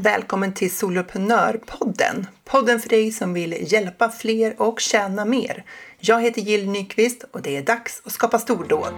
Välkommen 0.00 0.54
till 0.54 0.76
Soloprenörpodden. 0.76 2.26
Podden 2.44 2.80
för 2.80 2.88
dig 2.88 3.10
som 3.12 3.34
vill 3.34 3.72
hjälpa 3.72 4.08
fler 4.08 4.62
och 4.62 4.80
tjäna 4.80 5.24
mer. 5.24 5.64
Jag 6.00 6.22
heter 6.22 6.40
Jill 6.40 6.70
Nyqvist 6.70 7.24
och 7.32 7.42
det 7.42 7.56
är 7.56 7.62
dags 7.62 8.02
att 8.04 8.12
skapa 8.12 8.38
stordåd. 8.38 8.92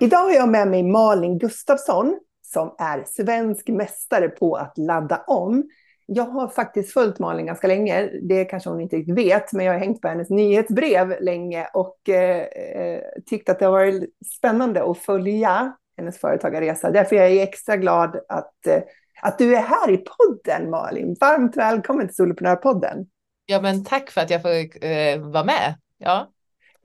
Idag 0.00 0.18
har 0.18 0.32
jag 0.32 0.48
med 0.48 0.68
mig 0.68 0.82
Malin 0.82 1.38
Gustafsson 1.38 2.18
som 2.42 2.74
är 2.78 3.04
svensk 3.06 3.68
mästare 3.68 4.28
på 4.28 4.54
att 4.56 4.78
ladda 4.78 5.24
om. 5.26 5.64
Jag 6.10 6.24
har 6.24 6.48
faktiskt 6.48 6.92
följt 6.92 7.18
Malin 7.18 7.46
ganska 7.46 7.66
länge. 7.66 8.10
Det 8.22 8.44
kanske 8.44 8.70
hon 8.70 8.80
inte 8.80 8.96
riktigt 8.96 9.18
vet, 9.18 9.52
men 9.52 9.66
jag 9.66 9.72
har 9.72 9.80
hängt 9.80 10.00
på 10.00 10.08
hennes 10.08 10.30
nyhetsbrev 10.30 11.16
länge 11.20 11.66
och 11.74 12.08
eh, 12.08 12.42
eh, 12.42 13.00
tyckt 13.26 13.48
att 13.48 13.58
det 13.58 13.64
har 13.64 13.72
varit 13.72 14.10
spännande 14.38 14.90
att 14.90 14.98
följa 14.98 15.76
hennes 15.96 16.18
företagarresa. 16.18 16.90
Därför 16.90 17.16
är 17.16 17.28
jag 17.28 17.42
extra 17.42 17.76
glad 17.76 18.20
att, 18.28 18.66
eh, 18.66 18.82
att 19.22 19.38
du 19.38 19.56
är 19.56 19.62
här 19.62 19.90
i 19.90 19.96
podden, 19.96 20.70
Malin. 20.70 21.16
Varmt 21.20 21.56
välkommen 21.56 22.06
till 22.06 22.16
Soloprenörpodden. 22.16 23.06
Ja, 23.46 23.60
men 23.60 23.84
tack 23.84 24.10
för 24.10 24.20
att 24.20 24.30
jag 24.30 24.42
får 24.42 24.84
eh, 24.84 25.18
vara 25.18 25.44
med. 25.44 25.74
Ja. 25.98 26.32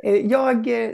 Eh, 0.04 0.16
jag 0.16 0.68
eh, 0.68 0.92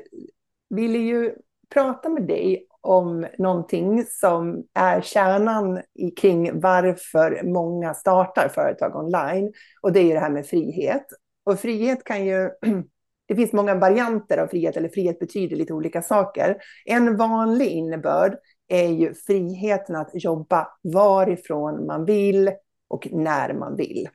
ville 0.70 0.98
ju 0.98 1.36
prata 1.74 2.10
med 2.10 2.24
dig 2.24 2.66
om 2.90 3.28
någonting 3.38 4.06
som 4.10 4.64
är 4.74 5.02
kärnan 5.02 5.82
i, 5.96 6.12
kring 6.12 6.60
varför 6.60 7.42
många 7.44 7.94
startar 7.94 8.50
företag 8.50 8.96
online. 8.96 9.54
Och 9.82 9.92
det 9.92 10.00
är 10.00 10.14
det 10.14 10.20
här 10.20 10.30
med 10.30 10.46
frihet. 10.46 11.06
Och 11.46 11.60
frihet 11.60 12.04
kan 12.04 12.26
ju... 12.26 12.50
Det 13.28 13.36
finns 13.36 13.54
många 13.54 13.76
varianter 13.76 14.38
av 14.38 14.48
frihet, 14.48 14.78
eller 14.78 14.90
frihet 14.90 15.20
betyder 15.20 15.56
lite 15.56 15.74
olika 15.74 16.02
saker. 16.02 16.58
En 16.86 17.18
vanlig 17.18 17.68
innebörd 17.68 18.38
är 18.68 18.88
ju 18.88 19.14
friheten 19.14 19.96
att 19.96 20.10
jobba 20.14 20.68
varifrån 20.84 21.86
man 21.86 22.06
vill 22.06 22.52
och 22.88 23.08
när 23.12 23.54
man 23.54 23.76
vill. 23.76 24.10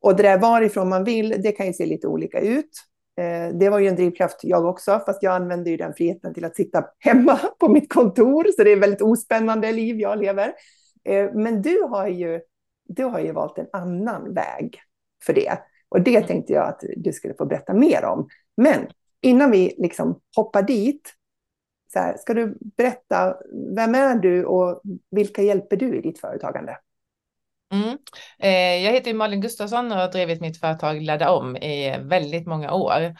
Och 0.00 0.16
det 0.16 0.22
där 0.22 0.38
varifrån 0.38 0.88
man 0.88 1.04
vill, 1.04 1.42
det 1.42 1.52
kan 1.52 1.66
ju 1.66 1.72
se 1.72 1.86
lite 1.86 2.06
olika 2.06 2.40
ut. 2.40 2.70
Eh, 3.16 3.54
det 3.54 3.70
var 3.70 3.78
ju 3.78 3.88
en 3.88 3.96
drivkraft 3.96 4.40
jag 4.42 4.64
också, 4.64 5.00
fast 5.06 5.22
jag 5.22 5.34
använder 5.34 5.70
ju 5.70 5.76
den 5.76 5.94
friheten 5.94 6.34
till 6.34 6.44
att 6.44 6.56
sitta 6.56 6.84
hemma 6.98 7.36
på 7.58 7.68
mitt 7.68 7.92
kontor, 7.92 8.46
så 8.56 8.64
det 8.64 8.72
är 8.72 8.76
ett 8.76 8.82
väldigt 8.82 9.02
ospännande 9.02 9.72
liv 9.72 10.00
jag 10.00 10.18
lever. 10.18 10.52
Eh, 11.04 11.32
men 11.34 11.62
du 11.62 11.82
har 11.82 12.08
ju, 12.08 12.40
du 12.88 13.04
har 13.04 13.20
ju 13.20 13.32
valt 13.32 13.58
en 13.58 13.68
annan 13.72 14.34
väg 14.34 14.80
för 15.24 15.32
det. 15.32 15.58
Och 15.88 16.00
det 16.00 16.20
tänkte 16.20 16.52
jag 16.52 16.68
att 16.68 16.82
du 16.96 17.12
skulle 17.12 17.34
få 17.34 17.46
berätta 17.46 17.74
mer 17.74 18.04
om. 18.04 18.28
Men 18.56 18.86
innan 19.20 19.50
vi 19.50 19.74
liksom 19.78 20.20
hoppar 20.36 20.62
dit, 20.62 21.12
så 21.92 21.98
här, 21.98 22.16
ska 22.16 22.34
du 22.34 22.58
berätta, 22.76 23.36
vem 23.76 23.94
är 23.94 24.14
du 24.14 24.44
och 24.44 24.82
vilka 25.10 25.42
hjälper 25.42 25.76
du 25.76 25.96
i 25.96 26.00
ditt 26.00 26.20
företagande? 26.20 26.76
Mm. 27.72 27.98
Eh, 28.38 28.84
jag 28.84 28.92
heter 28.92 29.14
Malin 29.14 29.40
Gustafsson 29.40 29.92
och 29.92 29.98
har 29.98 30.12
drivit 30.12 30.40
mitt 30.40 30.60
företag 30.60 31.02
Ladda 31.02 31.30
om 31.30 31.56
i 31.56 31.98
väldigt 31.98 32.46
många 32.46 32.72
år. 32.72 33.14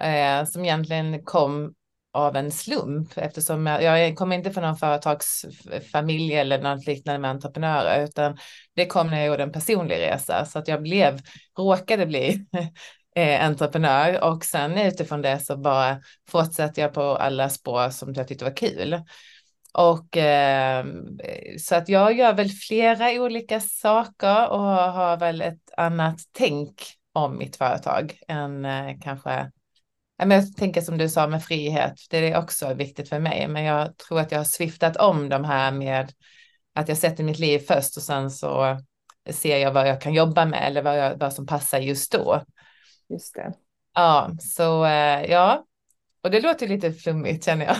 Eh, 0.00 0.44
som 0.44 0.64
egentligen 0.64 1.24
kom 1.24 1.74
av 2.12 2.36
en 2.36 2.50
slump 2.50 3.12
eftersom 3.16 3.66
jag, 3.66 3.82
jag 3.82 4.16
kommer 4.16 4.36
inte 4.36 4.50
från 4.50 4.64
någon 4.64 4.76
företagsfamilj 4.76 6.34
eller 6.34 6.62
något 6.62 6.86
liknande 6.86 7.18
med 7.18 7.30
entreprenörer 7.30 8.04
utan 8.04 8.38
det 8.76 8.86
kom 8.86 9.06
när 9.06 9.18
jag 9.18 9.26
gjorde 9.26 9.42
en 9.42 9.52
personlig 9.52 9.96
resa 9.96 10.44
så 10.44 10.58
att 10.58 10.68
jag 10.68 10.82
blev, 10.82 11.20
råkade 11.58 12.06
bli 12.06 12.46
eh, 13.16 13.44
entreprenör 13.44 14.24
och 14.24 14.44
sen 14.44 14.78
utifrån 14.78 15.22
det 15.22 15.38
så 15.38 15.56
bara 15.56 16.00
fortsatte 16.28 16.80
jag 16.80 16.94
på 16.94 17.02
alla 17.02 17.48
spår 17.48 17.90
som 17.90 18.14
jag 18.14 18.28
tyckte 18.28 18.44
var 18.44 18.56
kul. 18.56 19.02
Och 19.72 20.16
eh, 20.16 20.86
så 21.58 21.74
att 21.74 21.88
jag 21.88 22.16
gör 22.16 22.32
väl 22.34 22.48
flera 22.48 23.22
olika 23.22 23.60
saker 23.60 24.48
och 24.48 24.60
har 24.60 25.16
väl 25.16 25.40
ett 25.40 25.70
annat 25.76 26.20
tänk 26.32 26.82
om 27.12 27.38
mitt 27.38 27.56
företag 27.56 28.18
än 28.28 28.64
eh, 28.64 28.96
kanske 29.02 29.50
jag 30.30 30.56
tänker 30.56 30.80
som 30.80 30.98
du 30.98 31.08
sa 31.08 31.26
med 31.26 31.44
frihet, 31.44 31.94
det 32.10 32.16
är 32.16 32.38
också 32.38 32.74
viktigt 32.74 33.08
för 33.08 33.18
mig, 33.18 33.48
men 33.48 33.64
jag 33.64 33.96
tror 33.96 34.20
att 34.20 34.32
jag 34.32 34.38
har 34.38 34.44
sviftat 34.44 34.96
om 34.96 35.28
de 35.28 35.44
här 35.44 35.72
med 35.72 36.12
att 36.74 36.88
jag 36.88 36.98
sätter 36.98 37.24
mitt 37.24 37.38
liv 37.38 37.58
först 37.58 37.96
och 37.96 38.02
sen 38.02 38.30
så 38.30 38.80
ser 39.30 39.56
jag 39.56 39.72
vad 39.72 39.88
jag 39.88 40.00
kan 40.00 40.14
jobba 40.14 40.44
med 40.44 40.66
eller 40.66 40.82
vad, 40.82 40.98
jag, 40.98 41.18
vad 41.18 41.32
som 41.32 41.46
passar 41.46 41.78
just 41.80 42.12
då. 42.12 42.42
Just 43.08 43.34
det. 43.34 43.52
Ja, 43.94 44.30
så 44.40 44.84
eh, 44.84 45.24
ja, 45.30 45.64
och 46.22 46.30
det 46.30 46.40
låter 46.40 46.68
lite 46.68 46.92
flummigt 46.92 47.44
känner 47.44 47.64
jag 47.64 47.76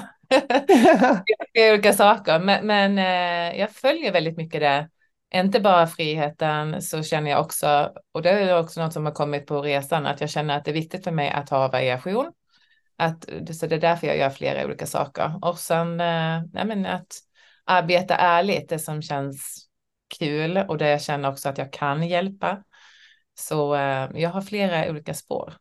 det 1.53 1.61
är 1.61 1.73
olika 1.73 1.93
saker, 1.93 2.39
men, 2.39 2.67
men 2.67 2.99
eh, 2.99 3.61
jag 3.61 3.71
följer 3.71 4.13
väldigt 4.13 4.37
mycket 4.37 4.61
det. 4.61 4.89
Inte 5.35 5.61
bara 5.61 5.87
friheten 5.87 6.83
så 6.83 7.03
känner 7.03 7.31
jag 7.31 7.41
också, 7.41 7.93
och 8.13 8.23
det 8.23 8.31
är 8.31 8.59
också 8.59 8.83
något 8.83 8.93
som 8.93 9.05
har 9.05 9.13
kommit 9.13 9.47
på 9.47 9.63
resan, 9.63 10.07
att 10.07 10.21
jag 10.21 10.31
känner 10.31 10.57
att 10.57 10.65
det 10.65 10.71
är 10.71 10.73
viktigt 10.73 11.05
för 11.05 11.11
mig 11.11 11.31
att 11.31 11.51
ha 11.51 11.69
variation. 11.69 12.33
Att, 12.97 13.25
så 13.55 13.67
det 13.67 13.75
är 13.75 13.81
därför 13.81 14.07
jag 14.07 14.17
gör 14.17 14.31
flera 14.31 14.65
olika 14.67 14.87
saker. 14.87 15.39
Och 15.43 15.59
sen 15.59 16.01
eh, 16.01 16.43
men 16.53 16.87
att 16.87 17.19
arbeta 17.65 18.17
ärligt, 18.17 18.69
det 18.69 18.79
som 18.79 19.03
känns 19.03 19.69
kul 20.19 20.57
och 20.57 20.79
det 20.79 20.89
jag 20.89 21.03
känner 21.03 21.29
också 21.31 21.49
att 21.49 21.59
jag 21.59 21.73
kan 21.73 22.09
hjälpa. 22.09 22.63
Så 23.35 23.75
eh, 23.75 24.09
jag 24.15 24.31
har 24.31 24.43
flera 24.43 24.91
olika 24.91 25.15
spår. 25.15 25.55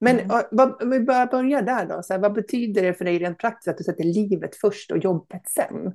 Men 0.00 0.20
mm. 0.20 0.42
vad, 0.50 0.82
om 0.82 0.90
vi 0.90 1.00
bara 1.00 1.26
börjar 1.26 1.62
där 1.62 1.86
då, 1.86 2.02
så 2.02 2.12
här, 2.12 2.20
vad 2.20 2.32
betyder 2.32 2.82
det 2.82 2.94
för 2.94 3.04
dig 3.04 3.18
rent 3.18 3.38
praktiskt 3.38 3.68
att 3.68 3.78
du 3.78 3.84
sätter 3.84 4.04
livet 4.04 4.56
först 4.56 4.90
och 4.90 4.98
jobbet 4.98 5.42
sen? 5.48 5.92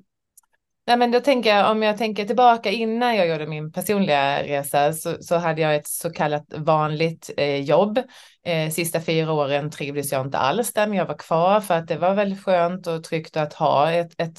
Nej, 0.88 0.98
men 0.98 1.12
då 1.12 1.20
tänker 1.20 1.56
jag, 1.56 1.72
om 1.72 1.84
jag 1.84 1.98
tänker 1.98 2.26
tillbaka 2.26 2.70
innan 2.70 3.16
jag 3.16 3.28
gjorde 3.28 3.48
min 3.48 3.72
personliga 3.72 4.44
resa 4.44 4.94
så, 4.94 5.18
så 5.22 5.36
hade 5.36 5.62
jag 5.62 5.76
ett 5.76 5.88
så 5.88 6.10
kallat 6.10 6.54
vanligt 6.58 7.30
eh, 7.38 7.62
jobb. 7.62 7.98
Eh, 8.46 8.70
sista 8.70 9.02
fyra 9.02 9.34
åren 9.34 9.72
trivdes 9.72 10.12
jag 10.12 10.26
inte 10.26 10.38
alls 10.38 10.74
där, 10.74 10.88
men 10.88 10.98
jag 10.98 11.06
var 11.06 11.18
kvar 11.18 11.60
för 11.60 11.74
att 11.74 11.88
det 11.88 11.98
var 11.98 12.14
väldigt 12.14 12.44
skönt 12.44 12.88
och 12.88 13.04
tryggt 13.04 13.38
att 13.38 13.54
ha 13.54 13.92
ett, 13.92 14.12
ett 14.18 14.38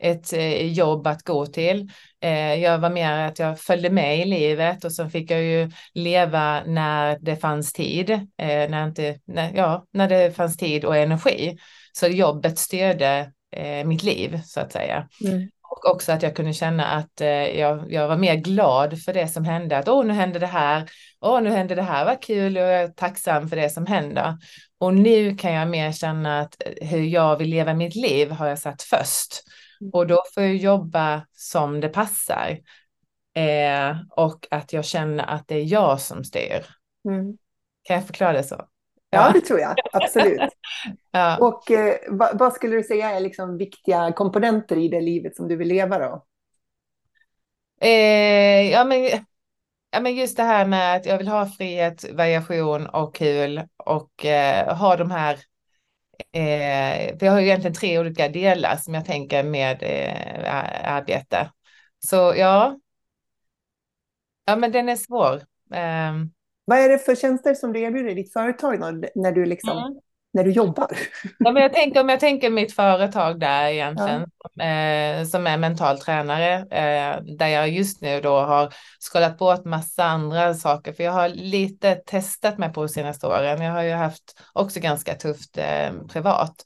ett 0.00 0.32
eh, 0.32 0.72
jobb 0.72 1.06
att 1.06 1.22
gå 1.22 1.46
till. 1.46 1.90
Eh, 2.20 2.54
jag 2.54 2.78
var 2.78 2.90
mer 2.90 3.12
att 3.12 3.38
jag 3.38 3.60
följde 3.60 3.90
med 3.90 4.18
i 4.18 4.24
livet 4.24 4.84
och 4.84 4.92
så 4.92 5.08
fick 5.08 5.30
jag 5.30 5.42
ju 5.42 5.70
leva 5.94 6.62
när 6.66 7.18
det 7.20 7.36
fanns 7.36 7.72
tid, 7.72 8.10
eh, 8.10 8.70
när, 8.70 8.86
inte, 8.86 9.18
när, 9.24 9.52
ja, 9.54 9.86
när 9.92 10.08
det 10.08 10.36
fanns 10.36 10.56
tid 10.56 10.84
och 10.84 10.96
energi. 10.96 11.58
Så 11.92 12.06
jobbet 12.06 12.58
styrde 12.58 13.32
mitt 13.84 14.02
liv 14.02 14.40
så 14.44 14.60
att 14.60 14.72
säga. 14.72 15.08
Mm. 15.24 15.48
Och 15.70 15.90
också 15.90 16.12
att 16.12 16.22
jag 16.22 16.36
kunde 16.36 16.52
känna 16.52 16.86
att 16.86 17.20
jag, 17.56 17.92
jag 17.92 18.08
var 18.08 18.16
mer 18.16 18.34
glad 18.34 19.02
för 19.02 19.12
det 19.12 19.28
som 19.28 19.44
hände. 19.44 19.78
Att 19.78 19.88
åh, 19.88 20.04
nu 20.04 20.12
hände 20.12 20.38
det 20.38 20.46
här. 20.46 20.90
Åh, 21.20 21.40
nu 21.40 21.50
hände 21.50 21.74
det 21.74 21.82
här. 21.82 22.04
Vad 22.04 22.22
kul 22.22 22.56
och 22.56 22.62
jag 22.62 22.82
är 22.82 22.88
tacksam 22.88 23.48
för 23.48 23.56
det 23.56 23.70
som 23.70 23.86
händer. 23.86 24.36
Och 24.78 24.94
nu 24.94 25.36
kan 25.36 25.52
jag 25.52 25.68
mer 25.68 25.92
känna 25.92 26.40
att 26.40 26.62
hur 26.80 27.02
jag 27.02 27.36
vill 27.36 27.48
leva 27.48 27.74
mitt 27.74 27.94
liv 27.94 28.30
har 28.30 28.46
jag 28.46 28.58
satt 28.58 28.82
först. 28.82 29.42
Och 29.92 30.06
då 30.06 30.22
får 30.34 30.42
jag 30.42 30.56
jobba 30.56 31.26
som 31.32 31.80
det 31.80 31.88
passar. 31.88 32.58
Eh, 33.34 33.96
och 34.10 34.46
att 34.50 34.72
jag 34.72 34.84
känner 34.84 35.24
att 35.24 35.48
det 35.48 35.54
är 35.54 35.72
jag 35.72 36.00
som 36.00 36.24
styr. 36.24 36.66
Mm. 37.08 37.38
Kan 37.82 37.96
jag 37.96 38.06
förklara 38.06 38.32
det 38.32 38.42
så? 38.42 38.54
Ja, 39.10 39.26
ja 39.26 39.32
det 39.32 39.40
tror 39.40 39.60
jag. 39.60 39.76
Absolut. 39.92 40.40
ja. 41.10 41.38
Och 41.38 41.70
eh, 41.70 41.96
vad, 42.08 42.38
vad, 42.38 42.52
skulle 42.52 42.76
du 42.76 42.82
säga 42.82 43.10
är 43.10 43.20
liksom 43.20 43.56
viktiga 43.56 44.12
komponenter 44.12 44.76
i 44.76 44.88
det 44.88 45.00
livet 45.00 45.36
som 45.36 45.48
du 45.48 45.56
vill 45.56 45.68
leva 45.68 45.98
då? 45.98 46.24
Eh, 47.80 48.70
ja, 48.70 48.84
men, 48.84 49.04
ja, 49.90 50.00
men 50.00 50.14
just 50.14 50.36
det 50.36 50.42
här 50.42 50.66
med 50.66 50.96
att 50.96 51.06
jag 51.06 51.18
vill 51.18 51.28
ha 51.28 51.46
frihet, 51.46 52.12
variation 52.12 52.86
och 52.86 53.14
kul 53.14 53.62
och 53.76 54.24
eh, 54.26 54.76
ha 54.76 54.96
de 54.96 55.10
här 55.10 55.38
Eh, 56.32 57.16
jag 57.20 57.32
har 57.32 57.40
ju 57.40 57.46
egentligen 57.46 57.74
tre 57.74 57.98
olika 57.98 58.28
delar 58.28 58.76
som 58.76 58.94
jag 58.94 59.04
tänker 59.04 59.42
med 59.42 59.82
eh, 59.82 60.92
arbete. 60.94 61.50
Så 62.06 62.34
ja. 62.36 62.78
Ja, 64.44 64.56
men 64.56 64.72
den 64.72 64.88
är 64.88 64.96
svår. 64.96 65.34
Eh. 65.74 66.12
Vad 66.64 66.78
är 66.78 66.88
det 66.88 66.98
för 66.98 67.14
tjänster 67.14 67.54
som 67.54 67.72
du 67.72 67.80
erbjuder 67.80 68.10
i 68.10 68.14
ditt 68.14 68.32
företag 68.32 68.80
då, 68.80 69.08
när 69.14 69.32
du 69.32 69.46
liksom 69.46 69.78
mm 69.78 70.00
när 70.32 70.44
du 70.44 70.50
jobbar? 70.50 70.88
Ja, 71.38 71.52
men 71.52 71.62
jag 71.62 71.72
tänker, 71.72 72.00
om 72.00 72.08
jag 72.08 72.20
tänker 72.20 72.50
mitt 72.50 72.74
företag 72.74 73.40
där 73.40 73.66
egentligen, 73.66 74.26
ja. 74.54 74.64
eh, 74.64 75.24
som 75.24 75.46
är 75.46 75.58
mental 75.58 75.98
tränare, 75.98 76.54
eh, 76.54 77.22
där 77.36 77.48
jag 77.48 77.68
just 77.68 78.00
nu 78.00 78.20
då 78.20 78.40
har 78.40 78.74
skalat 78.98 79.38
bort 79.38 79.64
massa 79.64 80.04
andra 80.04 80.54
saker, 80.54 80.92
för 80.92 81.04
jag 81.04 81.12
har 81.12 81.28
lite 81.28 81.94
testat 81.94 82.58
mig 82.58 82.72
på 82.72 82.82
de 82.82 82.88
senaste 82.88 83.26
åren. 83.26 83.62
Jag 83.62 83.72
har 83.72 83.82
ju 83.82 83.92
haft 83.92 84.40
också 84.52 84.80
ganska 84.80 85.14
tufft 85.14 85.58
eh, 85.58 85.92
privat. 86.12 86.64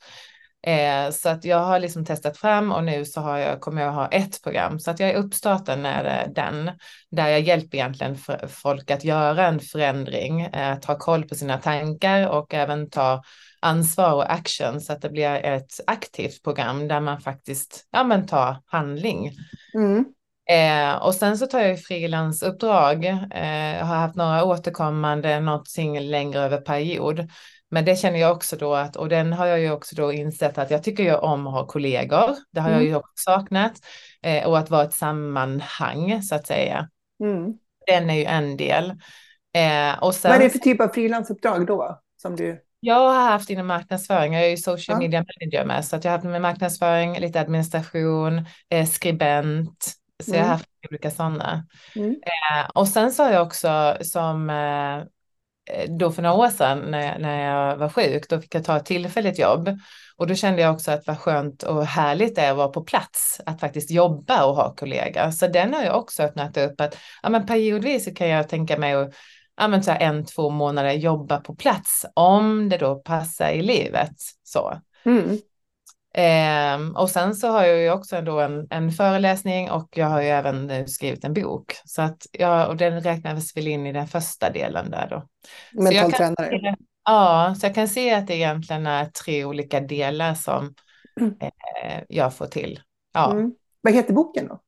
Eh, 0.66 1.10
så 1.10 1.28
att 1.28 1.44
jag 1.44 1.58
har 1.58 1.78
liksom 1.78 2.04
testat 2.04 2.36
fram 2.36 2.72
och 2.72 2.84
nu 2.84 3.04
så 3.04 3.20
har 3.20 3.38
jag, 3.38 3.60
kommer 3.60 3.82
jag 3.82 3.92
ha 3.92 4.08
ett 4.08 4.42
program. 4.42 4.80
Så 4.80 4.90
att 4.90 5.00
jag 5.00 5.10
är 5.10 5.14
uppstarten 5.14 5.82
med 5.82 6.32
den, 6.34 6.70
där 7.10 7.28
jag 7.28 7.40
hjälper 7.40 7.76
egentligen 7.78 8.16
folk 8.48 8.90
att 8.90 9.04
göra 9.04 9.46
en 9.46 9.60
förändring, 9.60 10.40
eh, 10.40 10.78
ta 10.78 10.98
koll 10.98 11.28
på 11.28 11.34
sina 11.34 11.58
tankar 11.58 12.28
och 12.28 12.54
även 12.54 12.90
ta 12.90 13.22
ansvar 13.64 14.12
och 14.12 14.32
action 14.32 14.80
så 14.80 14.92
att 14.92 15.02
det 15.02 15.10
blir 15.10 15.34
ett 15.34 15.80
aktivt 15.86 16.42
program 16.42 16.88
där 16.88 17.00
man 17.00 17.20
faktiskt 17.20 17.88
ja, 17.90 18.04
men 18.04 18.26
tar 18.26 18.56
handling. 18.66 19.32
Mm. 19.74 20.04
Eh, 20.50 20.96
och 21.02 21.14
sen 21.14 21.38
så 21.38 21.46
tar 21.46 21.60
jag 21.60 21.82
frilansuppdrag. 21.82 23.04
Eh, 23.04 23.86
har 23.86 23.96
haft 23.96 24.16
några 24.16 24.44
återkommande, 24.44 25.40
någonting 25.40 26.00
längre 26.00 26.40
över 26.40 26.60
period. 26.60 27.28
Men 27.70 27.84
det 27.84 27.96
känner 27.96 28.18
jag 28.18 28.36
också 28.36 28.56
då 28.56 28.74
att, 28.74 28.96
och 28.96 29.08
den 29.08 29.32
har 29.32 29.46
jag 29.46 29.60
ju 29.60 29.70
också 29.70 29.96
då 29.96 30.12
insett 30.12 30.58
att 30.58 30.70
jag 30.70 30.82
tycker 30.82 31.02
ju 31.02 31.14
om 31.14 31.46
att 31.46 31.52
ha 31.52 31.66
kollegor. 31.66 32.36
Det 32.52 32.60
har 32.60 32.68
mm. 32.68 32.80
jag 32.80 32.88
ju 32.88 32.96
också 32.96 33.12
saknat. 33.16 33.72
Eh, 34.22 34.46
och 34.46 34.58
att 34.58 34.70
vara 34.70 34.84
ett 34.84 34.94
sammanhang 34.94 36.22
så 36.22 36.34
att 36.34 36.46
säga. 36.46 36.88
Mm. 37.20 37.52
Den 37.86 38.10
är 38.10 38.14
ju 38.14 38.24
en 38.24 38.56
del. 38.56 38.90
Eh, 39.54 40.02
och 40.02 40.14
sen, 40.14 40.30
Vad 40.30 40.40
är 40.40 40.44
det 40.44 40.50
för 40.50 40.58
typ 40.58 40.80
av 40.80 40.88
frilansuppdrag 40.88 41.66
då? 41.66 42.00
Som 42.22 42.36
du... 42.36 42.60
Jag 42.84 43.08
har 43.08 43.30
haft 43.30 43.50
inom 43.50 43.66
marknadsföring, 43.66 44.32
jag 44.32 44.44
är 44.44 44.48
ju 44.48 44.56
social 44.56 44.94
ja. 44.94 44.98
media 44.98 45.20
manager 45.20 45.64
med, 45.64 45.84
så 45.84 45.96
att 45.96 46.04
jag 46.04 46.10
har 46.10 46.18
haft 46.18 46.24
med 46.24 46.42
marknadsföring, 46.42 47.18
lite 47.18 47.40
administration, 47.40 48.46
eh, 48.68 48.86
skribent, 48.86 49.92
så 50.22 50.30
mm. 50.30 50.38
jag 50.38 50.44
har 50.44 50.54
mm. 50.54 50.58
haft 50.58 50.68
olika 50.90 51.10
sådana. 51.10 51.66
Mm. 51.96 52.10
Eh, 52.10 52.70
och 52.74 52.88
sen 52.88 53.12
så 53.12 53.22
har 53.22 53.30
jag 53.30 53.46
också 53.46 53.96
som 54.00 54.50
eh, 54.50 55.04
då 55.88 56.12
för 56.12 56.22
några 56.22 56.36
år 56.36 56.48
sedan 56.48 56.78
när, 56.78 57.18
när 57.18 57.44
jag 57.44 57.76
var 57.76 57.88
sjuk, 57.88 58.28
då 58.28 58.40
fick 58.40 58.54
jag 58.54 58.64
ta 58.64 58.76
ett 58.76 58.86
tillfälligt 58.86 59.38
jobb. 59.38 59.78
Och 60.16 60.26
då 60.26 60.34
kände 60.34 60.62
jag 60.62 60.74
också 60.74 60.90
att 60.90 61.06
vad 61.06 61.18
skönt 61.18 61.62
och 61.62 61.86
härligt 61.86 62.34
det 62.34 62.42
är 62.42 62.50
att 62.50 62.56
vara 62.56 62.68
på 62.68 62.84
plats, 62.84 63.40
att 63.46 63.60
faktiskt 63.60 63.90
jobba 63.90 64.44
och 64.44 64.56
ha 64.56 64.74
kollegor. 64.74 65.30
Så 65.30 65.46
den 65.46 65.74
har 65.74 65.82
jag 65.82 65.98
också 65.98 66.22
öppnat 66.22 66.56
upp 66.56 66.80
att 66.80 66.98
ja, 67.22 67.28
men 67.28 67.46
periodvis 67.46 68.08
kan 68.16 68.28
jag 68.28 68.48
tänka 68.48 68.78
mig 68.78 68.92
att 68.92 69.14
ja, 69.56 69.68
men 69.68 69.82
så 69.82 69.90
här 69.90 70.00
en, 70.00 70.24
två 70.24 70.50
månader 70.50 70.92
jobba 70.92 71.40
på 71.40 71.54
plats 71.54 72.06
om 72.14 72.68
det 72.68 72.78
då 72.78 72.94
passar 72.94 73.50
i 73.50 73.62
livet. 73.62 74.16
Så. 74.42 74.80
Mm. 75.04 75.38
Eh, 76.14 77.00
och 77.00 77.10
sen 77.10 77.34
så 77.34 77.48
har 77.48 77.64
jag 77.64 77.78
ju 77.78 77.90
också 77.90 78.20
då 78.20 78.40
en, 78.40 78.66
en 78.70 78.92
föreläsning 78.92 79.70
och 79.70 79.88
jag 79.96 80.06
har 80.06 80.20
ju 80.20 80.28
även 80.28 80.88
skrivit 80.88 81.24
en 81.24 81.34
bok. 81.34 81.72
Så 81.84 82.02
att 82.02 82.26
jag, 82.32 82.68
och 82.68 82.76
den 82.76 83.00
räknas 83.00 83.56
väl 83.56 83.68
in 83.68 83.86
i 83.86 83.92
den 83.92 84.08
första 84.08 84.50
delen 84.50 84.90
där 84.90 85.08
då. 85.10 85.28
Mentaltränare? 85.82 86.76
Ja, 87.04 87.54
så 87.60 87.66
jag 87.66 87.74
kan 87.74 87.88
se 87.88 88.14
att 88.14 88.26
det 88.26 88.34
egentligen 88.34 88.86
är 88.86 89.04
tre 89.04 89.44
olika 89.44 89.80
delar 89.80 90.34
som 90.34 90.74
eh, 91.40 92.02
jag 92.08 92.34
får 92.34 92.46
till. 92.46 92.80
Ja. 93.12 93.32
Mm. 93.32 93.52
Vad 93.80 93.94
heter 93.94 94.14
boken 94.14 94.48
då? 94.48 94.60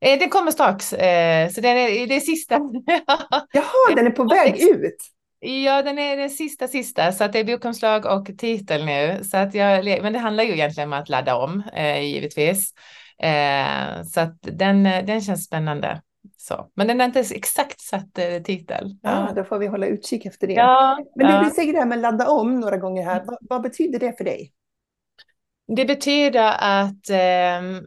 Eh, 0.00 0.18
den 0.18 0.30
kommer 0.30 0.50
strax, 0.50 0.92
eh, 0.92 1.48
så 1.48 1.60
den 1.60 1.76
är, 1.76 2.06
det 2.06 2.16
är 2.16 2.20
sista. 2.20 2.54
Jaha, 3.52 3.94
den 3.96 4.06
är 4.06 4.10
på 4.10 4.24
väg 4.24 4.60
ut? 4.60 4.96
Ja, 5.38 5.82
den 5.82 5.98
är 5.98 6.16
den 6.16 6.30
sista 6.30 6.68
sista, 6.68 7.12
så 7.12 7.24
att 7.24 7.32
det 7.32 7.38
är 7.38 7.44
bokomslag 7.44 8.06
och 8.06 8.38
titel 8.38 8.86
nu. 8.86 9.20
Så 9.24 9.36
att 9.36 9.54
jag, 9.54 10.02
men 10.02 10.12
det 10.12 10.18
handlar 10.18 10.44
ju 10.44 10.52
egentligen 10.52 10.92
om 10.92 10.98
att 10.98 11.08
ladda 11.08 11.36
om, 11.36 11.62
eh, 11.72 12.00
givetvis. 12.00 12.74
Eh, 13.22 14.02
så 14.02 14.20
att 14.20 14.38
den, 14.40 14.82
den 14.82 15.20
känns 15.20 15.44
spännande. 15.44 16.02
Så. 16.36 16.70
Men 16.74 16.86
den 16.86 17.00
är 17.00 17.04
inte 17.04 17.20
exakt 17.20 17.80
satt 17.80 18.18
eh, 18.18 18.42
titel. 18.42 18.98
Ja. 19.02 19.32
Då 19.36 19.44
får 19.44 19.58
vi 19.58 19.66
hålla 19.66 19.86
utkik 19.86 20.26
efter 20.26 20.46
det. 20.46 20.52
Ja, 20.52 20.98
men 21.16 21.26
ja. 21.26 21.42
du 21.42 21.50
säger 21.50 21.72
det 21.72 21.78
här 21.78 21.86
med 21.86 21.98
ladda 21.98 22.28
om 22.28 22.60
några 22.60 22.76
gånger 22.76 23.04
här. 23.04 23.24
Vad, 23.26 23.38
vad 23.40 23.62
betyder 23.62 23.98
det 23.98 24.16
för 24.16 24.24
dig? 24.24 24.52
Det 25.76 25.84
betyder 25.84 26.52
att, 26.58 27.10
eh, 27.10 27.82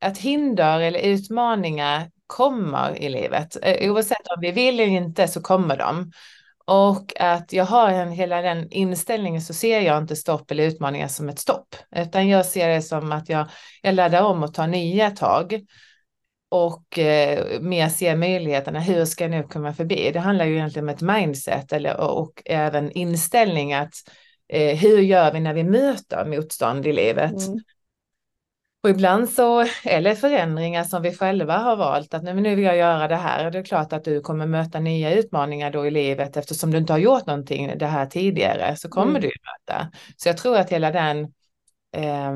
att 0.00 0.18
hinder 0.18 0.80
eller 0.80 1.00
utmaningar 1.00 2.10
kommer 2.26 3.02
i 3.02 3.08
livet. 3.08 3.56
Eh, 3.62 3.92
oavsett 3.92 4.26
om 4.36 4.40
vi 4.40 4.50
vill 4.50 4.80
eller 4.80 4.90
inte 4.90 5.28
så 5.28 5.40
kommer 5.40 5.76
de. 5.76 6.12
Och 6.64 7.20
att 7.20 7.52
jag 7.52 7.64
har 7.64 7.88
en, 7.88 8.12
hela 8.12 8.42
den 8.42 8.70
inställningen 8.70 9.42
så 9.42 9.54
ser 9.54 9.80
jag 9.80 9.98
inte 9.98 10.16
stopp 10.16 10.50
eller 10.50 10.64
utmaningar 10.64 11.08
som 11.08 11.28
ett 11.28 11.38
stopp, 11.38 11.76
utan 11.96 12.28
jag 12.28 12.46
ser 12.46 12.68
det 12.68 12.82
som 12.82 13.12
att 13.12 13.28
jag, 13.28 13.46
jag 13.82 13.94
laddar 13.94 14.22
om 14.22 14.42
och 14.42 14.54
tar 14.54 14.66
nya 14.66 15.10
tag 15.10 15.60
och 16.48 16.98
eh, 16.98 17.60
mer 17.60 17.88
ser 17.88 18.16
möjligheterna. 18.16 18.80
Hur 18.80 19.04
ska 19.04 19.24
jag 19.24 19.30
nu 19.30 19.42
komma 19.42 19.72
förbi? 19.72 20.10
Det 20.12 20.20
handlar 20.20 20.44
ju 20.44 20.54
egentligen 20.54 20.88
om 20.88 20.94
ett 20.94 21.00
mindset 21.02 21.72
eller, 21.72 22.00
och, 22.00 22.20
och 22.20 22.42
även 22.44 22.90
inställning 22.90 23.72
att 23.72 23.94
eh, 24.48 24.76
hur 24.76 24.98
gör 24.98 25.32
vi 25.32 25.40
när 25.40 25.54
vi 25.54 25.64
möter 25.64 26.24
motstånd 26.24 26.86
i 26.86 26.92
livet? 26.92 27.46
Mm. 27.46 27.60
Och 28.82 28.90
ibland 28.90 29.30
så, 29.30 29.64
eller 29.84 30.14
förändringar 30.14 30.84
som 30.84 31.02
vi 31.02 31.14
själva 31.16 31.58
har 31.58 31.76
valt 31.76 32.14
att 32.14 32.22
nu 32.22 32.54
vill 32.54 32.64
jag 32.64 32.76
göra 32.76 33.08
det 33.08 33.16
här. 33.16 33.46
Och 33.46 33.52
det 33.52 33.58
är 33.58 33.64
klart 33.64 33.92
att 33.92 34.04
du 34.04 34.20
kommer 34.20 34.46
möta 34.46 34.80
nya 34.80 35.14
utmaningar 35.14 35.70
då 35.70 35.86
i 35.86 35.90
livet 35.90 36.36
eftersom 36.36 36.70
du 36.70 36.78
inte 36.78 36.92
har 36.92 36.98
gjort 36.98 37.26
någonting 37.26 37.78
det 37.78 37.86
här 37.86 38.06
tidigare 38.06 38.76
så 38.76 38.88
kommer 38.88 39.10
mm. 39.10 39.22
du 39.22 39.28
möta. 39.28 39.90
Så 40.16 40.28
jag 40.28 40.36
tror 40.36 40.56
att 40.56 40.70
hela 40.70 40.90
den 40.90 41.18
eh, 41.96 42.34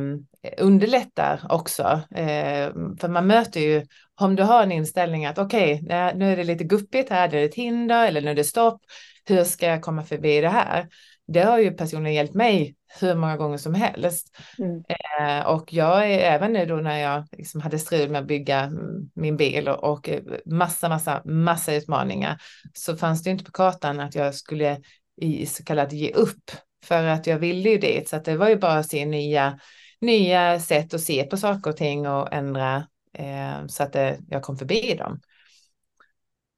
underlättar 0.59 1.41
också. 1.49 1.83
Eh, 2.15 2.73
för 3.01 3.09
man 3.09 3.27
möter 3.27 3.61
ju, 3.61 3.87
om 4.21 4.37
du 4.37 4.43
har 4.43 4.63
en 4.63 4.73
inställning 4.73 5.27
att 5.27 5.39
okej, 5.39 5.83
okay, 5.85 6.15
nu 6.15 6.33
är 6.33 6.37
det 6.37 6.45
lite 6.45 6.65
guppigt 6.65 7.11
här, 7.11 7.29
det 7.29 7.39
är 7.39 7.45
ett 7.45 7.55
hinder 7.55 8.07
eller 8.07 8.21
nu 8.21 8.31
är 8.31 8.35
det 8.35 8.45
stopp. 8.45 8.81
Hur 9.25 9.45
ska 9.45 9.67
jag 9.67 9.83
komma 9.83 10.03
förbi 10.03 10.41
det 10.41 10.49
här? 10.49 10.89
Det 11.27 11.41
har 11.41 11.59
ju 11.59 11.71
personligen 11.71 12.15
hjälpt 12.15 12.35
mig 12.35 12.77
hur 13.01 13.15
många 13.15 13.37
gånger 13.37 13.57
som 13.57 13.75
helst. 13.75 14.37
Mm. 14.59 14.83
Eh, 14.89 15.47
och 15.47 15.73
jag 15.73 16.11
är 16.11 16.19
även 16.19 16.53
nu 16.53 16.67
då 16.67 16.77
när 16.77 16.99
jag 16.99 17.27
liksom 17.33 17.61
hade 17.61 17.79
strul 17.79 18.11
med 18.11 18.21
att 18.21 18.27
bygga 18.27 18.71
min 19.15 19.37
bil 19.37 19.69
och, 19.69 19.85
och 19.85 20.11
massa, 20.47 20.89
massa, 20.89 21.23
massa 21.25 21.75
utmaningar 21.75 22.43
så 22.73 22.97
fanns 22.97 23.23
det 23.23 23.31
inte 23.31 23.45
på 23.45 23.53
kartan 23.53 24.01
att 24.01 24.15
jag 24.15 24.35
skulle 24.35 24.81
i 25.21 25.47
så 25.47 25.65
kallat 25.65 25.93
ge 25.93 26.13
upp 26.13 26.51
för 26.85 27.05
att 27.05 27.27
jag 27.27 27.39
ville 27.39 27.71
ju 27.71 27.79
dit. 27.79 28.09
Så 28.09 28.17
att 28.17 28.25
det 28.25 28.37
var 28.37 28.49
ju 28.49 28.57
bara 28.57 28.79
att 28.79 28.89
se 28.89 29.07
nya, 29.07 29.59
nya 30.01 30.61
sätt 30.61 30.95
att 30.95 31.01
se 31.01 31.25
på 31.25 31.37
saker 31.37 31.71
och 31.71 31.77
ting 31.77 32.09
och 32.09 32.33
ändra 32.33 32.87
eh, 33.19 33.67
så 33.67 33.83
att 33.83 33.93
det, 33.93 34.19
jag 34.29 34.43
kom 34.43 34.57
förbi 34.57 34.95
dem. 34.95 35.21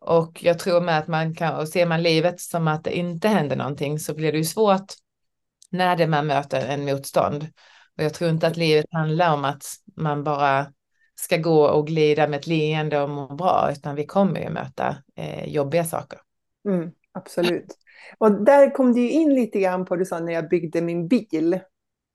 Och 0.06 0.44
jag 0.44 0.58
tror 0.58 0.81
med 0.81 0.99
att 0.99 1.08
man 1.08 1.35
kan, 1.35 1.56
och 1.56 1.69
ser 1.69 1.87
man 1.87 2.03
livet 2.03 2.41
som 2.41 2.69
att 2.69 2.85
det 2.85 2.97
inte 2.97 3.29
händer 3.29 3.56
någonting 3.56 3.99
så 3.99 4.14
blir 4.14 4.32
det 4.32 4.38
ju 4.38 4.44
svårt 4.44 4.93
när 5.70 5.97
det 5.97 6.06
man 6.06 6.26
möter 6.26 6.67
en 6.67 6.85
motstånd. 6.85 7.47
Och 7.99 8.05
jag 8.05 8.14
tror 8.14 8.31
inte 8.31 8.47
att 8.47 8.56
livet 8.56 8.87
handlar 8.91 9.35
om 9.35 9.44
att 9.44 9.64
man 9.97 10.25
bara 10.25 10.67
ska 11.14 11.37
gå 11.37 11.67
och 11.67 11.87
glida 11.87 12.28
med 12.28 12.38
ett 12.38 12.47
leende 12.47 13.00
och 13.00 13.11
må 13.11 13.35
bra, 13.35 13.69
utan 13.73 13.95
vi 13.95 14.07
kommer 14.07 14.40
ju 14.40 14.50
möta 14.50 14.97
eh, 15.16 15.49
jobbiga 15.49 15.85
saker. 15.85 16.19
Mm, 16.69 16.90
absolut. 17.12 17.76
Och 18.19 18.45
där 18.45 18.75
kom 18.75 18.92
du 18.92 19.11
in 19.11 19.35
lite 19.35 19.61
grann 19.61 19.85
på, 19.85 19.97
du 19.97 20.04
sa 20.04 20.19
när 20.19 20.33
jag 20.33 20.49
byggde 20.49 20.83
min 20.83 21.09
bil. 21.09 21.61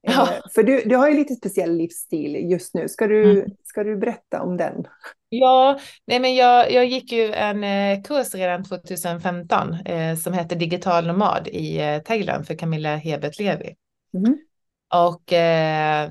Ja. 0.02 0.34
Eh, 0.34 0.42
för 0.56 0.64
du, 0.64 0.84
du 0.86 0.96
har 0.96 1.10
ju 1.10 1.16
lite 1.16 1.36
speciell 1.36 1.78
livsstil 1.78 2.52
just 2.52 2.74
nu. 2.74 2.90
Ska 2.90 3.08
du, 3.08 3.32
mm. 3.32 3.52
ska 3.64 3.84
du 3.84 3.98
berätta 3.98 4.42
om 4.42 4.58
den? 4.58 4.88
Ja, 5.30 5.80
nej 6.08 6.20
men 6.20 6.36
jag, 6.36 6.72
jag 6.72 6.86
gick 6.86 7.12
ju 7.12 7.34
en 7.34 7.64
eh, 7.64 8.02
kurs 8.04 8.36
redan 8.36 8.64
2015 8.64 9.74
eh, 9.74 10.16
som 10.16 10.34
hette 10.34 10.56
Digital 10.56 11.08
Nomad 11.08 11.48
i 11.48 11.82
eh, 11.82 12.00
Thailand 12.00 12.48
för 12.48 12.56
Camilla 12.56 12.96
Hebert 12.96 13.40
Levi. 13.40 13.76
Mm. 14.14 14.38
Och 14.94 15.34
eh, 15.34 16.10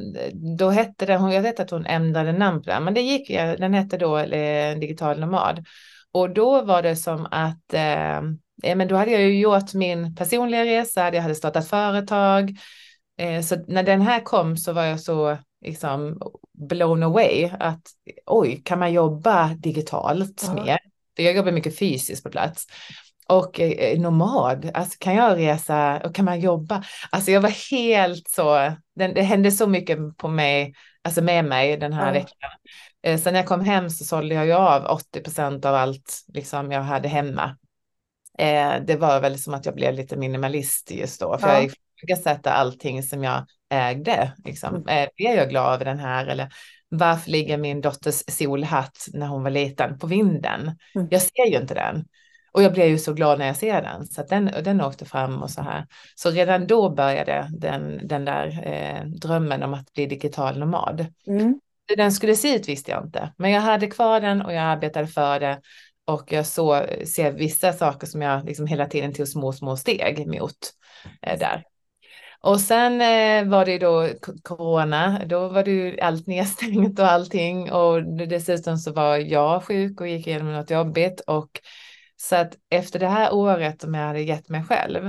då 0.59 0.71
hette 0.71 1.07
den, 1.07 1.31
jag 1.31 1.43
vet 1.43 1.61
att 1.61 1.71
hon 1.71 1.87
ändrade 1.87 2.33
namn 2.33 2.63
på 2.63 2.71
den, 2.71 2.85
men 2.85 2.95
det 2.95 3.01
gick, 3.01 3.29
den 3.29 3.75
hette 3.75 3.97
då 3.97 4.19
eh, 4.19 4.79
Digital 4.79 5.21
Nomad. 5.21 5.65
Och 6.13 6.31
då 6.31 6.63
var 6.63 6.83
det 6.83 6.97
som 6.97 7.27
att, 7.31 7.75
eh, 7.75 8.75
men 8.75 8.89
då 8.89 8.97
hade 8.97 9.11
jag 9.11 9.23
ju 9.23 9.41
gjort 9.41 9.75
min 9.75 10.15
personliga 10.15 10.65
resa, 10.65 11.15
jag 11.15 11.23
hade 11.23 11.35
startat 11.35 11.69
företag, 11.69 12.57
så 13.43 13.57
när 13.69 13.83
den 13.83 14.01
här 14.01 14.21
kom 14.21 14.57
så 14.57 14.73
var 14.73 14.85
jag 14.85 15.01
så 15.01 15.39
liksom 15.65 16.21
blown 16.59 17.03
away 17.03 17.51
att 17.61 17.83
oj, 18.27 18.63
kan 18.65 18.79
man 18.79 18.93
jobba 18.93 19.49
digitalt 19.49 20.43
ja. 20.47 20.65
mer? 20.65 20.79
För 21.17 21.23
jag 21.23 21.37
jobbar 21.37 21.53
mycket 21.53 21.79
fysiskt 21.79 22.25
på 22.25 22.31
plats. 22.31 22.67
Och 23.29 23.61
eh, 23.61 24.01
nomad, 24.01 24.71
alltså 24.75 24.97
kan 25.01 25.15
jag 25.15 25.39
resa 25.39 26.01
och 26.05 26.15
kan 26.15 26.25
man 26.25 26.41
jobba? 26.41 26.85
Alltså 27.11 27.31
jag 27.31 27.41
var 27.41 27.71
helt 27.71 28.29
så, 28.29 28.73
det 28.95 29.23
hände 29.23 29.51
så 29.51 29.67
mycket 29.67 29.99
på 30.17 30.29
mig, 30.29 30.75
alltså 31.05 31.23
med 31.23 31.45
mig 31.45 31.77
den 31.77 31.93
här 31.93 32.07
ja. 32.07 32.13
veckan. 32.13 32.51
Eh, 33.03 33.21
sen 33.21 33.33
när 33.33 33.41
jag 33.41 33.49
kom 33.49 33.65
hem 33.65 33.91
så 33.91 34.05
sålde 34.05 34.35
jag 34.35 34.47
ju 34.47 34.53
av 34.53 34.85
80 34.85 35.21
procent 35.21 35.65
av 35.65 35.75
allt 35.75 36.25
liksom 36.35 36.73
jag 36.73 36.83
hade 36.83 37.09
hemma. 37.09 37.57
Eh, 38.39 38.75
det 38.87 38.97
var 38.97 39.21
väl 39.21 39.39
som 39.39 39.55
att 39.55 39.67
jag 39.67 39.75
blev 39.75 39.95
lite 39.95 40.17
minimalist 40.17 40.91
just 40.91 41.21
då, 41.21 41.39
för 41.39 41.49
ja. 41.49 41.63
jag 41.63 41.73
ifrågasätta 42.03 42.53
allting 42.53 43.03
som 43.03 43.25
jag 43.25 43.47
ägde. 43.71 44.33
Liksom. 44.45 44.75
Mm. 44.75 44.89
Eh, 44.89 45.29
är 45.29 45.37
jag 45.37 45.49
glad 45.49 45.75
över 45.75 45.85
den 45.85 45.99
här? 45.99 46.27
Eller 46.27 46.49
varför 46.89 47.31
ligger 47.31 47.59
min 47.59 47.81
dotters 47.81 48.23
solhatt 48.29 49.07
när 49.13 49.27
hon 49.27 49.43
var 49.43 49.51
liten 49.51 49.99
på 49.99 50.07
vinden? 50.07 50.61
Mm. 50.95 51.09
Jag 51.11 51.23
ser 51.23 51.47
ju 51.51 51.57
inte 51.57 51.75
den. 51.75 52.05
Och 52.53 52.63
jag 52.63 52.73
blev 52.73 52.89
ju 52.89 52.99
så 52.99 53.13
glad 53.13 53.39
när 53.39 53.47
jag 53.47 53.57
ser 53.57 53.83
den, 53.83 54.07
så 54.07 54.21
att 54.21 54.29
den, 54.29 54.51
den 54.65 54.81
åkte 54.81 55.05
fram 55.05 55.43
och 55.43 55.51
så 55.51 55.63
här. 55.63 55.87
Så 56.15 56.31
redan 56.31 56.67
då 56.67 56.91
började 56.91 57.49
den, 57.59 58.09
den 58.09 58.25
där 58.25 58.63
eh, 58.65 59.05
drömmen 59.07 59.63
om 59.63 59.75
att 59.75 59.93
bli 59.93 60.07
digital 60.07 60.59
nomad. 60.59 61.07
Mm. 61.27 61.61
Hur 61.89 61.97
den 61.97 62.13
skulle 62.13 62.37
se 62.37 62.57
ut 62.57 62.69
visste 62.69 62.91
jag 62.91 63.05
inte, 63.05 63.33
men 63.37 63.51
jag 63.51 63.61
hade 63.61 63.87
kvar 63.87 64.21
den 64.21 64.43
och 64.43 64.53
jag 64.53 64.63
arbetade 64.63 65.07
för 65.07 65.41
det. 65.41 65.61
Och 66.05 66.33
jag 66.33 66.47
så, 66.47 66.87
ser 67.07 67.33
vissa 67.33 67.73
saker 67.73 68.07
som 68.07 68.23
jag 68.23 68.45
liksom 68.45 68.67
hela 68.67 68.87
tiden 68.87 69.13
tog 69.13 69.29
små, 69.29 69.53
små 69.53 69.77
steg 69.77 70.27
mot 70.27 70.57
eh, 71.23 71.39
där. 71.39 71.65
Och 72.43 72.61
sen 72.61 73.01
eh, 73.01 73.51
var 73.51 73.65
det 73.65 73.79
då 73.79 74.09
corona, 74.43 75.21
då 75.27 75.49
var 75.49 75.65
det 75.65 75.71
ju 75.71 76.01
allt 76.01 76.27
nedstängt 76.27 76.99
och 76.99 77.07
allting 77.07 77.73
och 77.73 78.03
dessutom 78.29 78.77
så 78.77 78.93
var 78.93 79.17
jag 79.17 79.65
sjuk 79.65 80.01
och 80.01 80.09
gick 80.09 80.27
igenom 80.27 80.53
något 80.53 80.71
jobbigt 80.71 81.21
och 81.21 81.61
så 82.17 82.37
att 82.37 82.57
efter 82.71 82.99
det 82.99 83.09
här 83.09 83.35
året 83.35 83.81
som 83.81 83.95
jag 83.95 84.07
hade 84.07 84.21
gett 84.21 84.49
mig 84.49 84.65
själv 84.65 85.07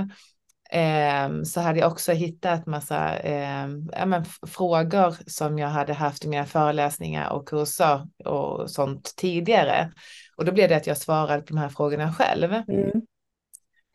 eh, 0.70 1.42
så 1.44 1.60
hade 1.60 1.78
jag 1.78 1.92
också 1.92 2.12
hittat 2.12 2.66
massa 2.66 3.18
eh, 3.18 3.68
ja, 3.92 4.06
men, 4.06 4.24
frågor 4.46 5.16
som 5.30 5.58
jag 5.58 5.68
hade 5.68 5.92
haft 5.92 6.24
i 6.24 6.28
mina 6.28 6.44
föreläsningar 6.44 7.30
och 7.30 7.48
kurser 7.48 8.06
och 8.24 8.70
sånt 8.70 9.14
tidigare. 9.16 9.92
Och 10.36 10.44
då 10.44 10.52
blev 10.52 10.68
det 10.68 10.76
att 10.76 10.86
jag 10.86 10.98
svarade 10.98 11.42
på 11.42 11.54
de 11.54 11.58
här 11.58 11.68
frågorna 11.68 12.12
själv. 12.12 12.52
Mm. 12.52 13.02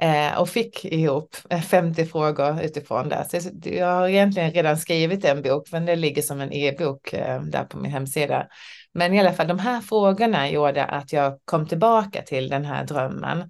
Eh, 0.02 0.40
och 0.40 0.50
fick 0.50 0.86
ihop 0.86 1.36
50 1.70 2.06
frågor 2.06 2.62
utifrån 2.62 3.10
det. 3.10 3.42
Så 3.42 3.50
jag 3.64 3.88
har 3.88 4.08
egentligen 4.08 4.52
redan 4.52 4.78
skrivit 4.78 5.26
en 5.26 5.42
bok, 5.42 5.72
men 5.72 5.86
det 5.86 5.96
ligger 5.96 6.22
som 6.22 6.42
en 6.42 6.54
e-bok 6.54 7.14
eh, 7.14 7.42
där 7.42 7.64
på 7.64 7.78
min 7.78 7.92
hemsida. 7.92 8.48
Men 8.94 9.14
i 9.14 9.20
alla 9.20 9.34
fall 9.34 9.48
de 9.48 9.60
här 9.60 9.82
frågorna 9.82 10.50
gjorde 10.50 10.86
att 10.86 11.14
jag 11.14 11.40
kom 11.46 11.68
tillbaka 11.68 12.22
till 12.22 12.50
den 12.50 12.66
här 12.66 12.86
drömmen 12.86 13.50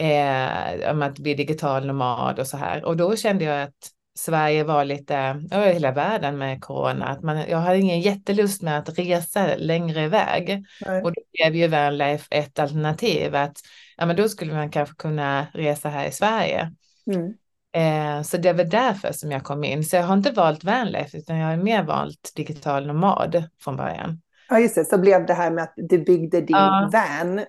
eh, 0.00 0.90
om 0.90 1.02
att 1.02 1.18
bli 1.18 1.34
digital 1.34 1.86
nomad 1.86 2.38
och 2.38 2.46
så 2.46 2.56
här. 2.56 2.84
Och 2.84 2.96
då 2.96 3.16
kände 3.16 3.44
jag 3.44 3.62
att 3.62 3.90
Sverige 4.18 4.64
var 4.64 4.84
lite, 4.84 5.42
ja, 5.50 5.64
hela 5.64 5.92
världen 5.92 6.38
med 6.38 6.60
corona, 6.60 7.06
att 7.06 7.22
man, 7.22 7.42
jag 7.48 7.58
hade 7.58 7.78
ingen 7.78 8.00
jättelust 8.00 8.62
med 8.62 8.78
att 8.78 8.98
resa 8.98 9.56
längre 9.56 10.04
iväg. 10.04 10.64
Nej. 10.86 11.02
Och 11.02 11.12
då 11.12 11.22
blev 11.32 11.56
ju 11.56 11.68
Vanlife 11.68 12.26
ett 12.30 12.58
alternativ 12.58 13.34
att 13.34 13.56
ja, 13.96 14.06
men 14.06 14.16
då 14.16 14.28
skulle 14.28 14.54
man 14.54 14.70
kanske 14.70 14.94
kunna 14.94 15.46
resa 15.52 15.88
här 15.88 16.06
i 16.06 16.12
Sverige. 16.12 16.72
Mm. 17.06 17.34
Eh, 17.74 18.22
så 18.22 18.36
det 18.36 18.52
var 18.52 18.64
därför 18.64 19.12
som 19.12 19.30
jag 19.30 19.44
kom 19.44 19.64
in. 19.64 19.84
Så 19.84 19.96
jag 19.96 20.02
har 20.02 20.14
inte 20.14 20.30
valt 20.30 20.64
Vanlife 20.64 21.18
utan 21.18 21.38
jag 21.38 21.48
har 21.48 21.56
mer 21.56 21.82
valt 21.82 22.32
digital 22.36 22.86
nomad 22.86 23.44
från 23.60 23.76
början. 23.76 24.20
Ja, 24.48 24.58
just 24.58 24.74
det. 24.74 24.84
Så 24.84 24.98
blev 24.98 25.26
det 25.26 25.34
här 25.34 25.50
med 25.50 25.64
att 25.64 25.74
du 25.76 25.98
byggde 25.98 26.40
din 26.40 26.56
ja. 26.56 26.90
van, 26.92 27.38
eh, 27.38 27.44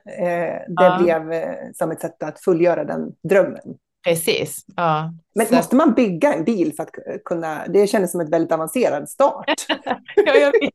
det 0.68 0.84
ja. 0.84 1.00
blev 1.02 1.32
eh, 1.32 1.56
som 1.74 1.92
ett 1.92 2.02
sätt 2.02 2.24
att 2.24 2.40
fullgöra 2.40 2.84
den 2.84 3.12
drömmen. 3.30 3.76
Precis. 4.06 4.66
Ja. 4.76 5.14
Men 5.36 5.46
så. 5.46 5.56
måste 5.56 5.76
man 5.76 5.94
bygga 5.94 6.34
en 6.34 6.44
bil 6.44 6.74
för 6.76 6.84
att 6.84 7.24
kunna... 7.26 7.68
Det 7.68 7.88
känns 7.88 8.12
som 8.12 8.22
ett 8.22 8.30
väldigt 8.30 8.52
avancerad 8.52 9.10
start. 9.10 9.46
ja, 10.16 10.36
jag 10.36 10.52
vet. 10.52 10.74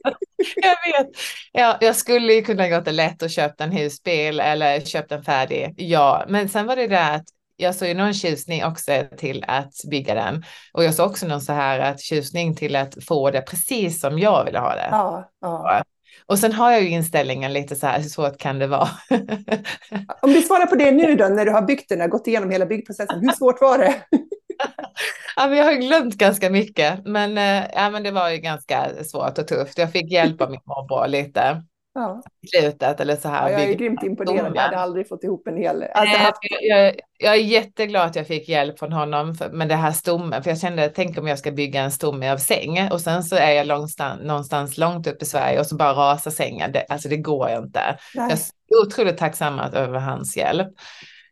Jag, 0.57 0.99
vet. 0.99 1.11
Ja, 1.53 1.79
jag 1.81 1.97
skulle 1.97 2.33
ju 2.33 2.43
kunna 2.43 2.69
gått 2.69 2.85
det 2.85 2.93
lätt 2.93 3.23
och 3.23 3.31
köpt 3.31 3.61
en 3.61 3.73
husbil 3.73 4.41
eller 4.41 4.81
köpt 4.81 5.13
en 5.13 5.23
färdig. 5.23 5.75
Ja, 5.77 6.25
men 6.29 6.49
sen 6.49 6.67
var 6.67 6.77
det 6.77 6.87
det 6.87 7.07
att 7.07 7.25
jag 7.57 7.75
såg 7.75 7.89
ju 7.89 7.95
någon 7.95 8.15
tjusning 8.15 8.65
också 8.65 9.05
till 9.17 9.45
att 9.49 9.75
bygga 9.91 10.15
den. 10.15 10.45
Och 10.73 10.85
jag 10.85 10.95
såg 10.95 11.11
också 11.11 11.27
någon 11.27 11.41
så 11.41 11.53
här 11.53 11.79
att 11.79 12.01
tjusning 12.01 12.57
till 12.57 12.77
att 12.77 13.05
få 13.05 13.31
det 13.31 13.41
precis 13.41 14.01
som 14.01 14.19
jag 14.19 14.45
ville 14.45 14.59
ha 14.59 14.75
det. 14.75 14.89
Ja, 14.91 15.31
ja. 15.41 15.83
Och 16.27 16.39
sen 16.39 16.53
har 16.53 16.73
jag 16.73 16.83
ju 16.83 16.89
inställningen 16.89 17.53
lite 17.53 17.77
så 17.77 17.87
här, 17.87 18.01
hur 18.01 18.09
svårt 18.09 18.39
kan 18.39 18.59
det 18.59 18.67
vara? 18.67 18.89
Om 20.23 20.33
du 20.33 20.43
svarar 20.43 20.67
på 20.67 20.75
det 20.75 20.91
nu 20.91 21.15
då, 21.15 21.25
när 21.25 21.45
du 21.45 21.51
har 21.51 21.63
byggt 21.63 21.89
den, 21.89 22.11
gått 22.11 22.27
igenom 22.27 22.51
hela 22.51 22.67
byggprocessen, 22.67 23.21
hur 23.21 23.33
svårt 23.33 23.61
var 23.61 23.79
det? 23.79 23.95
ja, 25.37 25.47
men 25.49 25.59
jag 25.59 25.65
har 25.65 25.73
glömt 25.73 26.15
ganska 26.15 26.51
mycket, 26.51 27.07
men, 27.07 27.39
eh, 27.39 27.71
ja, 27.75 27.91
men 27.91 28.03
det 28.03 28.11
var 28.11 28.31
ju 28.31 28.39
ganska 28.39 29.05
svårt 29.05 29.39
och 29.39 29.49
tufft. 29.49 29.79
Jag 29.79 29.93
fick 29.93 30.13
hjälp 30.13 30.41
av 30.41 30.51
min 30.51 30.61
morbror 30.65 31.09
lite 31.09 31.63
ja. 31.95 32.23
slutet 32.51 33.01
eller 33.01 33.17
så 33.17 33.29
här. 33.29 33.51
Ja, 33.51 33.61
jag 33.61 33.71
är 33.71 33.75
grymt 33.75 34.03
imponerad. 34.03 34.53
Jag 34.57 34.63
hade 34.63 34.79
aldrig 34.79 35.09
fått 35.09 35.25
ihop 35.25 35.47
en 35.47 35.57
hel... 35.57 35.85
Alltså, 35.95 36.19
haft... 36.19 36.39
jag, 36.61 36.95
jag, 37.19 37.35
är 37.35 37.39
jätteglad 37.39 38.07
att 38.07 38.17
jag 38.17 38.27
fick 38.27 38.49
hjälp 38.49 38.79
från 38.79 38.93
honom 38.93 39.35
för, 39.35 39.51
med 39.51 39.69
det 39.69 39.75
här 39.75 39.93
stommen, 39.93 40.43
för 40.43 40.51
jag 40.51 40.59
kände, 40.59 40.89
tänk 40.89 41.19
om 41.19 41.27
jag 41.27 41.39
ska 41.39 41.51
bygga 41.51 41.83
en 41.83 41.91
stomme 41.91 42.31
av 42.31 42.37
säng 42.37 42.89
och 42.93 43.01
sen 43.01 43.23
så 43.23 43.37
är 43.37 43.53
jag 43.53 43.67
någonstans, 43.67 44.23
någonstans 44.23 44.79
långt 44.79 45.07
upp 45.07 45.23
i 45.23 45.27
Sverige 45.27 45.61
och 45.61 45.67
så 45.67 45.77
bara 45.77 45.93
rasar 45.93 46.31
sängen. 46.31 46.73
Det, 46.73 46.87
alltså 46.89 47.09
det 47.09 47.17
går 47.17 47.51
inte. 47.51 47.99
Nej. 48.15 48.31
Jag 48.31 48.79
är 48.79 48.87
otroligt 48.87 49.19
tacksam 49.19 49.59
över 49.59 49.99
hans 49.99 50.37
hjälp. 50.37 50.69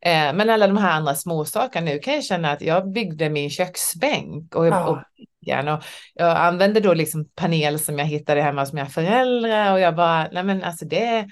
Eh, 0.00 0.34
men 0.34 0.50
alla 0.50 0.66
de 0.66 0.76
här 0.76 0.90
andra 0.90 1.14
små 1.14 1.44
sakerna 1.44 1.84
nu 1.84 1.98
kan 1.98 2.14
jag 2.14 2.24
känna 2.24 2.50
att 2.50 2.62
jag 2.62 2.92
byggde 2.92 3.30
min 3.30 3.50
köksbänk 3.50 4.54
och, 4.54 4.66
ja. 4.66 4.88
och 4.88 4.98
igen. 5.48 5.68
Och 5.68 5.84
jag 6.14 6.36
använde 6.36 6.80
då 6.80 6.94
liksom 6.94 7.24
panel 7.34 7.78
som 7.78 7.98
jag 7.98 8.06
hittade 8.06 8.42
hemma 8.42 8.62
hos 8.62 8.72
mina 8.72 8.86
föräldrar 8.86 9.72
och 9.72 9.80
jag 9.80 9.96
bara, 9.96 10.28
nej 10.32 10.42
men 10.44 10.64
alltså 10.64 10.84
det, 10.84 11.28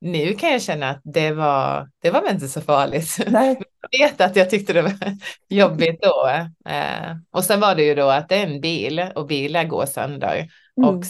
nu 0.00 0.34
kan 0.34 0.50
jag 0.52 0.62
känna 0.62 0.90
att 0.90 1.00
det 1.04 1.32
var, 1.32 1.88
det 2.02 2.10
var 2.10 2.30
inte 2.30 2.48
så 2.48 2.60
farligt. 2.60 3.16
Nej. 3.26 3.60
Jag 3.90 4.08
vet 4.08 4.20
att 4.20 4.36
jag 4.36 4.50
tyckte 4.50 4.72
det 4.72 4.82
var 4.82 4.92
jobbigt 5.48 6.02
då. 6.02 6.28
Eh, 6.68 7.16
och 7.30 7.44
sen 7.44 7.60
var 7.60 7.74
det 7.74 7.82
ju 7.82 7.94
då 7.94 8.08
att 8.08 8.28
det 8.28 8.36
är 8.36 8.46
en 8.46 8.60
bil 8.60 9.06
och 9.14 9.26
bilar 9.26 9.64
går 9.64 9.86
sönder. 9.86 10.48
Mm. 10.76 10.88
Och 10.88 11.04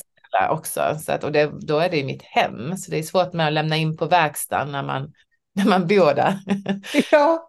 också. 0.50 0.98
Så 1.00 1.12
att, 1.12 1.24
och 1.24 1.32
det, 1.32 1.50
då 1.60 1.78
är 1.78 1.90
det 1.90 1.96
i 1.96 2.04
mitt 2.04 2.22
hem, 2.22 2.76
så 2.76 2.90
det 2.90 2.98
är 2.98 3.02
svårt 3.02 3.32
med 3.32 3.46
att 3.46 3.52
lämna 3.52 3.76
in 3.76 3.96
på 3.96 4.06
verkstaden 4.06 4.72
när 4.72 4.82
man, 4.82 5.12
när 5.54 5.64
man 5.64 5.86
bor 5.86 6.14
där. 6.14 6.38
Ja. 7.10 7.48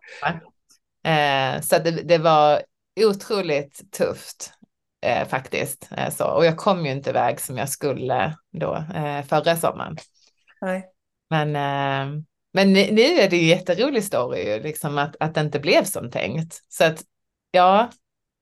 eh, 1.12 1.62
så 1.62 1.79
det, 1.79 1.91
det 1.91 2.17
var 2.17 2.62
otroligt 3.00 3.91
tufft 3.91 4.53
eh, 5.01 5.27
faktiskt. 5.27 5.89
Eh, 5.98 6.10
så. 6.10 6.25
Och 6.25 6.46
jag 6.46 6.58
kom 6.58 6.86
ju 6.86 6.91
inte 6.91 7.10
iväg 7.10 7.39
som 7.41 7.58
jag 7.58 7.70
skulle 7.70 8.36
då 8.51 8.75
eh, 8.96 9.24
förra 9.24 9.55
sommaren. 9.55 9.98
Nej. 10.62 10.86
Men, 11.29 11.55
eh, 11.55 12.22
men 12.53 12.74
nu 12.74 13.01
är 13.01 13.29
det 13.29 13.38
ju 13.38 13.48
jätterolig 13.48 14.03
story, 14.03 14.60
liksom 14.60 14.98
att, 14.98 15.15
att 15.20 15.36
det 15.36 15.41
inte 15.41 15.60
blev 15.60 15.84
som 15.84 16.12
tänkt. 16.12 16.60
Så 16.70 16.84
att 16.84 17.01
ja, 17.51 17.91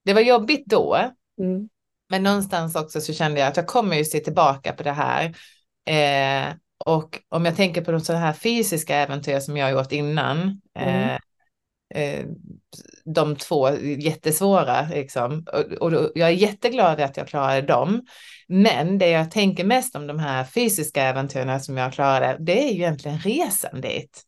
det 0.06 0.14
var 0.14 0.22
jobbigt 0.22 0.66
då. 0.66 0.96
Mm. 1.42 1.70
Men 2.10 2.24
någonstans 2.24 2.76
också 2.76 3.02
så 3.02 3.14
kände 3.14 3.40
jag 3.40 3.50
att 3.50 3.58
jag 3.58 3.68
kommer 3.68 3.96
ju 3.96 4.06
se 4.06 4.20
tillbaka 4.20 4.74
på 4.74 4.84
det 4.84 4.92
här. 4.92 5.34
Eh, 5.86 6.54
och 6.86 7.20
om 7.30 7.46
jag 7.46 7.56
tänker 7.56 7.82
på 7.82 7.92
de 7.92 8.02
sådana 8.02 8.26
här 8.26 8.34
fysiska 8.34 8.96
äventyr 8.96 9.40
som 9.40 9.58
jag 9.58 9.66
har 9.66 9.72
gjort 9.72 9.92
innan, 9.92 10.62
mm 10.80 11.20
eh, 11.96 12.26
de 13.06 13.36
två 13.36 13.70
jättesvåra. 13.80 14.88
Liksom. 14.90 15.46
Och, 15.80 15.94
och, 15.94 16.12
jag 16.16 16.30
är 16.30 16.34
jätteglad 16.34 17.00
att 17.00 17.18
jag 17.18 17.28
klarade 17.28 17.62
dem. 17.62 18.02
Men 18.48 18.98
det 18.98 19.10
jag 19.10 19.32
tänker 19.32 19.64
mest 19.64 19.96
om 19.96 20.08
de 20.08 20.20
här 20.20 20.44
fysiska 20.44 21.04
äventyren 21.04 21.62
som 21.62 21.78
jag 21.78 21.94
klarade, 21.94 22.38
det 22.40 22.64
är 22.64 22.74
ju 22.74 22.80
egentligen 22.80 23.20
resan 23.20 23.82
dit. 23.82 24.26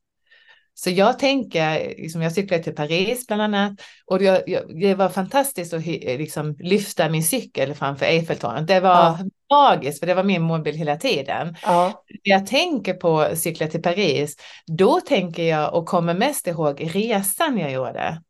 Så 0.83 0.89
jag 0.89 1.19
tänker, 1.19 1.79
liksom 1.97 2.21
jag 2.21 2.31
cyklade 2.31 2.63
till 2.63 2.75
Paris 2.75 3.27
bland 3.27 3.41
annat 3.41 3.73
och 4.05 4.23
jag, 4.23 4.49
jag, 4.49 4.81
det 4.81 4.95
var 4.95 5.09
fantastiskt 5.09 5.73
att 5.73 5.85
liksom, 5.85 6.55
lyfta 6.59 7.09
min 7.09 7.23
cykel 7.23 7.73
framför 7.73 8.05
Eiffeltornet. 8.05 8.67
Det 8.67 8.79
var 8.79 8.89
ja. 8.89 9.19
magiskt 9.51 9.99
för 9.99 10.07
det 10.07 10.13
var 10.13 10.23
min 10.23 10.41
målbild 10.41 10.77
hela 10.77 10.97
tiden. 10.97 11.55
Ja. 11.63 12.03
Jag 12.23 12.47
tänker 12.47 12.93
på 12.93 13.27
cykla 13.35 13.67
till 13.67 13.81
Paris, 13.81 14.35
då 14.77 15.01
tänker 15.01 15.43
jag 15.43 15.73
och 15.73 15.85
kommer 15.85 16.13
mest 16.13 16.47
ihåg 16.47 16.89
resan 16.93 17.57
jag 17.57 17.71
gjorde. 17.71 18.21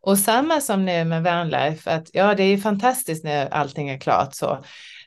Och 0.00 0.18
samma 0.18 0.60
som 0.60 0.84
nu 0.84 1.04
med 1.04 1.22
Vanlife, 1.22 1.90
att 1.90 2.10
ja, 2.12 2.34
det 2.34 2.42
är 2.42 2.58
fantastiskt 2.58 3.24
när 3.24 3.48
allting 3.48 3.88
är 3.88 3.98
klart 3.98 4.34
så. 4.34 4.58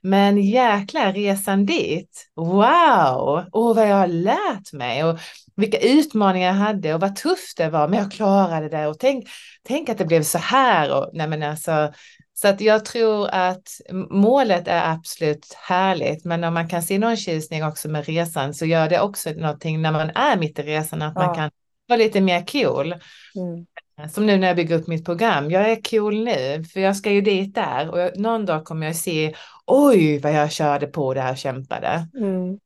Men 0.03 0.41
jäkla 0.41 1.11
resan 1.11 1.65
dit. 1.65 2.27
Wow! 2.35 3.45
Och 3.51 3.75
vad 3.75 3.89
jag 3.89 3.95
har 3.95 4.07
lärt 4.07 4.73
mig 4.73 5.03
och 5.03 5.19
vilka 5.61 5.79
utmaningar 5.79 6.47
jag 6.47 6.55
hade 6.55 6.93
och 6.93 7.01
vad 7.01 7.15
tufft 7.15 7.57
det 7.57 7.69
var. 7.69 7.87
Men 7.87 7.99
jag 7.99 8.11
klarade 8.11 8.69
det 8.69 8.87
och 8.87 8.99
tänk, 8.99 9.27
tänk 9.63 9.89
att 9.89 9.97
det 9.97 10.05
blev 10.05 10.23
så 10.23 10.37
här. 10.37 10.93
Och, 10.93 11.09
nej 11.13 11.27
men 11.27 11.43
alltså, 11.43 11.93
så 12.33 12.47
att 12.47 12.61
jag 12.61 12.85
tror 12.85 13.27
att 13.31 13.63
målet 14.09 14.67
är 14.67 14.91
absolut 14.91 15.53
härligt, 15.53 16.25
men 16.25 16.43
om 16.43 16.53
man 16.53 16.69
kan 16.69 16.83
se 16.83 16.99
någon 16.99 17.17
tjusning 17.17 17.65
också 17.65 17.89
med 17.89 18.05
resan 18.05 18.53
så 18.53 18.65
gör 18.65 18.89
det 18.89 19.01
också 19.01 19.29
någonting 19.29 19.81
när 19.81 19.91
man 19.91 20.09
är 20.09 20.37
mitt 20.37 20.59
i 20.59 20.63
resan, 20.63 21.01
att 21.01 21.13
ja. 21.15 21.25
man 21.25 21.35
kan 21.35 21.51
vara 21.87 21.97
lite 21.97 22.21
mer 22.21 22.45
cool. 22.45 22.95
Mm. 23.35 23.65
Som 24.11 24.25
nu 24.25 24.37
när 24.37 24.47
jag 24.47 24.55
bygger 24.55 24.79
upp 24.79 24.87
mitt 24.87 25.05
program. 25.05 25.51
Jag 25.51 25.71
är 25.71 25.89
cool 25.89 26.23
nu, 26.23 26.63
för 26.63 26.79
jag 26.79 26.97
ska 26.97 27.11
ju 27.11 27.21
dit 27.21 27.55
där 27.55 27.89
och 27.89 27.99
jag, 27.99 28.17
någon 28.17 28.45
dag 28.45 28.65
kommer 28.65 28.87
jag 28.87 28.95
se, 28.95 29.33
oj 29.65 30.19
vad 30.19 30.33
jag 30.33 30.51
körde 30.51 30.87
på 30.87 31.13
där 31.13 31.31
och 31.31 31.37
kämpade. 31.37 32.07
Mm. 32.17 32.59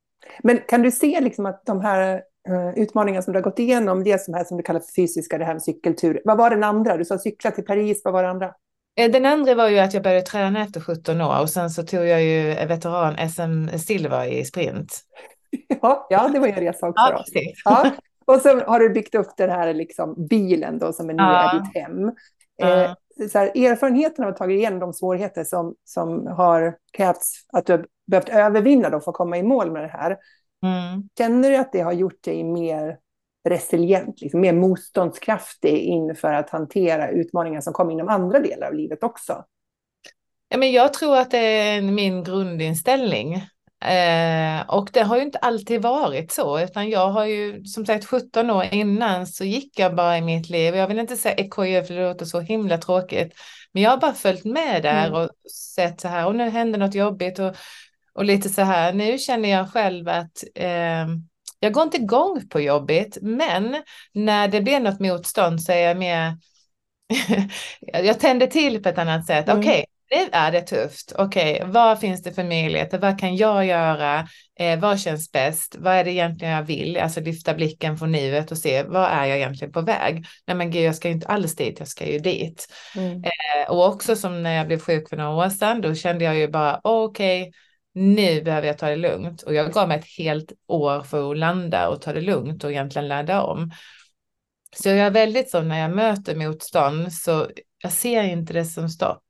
Men 0.44 0.60
kan 0.68 0.82
du 0.82 0.92
se 0.92 1.22
liksom 1.22 1.46
att 1.46 1.66
de 1.66 1.82
här 1.82 2.22
uh, 2.50 2.80
utmaningarna 2.80 3.22
som 3.22 3.34
du 3.34 3.40
har 3.40 3.44
gått 3.44 3.60
igenom, 3.60 4.04
det 4.04 4.22
som, 4.22 4.34
här, 4.34 4.44
som 4.44 4.58
du 4.58 4.64
kallar 4.64 4.80
för 4.80 4.92
fysiska, 5.02 5.38
det 5.38 5.46
här 5.46 5.54
med 5.54 5.64
cykeltur, 5.64 6.22
vad 6.26 6.38
var 6.38 6.50
den 6.50 6.64
andra? 6.64 6.98
Du 6.98 7.06
sa 7.06 7.18
cykla 7.18 7.52
till 7.52 7.66
Paris, 7.66 8.02
vad 8.04 8.14
var 8.14 8.24
det 8.24 8.30
andra? 8.30 8.54
Eh, 8.98 9.12
den 9.12 9.26
andra 9.26 9.56
var 9.56 9.70
ju 9.70 9.80
att 9.80 9.94
jag 9.94 10.04
började 10.04 10.22
träna 10.22 10.62
efter 10.62 10.82
17 10.82 11.22
år 11.22 11.42
och 11.42 11.50
sen 11.50 11.70
så 11.70 11.84
tog 11.84 12.06
jag 12.06 12.24
ju 12.24 12.44
veteran 12.66 13.30
SM 13.30 13.78
silver 13.78 14.26
i 14.26 14.46
sprint. 14.46 15.02
Ja, 15.82 16.08
ja 16.10 16.30
det 16.34 16.40
var 16.40 16.48
ju 16.48 16.54
en 16.54 16.60
resa 16.60 16.88
också. 16.88 17.04
Ja, 17.12 17.24
ja. 17.66 17.92
och 18.26 18.42
så 18.42 18.60
har 18.60 18.80
du 18.80 18.90
byggt 18.90 19.16
upp 19.16 19.38
den 19.38 19.50
här 19.50 19.74
liksom 19.74 20.28
bilen 20.28 20.80
då 20.80 20.94
som 20.94 21.10
är 21.10 21.14
nu 21.14 21.24
Ja. 21.24 21.52
är 21.52 21.60
ditt 21.60 21.84
hem. 21.84 22.12
Ja. 22.56 22.84
Eh, 22.84 22.92
så 23.32 23.40
här, 23.40 23.48
erfarenheten 23.48 24.24
av 24.24 24.30
att 24.30 24.40
ha 24.40 24.46
tagit 24.46 24.58
igenom 24.58 24.80
de 24.80 24.94
svårigheter 24.94 25.44
som, 25.44 25.76
som 25.84 26.28
har 26.28 26.78
krävts 26.94 27.34
att 27.54 27.66
du 27.66 27.74
har 27.74 27.86
behövt 28.08 28.30
övervinna 28.30 28.90
då 28.90 29.00
för 29.00 29.12
att 29.12 29.18
komma 29.18 29.38
i 29.38 29.44
mål 29.44 29.72
med 29.72 29.84
det 29.84 29.88
här. 29.88 30.18
Mm. 30.66 31.10
Känner 31.18 31.50
du 31.50 31.58
att 31.58 31.72
det 31.72 31.82
har 31.82 31.94
gjort 31.94 32.24
dig 32.24 32.44
mer 32.44 32.98
resilient, 33.50 34.22
liksom, 34.22 34.42
mer 34.42 34.54
motståndskraftig 34.54 35.78
inför 35.78 36.34
att 36.34 36.50
hantera 36.50 37.10
utmaningar 37.10 37.62
som 37.62 37.74
kommer 37.74 37.92
inom 37.92 38.10
andra 38.10 38.40
delar 38.40 38.68
av 38.68 38.74
livet 38.74 39.04
också? 39.04 39.44
Ja, 40.50 40.58
men 40.58 40.72
jag 40.72 40.94
tror 40.94 41.18
att 41.18 41.32
det 41.32 41.38
är 41.38 41.82
min 41.82 42.24
grundinställning. 42.24 43.34
Eh, 43.86 44.70
och 44.70 44.90
det 44.94 45.02
har 45.02 45.18
ju 45.18 45.22
inte 45.24 45.38
alltid 45.38 45.82
varit 45.82 46.32
så, 46.32 46.60
utan 46.60 46.90
jag 46.90 47.10
har 47.10 47.26
ju 47.26 47.66
som 47.66 47.86
sagt 47.86 48.06
17 48.06 48.50
år 48.50 48.66
innan 48.72 49.28
så 49.28 49.44
gick 49.44 49.80
jag 49.80 49.96
bara 49.96 50.18
i 50.18 50.22
mitt 50.22 50.50
liv. 50.50 50.76
Jag 50.76 50.88
vill 50.88 51.00
inte 51.00 51.18
säga 51.18 51.36
EKJ 51.36 51.84
för 51.88 51.94
det 51.94 52.08
låter 52.08 52.26
så 52.26 52.40
himla 52.40 52.78
tråkigt, 52.78 53.34
men 53.72 53.84
jag 53.84 53.90
har 53.90 53.98
bara 53.98 54.14
följt 54.14 54.46
med 54.46 54.84
där 54.84 55.08
Mm. 55.08 55.22
och 55.22 55.30
sett 55.76 56.02
så 56.02 56.08
här 56.08 56.28
och 56.28 56.36
nu 56.36 56.50
händer 56.50 56.80
något 56.80 56.96
jobbigt 56.96 57.40
och, 57.40 57.56
och 58.16 58.26
lite 58.26 58.50
så 58.50 58.62
här. 58.62 58.94
Nu 58.94 59.18
känner 59.18 59.50
jag 59.50 59.72
själv 59.72 60.08
att 60.08 60.44
eh, 60.56 61.08
jag 61.60 61.74
går 61.74 61.84
inte 61.84 61.98
igång 61.98 62.48
på 62.50 62.62
jobbigt, 62.62 63.18
men 63.22 63.84
när 64.14 64.48
det 64.48 64.62
blir 64.62 64.80
något 64.80 65.00
motstånd 65.00 65.62
så 65.62 65.72
är 65.72 65.88
jag 65.88 65.98
mer 65.98 66.38
jag 68.04 68.20
tänder 68.20 68.48
till 68.48 68.84
på 68.84 68.90
ett 68.90 68.98
annat 68.98 69.26
sätt. 69.26 69.50
Mm. 69.50 69.60
Okej, 69.60 69.86
nu 70.12 70.30
är 70.32 70.52
det 70.52 70.62
tufft. 70.62 71.14
Okej, 71.18 71.64
vad 71.66 72.00
finns 72.00 72.24
det 72.24 72.34
för 72.34 72.44
möjligheter? 72.44 73.00
Vad 73.00 73.20
kan 73.20 73.36
jag 73.36 73.66
göra? 73.66 74.28
Eh, 74.60 74.80
vad 74.80 75.00
känns 75.00 75.32
bäst? 75.32 75.76
Vad 75.80 75.94
är 75.94 76.04
det 76.04 76.12
egentligen 76.12 76.54
jag 76.54 76.64
vill? 76.64 76.98
Alltså 76.98 77.22
lyfta 77.22 77.54
blicken 77.54 77.98
från 77.98 78.12
nuet 78.12 78.52
och 78.52 78.58
se 78.58 78.84
vad 78.84 79.12
är 79.12 79.26
jag 79.26 79.38
egentligen 79.38 79.72
på 79.72 79.82
väg? 79.82 80.26
Nej 80.48 80.58
men 80.58 80.72
gud, 80.72 80.84
jag 80.84 80.96
ska 80.96 81.08
ju 81.08 81.14
inte 81.14 81.28
alls 81.28 81.56
dit, 81.56 81.80
jag 81.80 81.88
ska 81.88 82.12
ju 82.12 82.20
dit. 82.20 82.68
Mm. 82.96 83.24
Eh, 83.24 83.70
och 83.70 83.86
också 83.86 84.16
som 84.16 84.44
när 84.44 84.54
jag 84.54 84.68
blev 84.68 84.80
sjuk 84.80 85.10
för 85.10 85.18
några 85.18 85.46
år 85.46 85.50
sedan, 85.50 85.82
då 85.82 85.96
kände 85.96 86.26
jag 86.26 86.36
ju 86.36 86.48
bara 86.48 86.80
okej, 86.84 87.52
nu 87.96 88.42
behöver 88.42 88.68
jag 88.68 88.78
ta 88.78 88.90
det 88.90 88.96
lugnt. 88.96 89.42
Och 89.42 89.54
jag 89.54 89.72
gav 89.74 89.88
mig 89.88 90.00
ett 90.00 90.18
helt 90.18 90.52
år 90.68 91.02
för 91.02 91.32
att 91.32 91.38
landa 91.38 91.90
och 91.90 92.02
ta 92.02 92.14
det 92.14 92.22
lugnt 92.22 92.64
och 92.64 92.72
egentligen 92.72 93.08
ladda 93.08 93.42
om. 93.42 93.72
Så 94.76 94.90
jag 94.90 94.98
är 95.00 95.12
väldigt 95.12 95.50
så 95.50 95.62
när 95.62 95.80
jag 95.80 95.92
möter 95.96 96.36
motstånd 96.36 97.14
så 97.14 97.48
jag 97.84 97.92
ser 97.92 98.24
inte 98.24 98.54
det 98.54 98.66
som 98.66 98.90
stopp. 98.90 99.24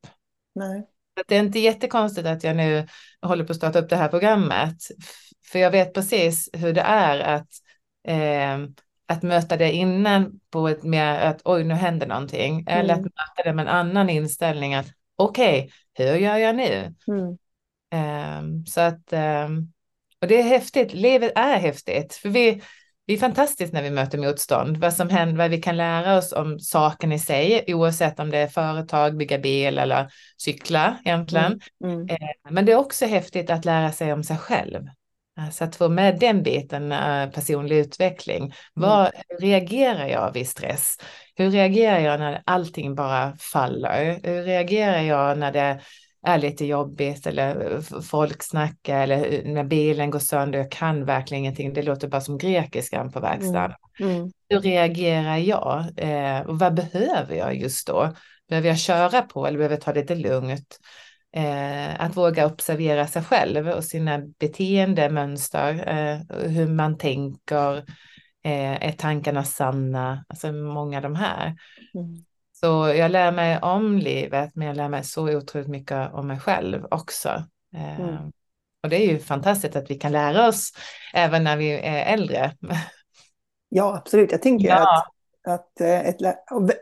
Nej. 0.55 0.87
Det 1.27 1.35
är 1.35 1.39
inte 1.39 1.59
jättekonstigt 1.59 2.27
att 2.27 2.43
jag 2.43 2.55
nu 2.55 2.87
håller 3.21 3.43
på 3.43 3.51
att 3.51 3.57
starta 3.57 3.79
upp 3.79 3.89
det 3.89 3.95
här 3.95 4.07
programmet. 4.07 4.75
För 5.51 5.59
jag 5.59 5.71
vet 5.71 5.93
precis 5.93 6.49
hur 6.53 6.73
det 6.73 6.81
är 6.81 7.19
att, 7.19 7.47
eh, 8.07 8.69
att 9.07 9.23
möta 9.23 9.57
det 9.57 9.71
innan 9.71 10.39
på 10.49 10.67
ett 10.67 10.83
mer 10.83 11.19
att 11.19 11.41
oj, 11.43 11.63
nu 11.63 11.73
händer 11.73 12.07
någonting. 12.07 12.65
Eller 12.67 12.93
att 12.93 12.99
Mm. 12.99 13.11
möta 13.15 13.49
det 13.49 13.53
med 13.53 13.63
en 13.63 13.73
annan 13.73 14.09
inställning 14.09 14.73
att 14.75 14.87
okej, 15.15 15.71
hur 15.93 16.15
gör 16.15 16.37
jag 16.37 16.55
nu? 16.55 16.95
Mm. 17.07 17.37
Ehm, 17.93 18.65
så 18.65 18.81
att, 18.81 19.13
ehm, 19.13 19.71
och 20.21 20.27
det 20.27 20.39
är 20.39 20.43
häftigt, 20.43 20.93
livet 20.93 21.31
är 21.35 21.57
häftigt, 21.57 22.13
för 22.13 22.29
vi, 22.29 22.61
det 23.07 23.13
är 23.13 23.17
fantastiskt 23.17 23.73
när 23.73 23.83
vi 23.83 23.89
möter 23.89 24.17
motstånd, 24.17 24.77
vad 24.77 24.93
som 24.93 25.09
händer, 25.09 25.37
vad 25.37 25.51
vi 25.51 25.61
kan 25.61 25.77
lära 25.77 26.17
oss 26.17 26.33
om 26.33 26.59
saken 26.59 27.11
i 27.11 27.19
sig, 27.19 27.63
oavsett 27.67 28.19
om 28.19 28.31
det 28.31 28.37
är 28.37 28.47
företag, 28.47 29.17
bygga 29.17 29.37
bil 29.37 29.77
eller 29.77 30.07
cykla 30.37 30.97
egentligen. 31.05 31.61
Mm. 31.83 32.07
Men 32.49 32.65
det 32.65 32.71
är 32.71 32.77
också 32.77 33.05
häftigt 33.05 33.49
att 33.49 33.65
lära 33.65 33.91
sig 33.91 34.13
om 34.13 34.23
sig 34.23 34.37
själv. 34.37 34.87
Så 35.51 35.63
att 35.63 35.75
få 35.75 35.89
med 35.89 36.19
den 36.19 36.43
biten, 36.43 36.91
eh, 36.91 37.29
personlig 37.29 37.77
utveckling. 37.77 38.53
Vad, 38.73 39.11
hur 39.29 39.37
reagerar 39.37 40.07
jag 40.07 40.33
vid 40.33 40.47
stress? 40.47 40.97
Hur 41.35 41.49
reagerar 41.51 41.99
jag 41.99 42.19
när 42.19 42.41
allting 42.45 42.95
bara 42.95 43.35
faller? 43.35 44.19
Hur 44.23 44.43
reagerar 44.43 45.01
jag 45.01 45.37
när 45.37 45.51
det 45.51 45.79
är 46.25 46.37
lite 46.37 46.65
jobbigt 46.65 47.27
eller 47.27 47.81
folk 48.01 48.43
snackar 48.43 49.01
eller 49.01 49.43
när 49.45 49.63
bilen 49.63 50.09
går 50.09 50.19
sönder? 50.19 50.59
Jag 50.59 50.71
kan 50.71 51.05
verkligen 51.05 51.43
ingenting. 51.43 51.73
Det 51.73 51.81
låter 51.81 52.07
bara 52.07 52.21
som 52.21 52.37
grekiskan 52.37 53.11
på 53.11 53.19
verkstaden. 53.19 53.75
Mm. 53.99 54.31
Hur 54.49 54.59
reagerar 54.59 55.37
jag? 55.37 55.85
Eh, 55.97 56.39
och 56.41 56.59
vad 56.59 56.73
behöver 56.73 57.35
jag 57.35 57.55
just 57.55 57.87
då? 57.87 58.13
Behöver 58.49 58.67
jag 58.67 58.79
köra 58.79 59.21
på 59.21 59.47
eller 59.47 59.57
behöver 59.57 59.75
jag 59.75 59.81
ta 59.81 59.93
lite 59.93 60.15
lugnt? 60.15 60.79
Eh, 61.35 62.01
att 62.01 62.17
våga 62.17 62.45
observera 62.45 63.07
sig 63.07 63.23
själv 63.23 63.67
och 63.67 63.83
sina 63.83 64.21
beteendemönster, 64.39 65.73
eh, 65.87 66.47
hur 66.49 66.67
man 66.67 66.97
tänker, 66.97 67.77
eh, 68.43 68.87
är 68.87 68.91
tankarna 68.91 69.43
sanna? 69.43 70.25
Alltså 70.27 70.51
många 70.51 70.97
av 70.97 71.03
de 71.03 71.15
här. 71.15 71.55
Mm. 71.93 72.24
Så 72.65 72.93
jag 72.97 73.11
lär 73.11 73.31
mig 73.31 73.59
om 73.61 73.97
livet, 73.97 74.51
men 74.55 74.67
jag 74.67 74.77
lär 74.77 74.89
mig 74.89 75.03
så 75.03 75.37
otroligt 75.37 75.67
mycket 75.67 76.13
om 76.13 76.27
mig 76.27 76.39
själv 76.39 76.85
också. 76.91 77.29
Mm. 77.75 78.15
Och 78.83 78.89
det 78.89 78.95
är 78.95 79.11
ju 79.11 79.19
fantastiskt 79.19 79.75
att 79.75 79.91
vi 79.91 79.95
kan 79.95 80.11
lära 80.11 80.47
oss 80.47 80.71
även 81.13 81.43
när 81.43 81.57
vi 81.57 81.71
är 81.71 82.13
äldre. 82.13 82.51
Ja, 83.69 83.95
absolut. 83.95 84.31
Jag 84.31 84.41
tänker 84.41 84.67
Ja. 84.67 84.97
att, 85.43 85.53
att 85.53 85.81
eh, 85.81 85.99
ett, 86.07 86.17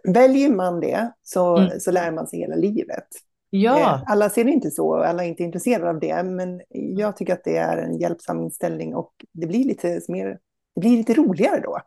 väljer 0.03 0.49
man 0.49 0.79
det 0.79 1.11
så, 1.23 1.57
Mm. 1.57 1.79
så 1.79 1.91
lär 1.91 2.11
man 2.11 2.27
sig 2.27 2.39
hela 2.39 2.55
livet. 2.55 3.07
Ja, 3.49 3.79
Eh, 3.79 4.03
Alla 4.07 4.29
ser 4.29 4.43
det 4.43 4.51
inte 4.51 4.71
så, 4.71 4.95
alla 5.03 5.23
är 5.23 5.27
inte 5.27 5.43
intresserade 5.43 5.89
av 5.89 5.99
det, 5.99 6.23
men 6.23 6.61
jag 6.69 7.17
tycker 7.17 7.33
att 7.33 7.43
det 7.43 7.57
är 7.57 7.77
en 7.77 7.97
hjälpsam 7.99 8.41
inställning 8.41 8.95
och 8.95 9.13
det 9.33 9.47
blir 9.47 9.63
lite 9.65 10.01
mer, 10.07 10.39
det 10.75 10.79
blir 10.81 10.97
lite 10.97 11.13
roligare 11.13 11.59
då. 11.59 11.79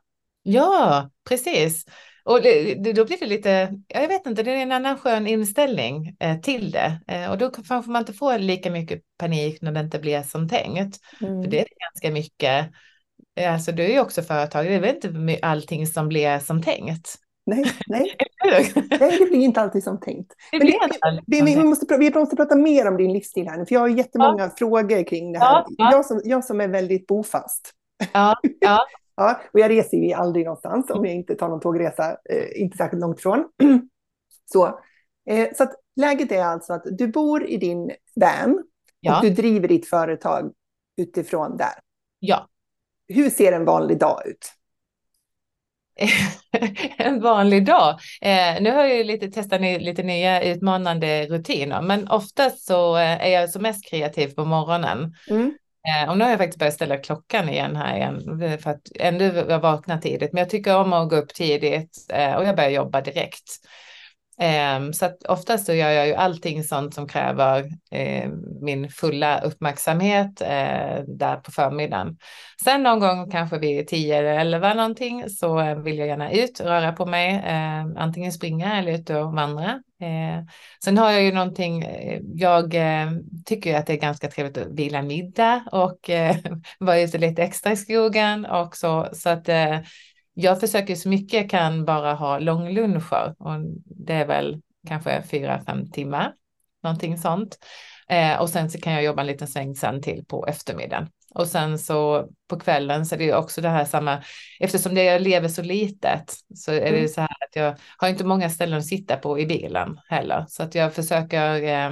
ja, 0.43 1.11
precis. 1.29 1.85
Och 2.27 2.43
det, 2.43 2.75
det, 2.75 2.93
då 2.93 3.05
blir 3.05 3.19
det 3.21 3.27
lite, 3.27 3.73
jag 3.89 4.09
vet 4.09 4.27
inte, 4.27 4.43
det 4.43 4.51
är 4.51 4.57
en 4.57 4.73
annan 4.73 4.99
skön 4.99 5.27
inställning 5.27 6.17
eh, 6.21 6.41
till 6.41 6.71
det. 6.71 7.01
Eh, 7.09 7.31
och 7.31 7.39
då 7.39 7.51
får 7.51 7.91
man 7.91 8.03
inte 8.03 8.13
få 8.13 8.37
lika 8.37 8.71
mycket 8.71 9.03
panik 9.19 9.63
när 9.63 9.73
det 9.73 9.81
inte 9.81 9.99
blir 9.99 10.23
som 10.23 10.49
tänkt. 10.49 10.97
Mm. 11.21 11.43
För 11.43 11.51
det 11.51 11.59
är 11.61 11.67
ganska 11.93 12.11
mycket, 12.11 12.71
eh, 13.41 13.53
alltså 13.53 13.73
du 13.73 13.83
är 13.85 13.89
ju 13.89 14.01
också 14.01 14.23
företag, 14.23 14.67
det 14.67 14.75
är 14.75 14.81
väl 14.81 14.95
inte 14.95 15.39
allting 15.47 15.87
som 15.87 16.09
blir 16.09 16.39
som 16.39 16.63
tänkt. 16.63 17.15
Nej, 17.47 17.65
nej, 17.87 18.15
nej, 18.45 18.73
det 19.19 19.27
blir 19.31 19.41
inte 19.41 19.61
alltid 19.61 19.85
som 19.85 20.01
tänkt. 20.01 20.33
Det 20.53 20.59
Men 20.59 20.67
det- 20.67 20.73
Det, 21.27 21.37
som 21.37 21.47
vi, 21.47 21.65
måste, 21.65 21.97
vi 21.99 22.11
måste 22.11 22.37
prata 22.37 22.57
mer 22.57 22.89
om 22.89 22.97
din 22.97 23.13
livsstil 23.13 23.49
här 23.49 23.59
nu, 23.59 23.67
för 23.67 23.75
jag 23.75 23.81
har 23.81 23.89
jättemånga 23.89 24.51
frågor 24.59 25.07
kring 25.07 25.33
det 25.33 25.39
här. 25.39 25.47
Ja, 25.53 25.67
ja. 25.79 25.93
Jag, 25.93 26.07
som, 26.07 26.21
jag 26.25 26.45
som 26.45 26.61
är 26.61 26.69
väldigt 26.69 27.07
bofast. 27.07 27.73
Ja, 28.13 28.35
ja, 28.61 28.87
Ja, 29.17 29.41
och 29.53 29.61
jag 29.61 29.71
reser 29.71 29.97
ju 29.97 30.13
aldrig 30.13 30.45
någonstans 30.45 30.91
om 30.91 31.05
jag 31.05 31.15
inte 31.15 31.35
tar 31.35 31.49
någon 31.49 31.61
tågresa, 31.61 32.11
eh, 32.11 32.63
inte 32.63 32.77
särskilt 32.77 33.01
långt 33.01 33.19
ifrån. 33.19 33.45
så 34.53 34.81
eh, 35.31 35.49
så 35.55 35.63
att 35.63 35.73
läget 35.97 36.33
är 36.33 36.43
alltså 36.43 36.73
att 36.73 36.85
du 36.85 37.09
bor 37.09 37.47
i 37.47 37.57
din 37.57 37.91
van 38.15 38.63
ja, 39.01 39.17
och 39.17 39.25
du 39.25 39.31
driver 39.31 39.69
ditt 39.69 39.89
företag 39.89 40.53
utifrån 40.97 41.57
där. 41.57 41.75
ja. 42.19 42.49
Hur 43.09 43.31
ser 43.31 43.53
en 43.53 43.65
vanlig 43.65 43.99
dag 43.99 44.27
ut? 44.27 44.53
en 46.99 47.21
vanlig 47.21 47.67
dag. 47.67 47.91
Eh, 48.21 48.61
nu 48.63 48.71
har 48.71 48.85
jag 48.85 48.97
ju 48.97 49.05
lite 49.05 49.29
testat 49.29 49.61
ny, 49.61 49.79
lite 49.79 50.03
nya 50.03 50.43
utmanande 50.43 51.27
rutiner, 51.27 51.83
men 51.83 52.09
oftast 52.09 52.67
så 52.67 52.97
eh, 52.97 53.27
är 53.27 53.29
jag 53.29 53.51
som 53.51 53.63
mest 53.63 53.91
kreativ 53.91 54.29
på 54.29 54.45
morgonen. 54.45 55.15
Mm. 55.31 55.55
Eh, 55.87 56.11
och 56.11 56.19
nu 56.19 56.25
har 56.25 56.31
jag 56.31 56.39
faktiskt 56.39 56.59
börjat 56.59 56.75
ställa 56.75 56.97
klockan 56.97 57.49
igen 57.49 57.77
här 57.77 57.97
igen 57.97 58.43
eh, 58.43 58.59
för 58.59 58.71
att 58.71 58.89
ändå 58.95 59.25
jag 59.25 59.61
vaknar 59.61 59.99
tidigt. 59.99 60.33
Men 60.33 60.41
jag 60.41 60.51
tycker 60.51 60.77
om 60.77 60.93
att 60.93 61.11
gå 61.11 61.17
upp 61.17 61.35
tidigt 61.35 62.07
eh, 62.13 62.35
och 62.35 62.45
jag 62.45 62.57
börjar 62.57 62.71
jobba 62.71 63.01
direkt. 63.01 63.45
Eh, 64.41 64.91
så 64.93 65.07
att 65.07 65.23
oftast 65.29 65.67
så 65.67 65.73
gör 65.73 65.91
jag 65.91 66.07
ju 66.07 66.15
allting 66.15 66.65
sånt 66.65 66.95
som 66.95 67.09
kräver 67.09 67.65
eh, 67.91 68.31
min 68.61 68.91
fulla 68.91 69.41
uppmärksamhet 69.41 70.41
eh, 70.41 71.03
där 71.07 71.37
på 71.37 71.51
förmiddagen. 71.51 72.17
Sen 72.65 72.83
någon 72.83 73.01
gång 73.01 73.31
kanske 73.31 73.59
vid 73.59 73.89
10 73.89 74.17
eller 74.17 74.39
11 74.39 74.75
någonting 74.75 75.31
så 75.31 75.75
vill 75.75 75.99
jag 75.99 76.09
gärna 76.09 76.33
ut 76.33 76.61
och 76.61 76.67
röra 76.67 76.93
på 76.93 77.07
mig. 77.07 77.43
Ehm, 77.47 77.97
antingen 77.97 78.33
springa 78.33 78.79
eller 78.79 78.93
ut 78.93 79.11
och 79.11 79.33
vandra. 79.33 79.83
Eh, 80.01 80.45
sen 80.85 80.99
har 80.99 81.11
jag 81.11 81.23
ju 81.23 81.33
någonting, 81.33 81.83
eh, 81.83 82.21
jag 82.35 82.75
eh, 82.75 83.11
tycker 83.45 83.71
ju 83.71 83.77
att 83.77 83.87
det 83.87 83.93
är 83.93 84.01
ganska 84.01 84.29
trevligt 84.29 84.59
att 84.59 84.79
vila 84.79 85.03
middag 85.03 85.65
och 85.73 86.11
vara 86.79 87.01
ute 87.01 87.19
lite 87.19 87.43
extra 87.43 87.73
i 87.73 87.77
skogen 87.77 88.47
och 88.47 88.77
så. 88.77 89.09
Så 89.13 89.29
att 89.29 89.49
jag 90.39 90.61
försöker 90.61 90.95
så 90.95 91.09
mycket 91.09 91.41
jag 91.41 91.51
kan 91.51 91.85
bara 91.85 92.15
ha 92.15 92.39
långluncher 92.39 93.35
och 93.39 93.61
det 93.85 94.13
är 94.15 94.27
väl 94.27 94.61
kanske 94.89 95.23
fyra, 95.31 95.61
fem 95.67 95.91
timmar, 95.91 96.33
någonting 96.83 97.19
sånt. 97.19 97.59
Eh, 98.09 98.41
och 98.41 98.51
sen 98.51 98.71
så 98.71 98.81
kan 98.81 98.93
jag 98.93 99.05
jobba 99.05 99.21
en 99.21 99.27
liten 99.27 99.49
sväng 99.49 99.75
sen 99.75 100.03
till 100.03 100.25
på 100.29 100.47
eftermiddagen. 100.47 101.09
Och 101.35 101.47
sen 101.47 101.79
så 101.79 102.29
på 102.49 102.59
kvällen 102.61 103.07
så 103.07 103.15
är 103.15 103.19
det 103.19 103.25
ju 103.25 103.35
också 103.35 103.61
det 103.61 103.69
här 103.69 103.85
samma, 103.85 104.23
eftersom 104.61 104.95
det 104.95 105.05
jag 105.05 105.23
lever 105.23 105.49
så 105.49 105.63
litet 105.63 106.35
så 106.55 106.73
är 106.73 106.81
det 106.81 106.89
Mm. 106.89 107.03
ju 107.03 107.09
så 107.09 107.21
här 107.21 107.37
att 107.49 107.57
jag 107.57 107.77
har 107.97 108.09
inte 108.09 108.25
många 108.25 108.51
ställen 108.51 108.79
att 108.79 108.87
sitta 108.87 109.17
på 109.17 109.39
i 109.39 109.47
bilen 109.47 110.01
heller. 110.09 110.45
Så 110.49 110.63
att 110.63 110.75
jag 110.75 110.95
försöker, 110.95 111.63
eh, 111.63 111.91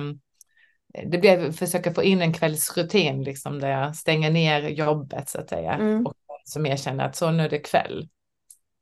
det 1.10 1.18
blir, 1.18 1.52
försöker 1.52 1.92
få 1.92 2.02
in 2.02 2.22
en 2.22 2.32
kvällsrutin 2.32 3.22
liksom 3.22 3.60
där 3.60 3.68
jag 3.68 3.96
stänger 3.96 4.30
ner 4.30 4.68
jobbet 4.68 5.28
så 5.28 5.40
att 5.40 5.48
säga. 5.48 5.72
Mm. 5.72 6.06
Och 6.06 6.14
som 6.44 6.66
jag 6.66 6.80
känner 6.80 7.04
att 7.04 7.16
så 7.16 7.30
nu 7.30 7.42
är 7.44 7.50
det 7.50 7.58
kväll. 7.58 8.08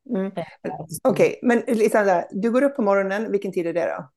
Mm. 0.09 0.31
Okej, 1.03 1.03
okay. 1.03 1.35
men 1.41 1.63
där, 1.65 2.25
du 2.31 2.51
går 2.51 2.63
upp 2.63 2.75
på 2.75 2.81
morgonen, 2.81 3.31
vilken 3.31 3.51
tid 3.51 3.67
är 3.67 3.73
det 3.73 3.85
då? 3.85 4.09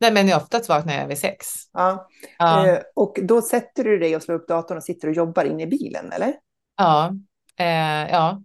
Nej, 0.00 0.12
men 0.12 0.36
oftast 0.36 0.68
vaknar 0.68 0.94
jag 0.94 1.06
vid 1.06 1.18
sex. 1.18 1.46
Ja. 1.72 2.08
ja. 2.38 2.66
Eh, 2.66 2.78
och 2.94 3.18
då 3.22 3.42
sätter 3.42 3.84
du 3.84 3.98
dig 3.98 4.16
och 4.16 4.22
slår 4.22 4.34
upp 4.34 4.48
datorn 4.48 4.76
och 4.76 4.84
sitter 4.84 5.08
och 5.08 5.14
jobbar 5.14 5.44
inne 5.44 5.62
i 5.62 5.66
bilen, 5.66 6.12
eller? 6.12 6.34
Ja. 6.76 7.14
Eh, 7.56 8.10
ja. 8.10 8.42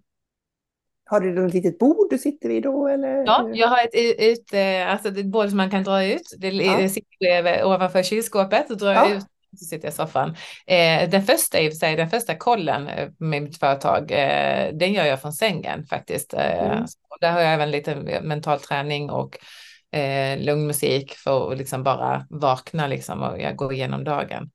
Har 1.06 1.20
du 1.20 1.46
ett 1.46 1.54
litet 1.54 1.80
bord 1.80 2.08
du 2.10 2.18
sitter 2.18 2.50
vid 2.50 2.64
då? 2.64 2.88
Eller? 2.88 3.24
Ja, 3.26 3.50
jag 3.54 3.68
har 3.68 3.84
ett, 3.84 4.20
ut, 4.20 4.54
eh, 4.54 4.92
alltså 4.92 5.10
ett 5.10 5.26
bord 5.26 5.48
som 5.50 5.58
man 5.58 5.70
kan 5.70 5.84
dra 5.84 6.06
ut. 6.06 6.36
Det 6.38 6.50
ja. 6.50 6.90
sitter 6.90 7.66
ovanför 7.66 8.04
kylskåpet 8.04 8.72
och 8.72 8.78
drar 8.78 8.94
ja. 8.94 9.14
ut 9.14 9.26
så 9.58 9.66
sitter 9.66 9.86
jag 9.86 9.94
i 9.94 9.96
soffan. 9.96 10.36
Eh, 10.68 11.10
den 11.10 11.24
första 11.24 11.60
i 11.60 11.70
och 11.70 11.72
för 11.72 11.78
sig, 11.78 11.96
den 11.96 12.10
första 12.10 12.36
kollen 12.36 12.88
eh, 12.88 13.10
med 13.18 13.44
mitt 13.44 13.60
företag, 13.60 14.12
eh, 14.12 14.74
den 14.74 14.94
gör 14.94 15.06
jag 15.06 15.22
från 15.22 15.34
sängen 15.34 15.86
faktiskt. 15.86 16.34
Eh, 16.34 16.64
mm. 16.64 16.86
där 17.22 17.32
har 17.32 17.40
jag 17.40 17.54
även 17.54 17.72
lite 17.72 17.96
mental 18.22 18.60
träning 18.60 19.10
och 19.10 19.38
eh, 19.98 20.40
lugn 20.40 20.68
musik 20.68 21.14
för 21.14 21.52
att 21.52 21.58
liksom 21.58 21.84
bara 21.84 22.28
vakna 22.30 22.88
liksom 22.88 23.22
och 23.22 23.42
jag 23.42 23.56
går 23.56 23.74
igenom 23.74 24.04
dagen. 24.04 24.50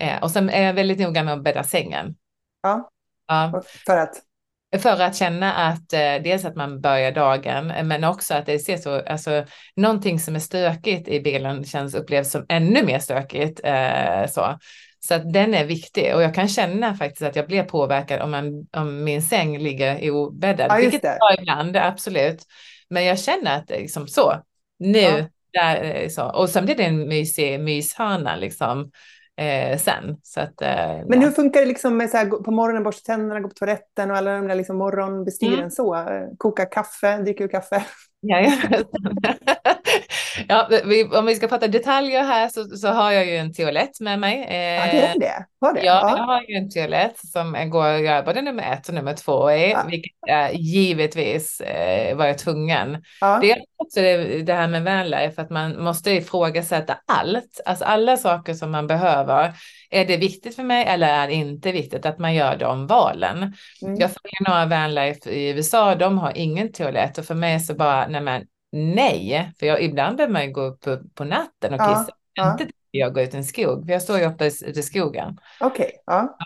Eh, 0.00 0.22
och 0.22 0.30
sen 0.30 0.50
är 0.50 0.62
jag 0.62 0.74
väldigt 0.74 0.98
noga 0.98 1.22
med 1.22 1.34
att 1.34 1.42
bädda 1.42 1.64
sängen. 1.64 2.16
Ja, 2.62 2.90
ja. 3.26 3.62
för 3.86 3.96
att? 3.96 4.22
För 4.78 5.00
att 5.00 5.16
känna 5.16 5.52
att 5.52 5.92
eh, 5.92 6.22
dels 6.24 6.44
att 6.44 6.56
man 6.56 6.80
börjar 6.80 7.12
dagen, 7.12 7.66
men 7.66 8.04
också 8.04 8.34
att 8.34 8.46
det 8.46 8.58
ser 8.58 8.76
så, 8.76 9.00
alltså 9.06 9.44
någonting 9.76 10.20
som 10.20 10.34
är 10.34 10.40
stökigt 10.40 11.08
i 11.08 11.20
bilen 11.20 11.64
känns 11.64 11.94
upplevs 11.94 12.30
som 12.30 12.46
ännu 12.48 12.82
mer 12.82 12.98
stökigt. 12.98 13.60
Eh, 13.64 14.26
så. 14.26 14.58
Så 15.00 15.14
att 15.14 15.32
den 15.32 15.54
är 15.54 15.64
viktig 15.64 16.14
och 16.14 16.22
jag 16.22 16.34
kan 16.34 16.48
känna 16.48 16.94
faktiskt 16.94 17.22
att 17.22 17.36
jag 17.36 17.46
blir 17.46 17.62
påverkad 17.62 18.20
om, 18.20 18.30
man, 18.30 18.66
om 18.76 19.04
min 19.04 19.22
säng 19.22 19.58
ligger 19.58 20.10
obäddad. 20.10 20.66
Ja, 20.70 20.76
vilket 20.76 21.02
det 21.02 21.18
var 21.20 21.40
ibland, 21.40 21.76
absolut. 21.76 22.42
Men 22.90 23.04
jag 23.04 23.18
känner 23.18 23.56
att 23.56 23.68
det 23.68 23.74
är 23.74 23.80
liksom 23.80 24.08
så, 24.08 24.42
nu, 24.78 25.00
ja. 25.00 25.26
där, 25.52 25.84
eh, 25.84 26.08
så. 26.08 26.24
och 26.24 26.48
sen 26.48 26.64
blir 26.64 26.74
det 26.74 26.84
en 26.84 27.08
mysig 27.08 27.60
myshörna 27.60 28.36
liksom 28.36 28.90
eh, 29.36 29.78
sen. 29.78 30.16
Så 30.22 30.40
att, 30.40 30.62
eh, 30.62 31.06
Men 31.06 31.22
hur 31.22 31.30
funkar 31.30 31.60
det 31.60 31.66
liksom 31.66 31.96
med 31.96 32.10
så 32.10 32.16
här, 32.16 32.26
på 32.26 32.50
morgonen, 32.50 32.82
borsta 32.82 33.12
tänderna, 33.12 33.40
gå 33.40 33.48
på 33.48 33.54
toaletten 33.54 34.10
och 34.10 34.16
alla 34.16 34.36
de 34.36 34.48
där 34.48 34.54
liksom 34.54 34.76
morgonbestyren 34.76 35.58
mm. 35.58 35.70
så? 35.70 36.06
Koka 36.38 36.66
kaffe, 36.66 37.18
dricker 37.18 37.44
du 37.44 37.48
kaffe? 37.48 37.84
Ja, 38.26 38.40
ja. 38.70 38.84
ja, 40.48 40.68
vi, 40.84 41.04
om 41.04 41.26
vi 41.26 41.34
ska 41.34 41.48
prata 41.48 41.68
detaljer 41.68 42.22
här 42.22 42.48
så, 42.48 42.64
så 42.64 42.88
har 42.88 43.12
jag 43.12 43.26
ju 43.26 43.36
en 43.36 43.54
toalett 43.54 44.00
med 44.00 44.18
mig. 44.18 44.46
Eh, 44.48 44.56
ja, 44.56 44.92
det 44.92 45.06
är 45.06 45.18
det. 45.20 45.46
Har 45.60 45.74
det? 45.74 45.84
Ja, 45.84 46.00
ja, 46.02 46.16
jag 46.16 46.24
har 46.24 46.42
ju 46.42 46.54
en 46.54 46.70
toalett 46.70 47.18
som 47.18 47.70
går 47.70 47.86
att 47.86 48.02
göra 48.02 48.22
både 48.22 48.42
nummer 48.42 48.72
ett 48.72 48.88
och 48.88 48.94
nummer 48.94 49.14
två 49.14 49.50
i, 49.50 49.70
ja. 49.70 49.84
vilket 49.90 50.12
är 50.28 50.50
givetvis 50.50 51.60
eh, 51.60 52.16
var 52.16 52.26
jag 52.26 52.38
tvungen. 52.38 53.02
Ja. 53.20 53.38
Det 53.40 53.50
är 53.50 53.58
också 53.76 54.00
det, 54.00 54.42
det 54.42 54.54
här 54.54 54.68
med 54.68 54.84
vanlife, 54.84 55.42
att 55.42 55.50
man 55.50 55.82
måste 55.82 56.10
ifrågasätta 56.10 56.96
allt, 57.06 57.60
alltså 57.64 57.84
alla 57.84 58.16
saker 58.16 58.54
som 58.54 58.70
man 58.70 58.86
behöver. 58.86 59.52
Är 59.90 60.04
det 60.04 60.16
viktigt 60.16 60.56
för 60.56 60.62
mig 60.62 60.84
eller 60.86 61.08
är 61.08 61.26
det 61.26 61.34
inte 61.34 61.72
viktigt 61.72 62.06
att 62.06 62.18
man 62.18 62.34
gör 62.34 62.56
de 62.56 62.86
valen? 62.86 63.36
Mm. 63.36 63.94
Jag 63.98 64.10
följer 64.10 64.48
några 64.48 64.66
vanlife 64.66 65.30
i 65.30 65.50
USA, 65.50 65.94
de 65.94 66.18
har 66.18 66.32
ingen 66.34 66.72
toalett 66.72 67.18
och 67.18 67.24
för 67.24 67.34
mig 67.34 67.60
så 67.60 67.74
bara, 67.74 68.06
nej 68.14 68.22
men 68.22 68.46
nej, 68.94 69.52
för 69.58 69.66
jag, 69.66 69.82
ibland 69.82 70.16
behöver 70.16 70.32
man 70.32 70.44
ju 70.44 70.52
gå 70.52 70.60
upp 70.60 70.80
på, 70.80 70.98
på 71.14 71.24
natten 71.24 71.74
och 71.74 71.80
kissa. 71.80 72.08
Ja, 72.34 72.52
inte 72.52 72.72
jag 72.90 73.14
går 73.14 73.22
ut 73.22 73.34
i 73.34 73.36
en 73.36 73.44
skog, 73.44 73.86
för 73.86 73.92
jag 73.92 74.02
står 74.02 74.18
ju 74.18 74.24
uppe 74.24 74.46
ute 74.46 74.80
i 74.80 74.82
skogen. 74.82 75.38
Okej. 75.60 75.84
Okay, 75.84 75.92
ja. 76.06 76.36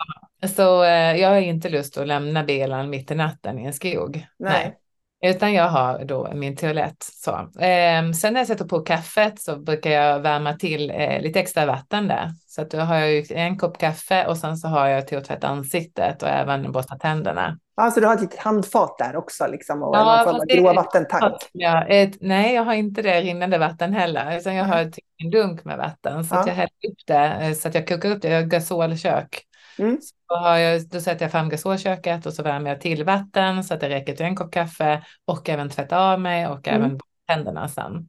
Så 0.47 0.83
eh, 0.83 1.15
jag 1.15 1.29
har 1.29 1.37
inte 1.37 1.69
lust 1.69 1.97
att 1.97 2.07
lämna 2.07 2.43
bilen 2.43 2.89
mitt 2.89 3.11
i 3.11 3.15
natten 3.15 3.59
i 3.59 3.65
en 3.65 3.73
skog. 3.73 4.15
Nej. 4.15 4.51
nej. 4.53 4.77
Utan 5.21 5.53
jag 5.53 5.69
har 5.69 6.05
då 6.05 6.31
min 6.33 6.55
toalett. 6.55 6.97
Så. 6.99 7.31
Eh, 7.61 8.11
sen 8.11 8.33
när 8.33 8.39
jag 8.39 8.47
sätter 8.47 8.65
på 8.65 8.79
kaffet 8.79 9.41
så 9.41 9.55
brukar 9.55 9.89
jag 9.89 10.19
värma 10.19 10.53
till 10.53 10.91
eh, 10.91 11.21
lite 11.21 11.39
extra 11.39 11.65
vatten 11.65 12.07
där. 12.07 12.31
Så 12.47 12.61
att 12.61 12.71
då 12.71 12.77
har 12.77 12.95
jag 12.95 13.31
en 13.31 13.57
kopp 13.57 13.77
kaffe 13.77 14.25
och 14.27 14.37
sen 14.37 14.57
så 14.57 14.67
har 14.67 14.87
jag 14.87 15.07
till 15.07 15.17
att 15.17 15.25
tvätta 15.25 15.47
ansiktet 15.47 16.23
och 16.23 16.29
även 16.29 16.71
borsta 16.71 16.95
tänderna. 16.95 17.57
Ja, 17.75 17.91
så 17.91 17.99
du 17.99 18.07
har 18.07 18.13
ett 18.13 18.21
litet 18.21 18.39
handfat 18.39 18.97
där 18.97 19.15
också 19.15 19.47
liksom 19.47 19.83
och 19.83 19.95
ja, 19.95 20.15
någon 20.15 20.25
form 20.25 20.35
av 20.35 20.45
gråvattentank? 20.45 21.35
Ja, 21.51 21.85
ett, 21.85 22.17
nej, 22.21 22.55
jag 22.55 22.63
har 22.63 22.73
inte 22.73 23.01
det 23.01 23.21
rinnande 23.21 23.57
vatten 23.57 23.93
heller, 23.93 24.37
utan 24.37 24.55
jag 24.55 24.65
har 24.65 24.91
en 25.17 25.31
dunk 25.31 25.65
med 25.65 25.77
vatten 25.77 26.25
så 26.25 26.35
ja. 26.35 26.39
att 26.39 26.47
jag 26.47 26.53
häller 26.53 26.89
upp 26.89 27.07
det 27.07 27.37
eh, 27.41 27.53
så 27.53 27.67
att 27.67 27.75
jag 27.75 27.87
kokar 27.87 28.11
upp 28.11 28.21
det. 28.21 28.29
Jag 28.29 28.41
har 28.41 28.47
gasolkök. 28.47 29.48
Mm. 29.79 29.97
Så 30.01 30.35
har 30.35 30.57
jag, 30.57 30.89
då 30.89 31.01
sätter 31.01 31.25
jag 31.25 31.31
fram 31.31 31.49
gasolköket 31.49 32.25
och 32.25 32.33
så 32.33 32.43
värmer 32.43 32.69
jag 32.69 32.81
till 32.81 33.03
vatten 33.03 33.63
så 33.63 33.73
att 33.73 33.79
det 33.79 33.89
räcker 33.89 34.15
till 34.15 34.25
en 34.25 34.35
kopp 34.35 34.53
kaffe 34.53 35.03
och 35.25 35.49
även 35.49 35.69
tvätta 35.69 35.99
av 35.99 36.21
mig 36.21 36.47
och 36.47 36.67
mm. 36.67 36.81
även 36.81 36.99
tänderna 37.27 37.67
sen. 37.67 38.07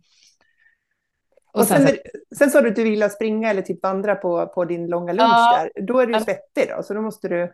Och, 1.53 1.61
och 1.61 1.67
sen, 1.67 1.87
sen, 1.87 1.97
sen 2.39 2.51
sa 2.51 2.61
du 2.61 2.69
att 2.69 2.77
du 2.77 2.85
ville 2.85 3.11
springa 3.11 3.51
eller 3.51 3.63
typ 3.63 3.83
vandra 3.83 4.15
på, 4.15 4.47
på 4.47 4.65
din 4.65 4.87
långa 4.87 5.13
lunch 5.13 5.31
ja, 5.31 5.69
där. 5.75 5.83
Då 5.83 5.99
är 5.99 6.07
du 6.07 6.21
svettig 6.21 6.69
då, 6.77 6.83
så 6.83 6.95
då 6.95 7.03
måste 7.03 7.29
du... 7.29 7.53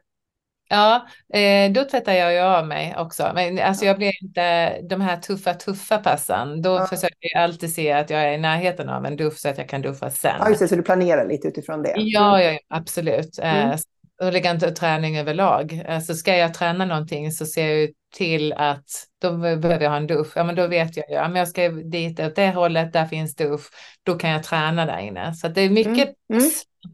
Ja, 0.68 1.06
eh, 1.34 1.72
då 1.72 1.84
tvättar 1.84 2.12
jag 2.12 2.32
ju 2.32 2.38
av 2.38 2.66
mig 2.66 2.94
också. 2.98 3.30
Men 3.34 3.58
alltså 3.58 3.84
jag 3.84 3.96
blir 3.96 4.12
inte 4.22 4.80
de 4.80 5.00
här 5.00 5.16
tuffa, 5.16 5.54
tuffa 5.54 5.98
passen. 5.98 6.62
Då 6.62 6.70
ja. 6.70 6.86
försöker 6.86 7.16
jag 7.20 7.42
alltid 7.42 7.74
se 7.74 7.92
att 7.92 8.10
jag 8.10 8.20
är 8.20 8.32
i 8.32 8.38
närheten 8.38 8.88
av 8.88 9.06
en 9.06 9.16
dusch 9.16 9.38
så 9.38 9.48
att 9.48 9.58
jag 9.58 9.68
kan 9.68 9.82
duffa 9.82 10.10
sen. 10.10 10.36
Ja, 10.38 10.48
just 10.48 10.60
det, 10.60 10.68
så 10.68 10.76
du 10.76 10.82
planerar 10.82 11.28
lite 11.28 11.48
utifrån 11.48 11.82
det. 11.82 11.94
Ja, 11.96 12.42
ja 12.42 12.58
absolut. 12.68 13.38
Mm. 13.38 13.70
Eh, 13.70 13.76
lägga 14.22 14.58
träning 14.58 15.18
överlag. 15.18 15.84
Alltså 15.88 16.14
ska 16.14 16.36
jag 16.36 16.54
träna 16.54 16.84
någonting 16.84 17.32
så 17.32 17.46
ser 17.46 17.74
jag 17.74 17.90
till 18.14 18.52
att 18.52 18.84
då 19.20 19.36
behöver 19.36 19.80
jag 19.80 19.90
ha 19.90 19.96
en 19.96 20.06
dusch. 20.06 20.32
Ja, 20.34 20.44
men 20.44 20.54
då 20.54 20.66
vet 20.66 20.96
jag 20.96 21.10
ju, 21.10 21.14
ja, 21.14 21.28
men 21.28 21.36
jag 21.36 21.48
ska 21.48 21.68
dit 21.68 22.20
åt 22.20 22.36
det 22.36 22.50
hållet, 22.50 22.92
där 22.92 23.06
finns 23.06 23.36
dusch. 23.36 23.70
Då 24.02 24.14
kan 24.14 24.30
jag 24.30 24.42
träna 24.42 24.86
där 24.86 24.98
inne. 24.98 25.34
Så 25.34 25.48
det 25.48 25.60
är 25.60 25.70
mycket 25.70 26.14
mm. 26.32 26.42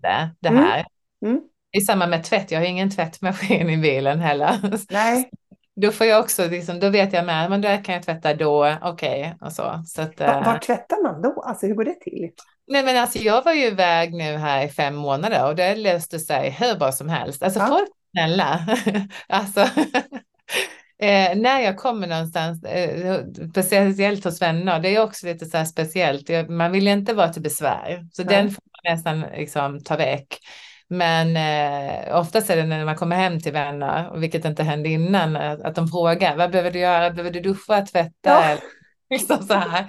Mm. 0.05 0.29
det 0.41 0.49
här. 0.49 0.87
Mm. 1.25 1.41
Det 1.73 1.79
är 1.79 1.83
samma 1.83 2.07
med 2.07 2.25
tvätt. 2.25 2.51
Jag 2.51 2.61
har 2.61 2.67
ingen 2.67 2.91
tvättmaskin 2.91 3.71
i 3.71 3.77
bilen 3.77 4.21
heller. 4.21 4.59
Nej. 4.91 5.31
Då 5.77 5.93
får 5.93 6.07
jag 6.07 6.21
också, 6.21 6.49
liksom, 6.49 6.81
då 6.81 6.89
vet 6.89 7.13
jag 7.13 7.27
med, 7.27 7.51
men 7.51 7.61
där 7.61 7.85
kan 7.85 7.95
jag 7.95 8.05
tvätta 8.05 8.35
då, 8.35 8.77
okej 8.83 9.21
okay, 9.21 9.47
och 9.47 9.53
så. 9.53 9.83
så 9.87 10.03
att, 10.03 10.21
var, 10.21 10.45
var 10.45 10.59
tvättar 10.59 11.03
man 11.03 11.23
då? 11.23 11.43
Alltså 11.43 11.67
hur 11.67 11.75
går 11.75 11.85
det 11.85 12.01
till? 12.01 12.31
Nej 12.67 12.85
men 12.85 12.97
alltså 12.97 13.19
jag 13.19 13.45
var 13.45 13.53
ju 13.53 13.67
iväg 13.67 14.15
nu 14.15 14.37
här 14.37 14.65
i 14.65 14.69
fem 14.69 14.95
månader 14.95 15.47
och 15.47 15.57
det 15.57 15.75
löste 15.75 16.19
sig 16.19 16.51
hur 16.51 16.75
bra 16.75 16.93
som 16.93 17.09
helst. 17.09 17.43
Alltså 17.43 17.61
ja. 17.61 17.67
folk 17.67 17.89
snälla. 18.13 18.67
alltså 19.29 19.61
eh, 21.03 21.37
när 21.37 21.61
jag 21.61 21.77
kommer 21.77 22.07
någonstans, 22.07 22.65
eh, 22.65 23.21
speciellt 23.51 24.25
hos 24.25 24.43
vänner, 24.43 24.81
det 24.81 24.97
är 24.97 25.03
också 25.03 25.27
lite 25.27 25.47
så 25.47 25.57
här 25.57 25.65
speciellt. 25.65 26.31
Man 26.49 26.73
vill 26.73 26.89
inte 26.89 27.15
vara 27.15 27.29
till 27.29 27.43
besvär, 27.43 28.07
så 28.13 28.25
Nej. 28.25 28.37
den 28.37 28.51
får 28.51 28.63
man 28.63 28.95
nästan 28.95 29.21
liksom 29.21 29.81
ta 29.81 29.97
väck. 29.97 30.39
Men 30.89 31.37
eh, 31.37 32.19
oftast 32.19 32.51
är 32.51 32.57
det 32.57 32.67
när 32.67 32.85
man 32.85 32.97
kommer 32.97 33.17
hem 33.17 33.41
till 33.41 33.53
vänner, 33.53 34.19
vilket 34.19 34.45
inte 34.45 34.63
hände 34.63 34.89
innan, 34.89 35.37
att 35.37 35.75
de 35.75 35.89
frågar 35.89 36.37
vad 36.37 36.51
behöver 36.51 36.71
du 36.71 36.79
göra? 36.79 37.11
Behöver 37.11 37.31
du 37.31 37.41
duscha, 37.41 37.87
tvätta? 37.87 38.13
Ja. 38.23 38.57
Liksom 39.13 39.43
så 39.43 39.55
här. 39.55 39.87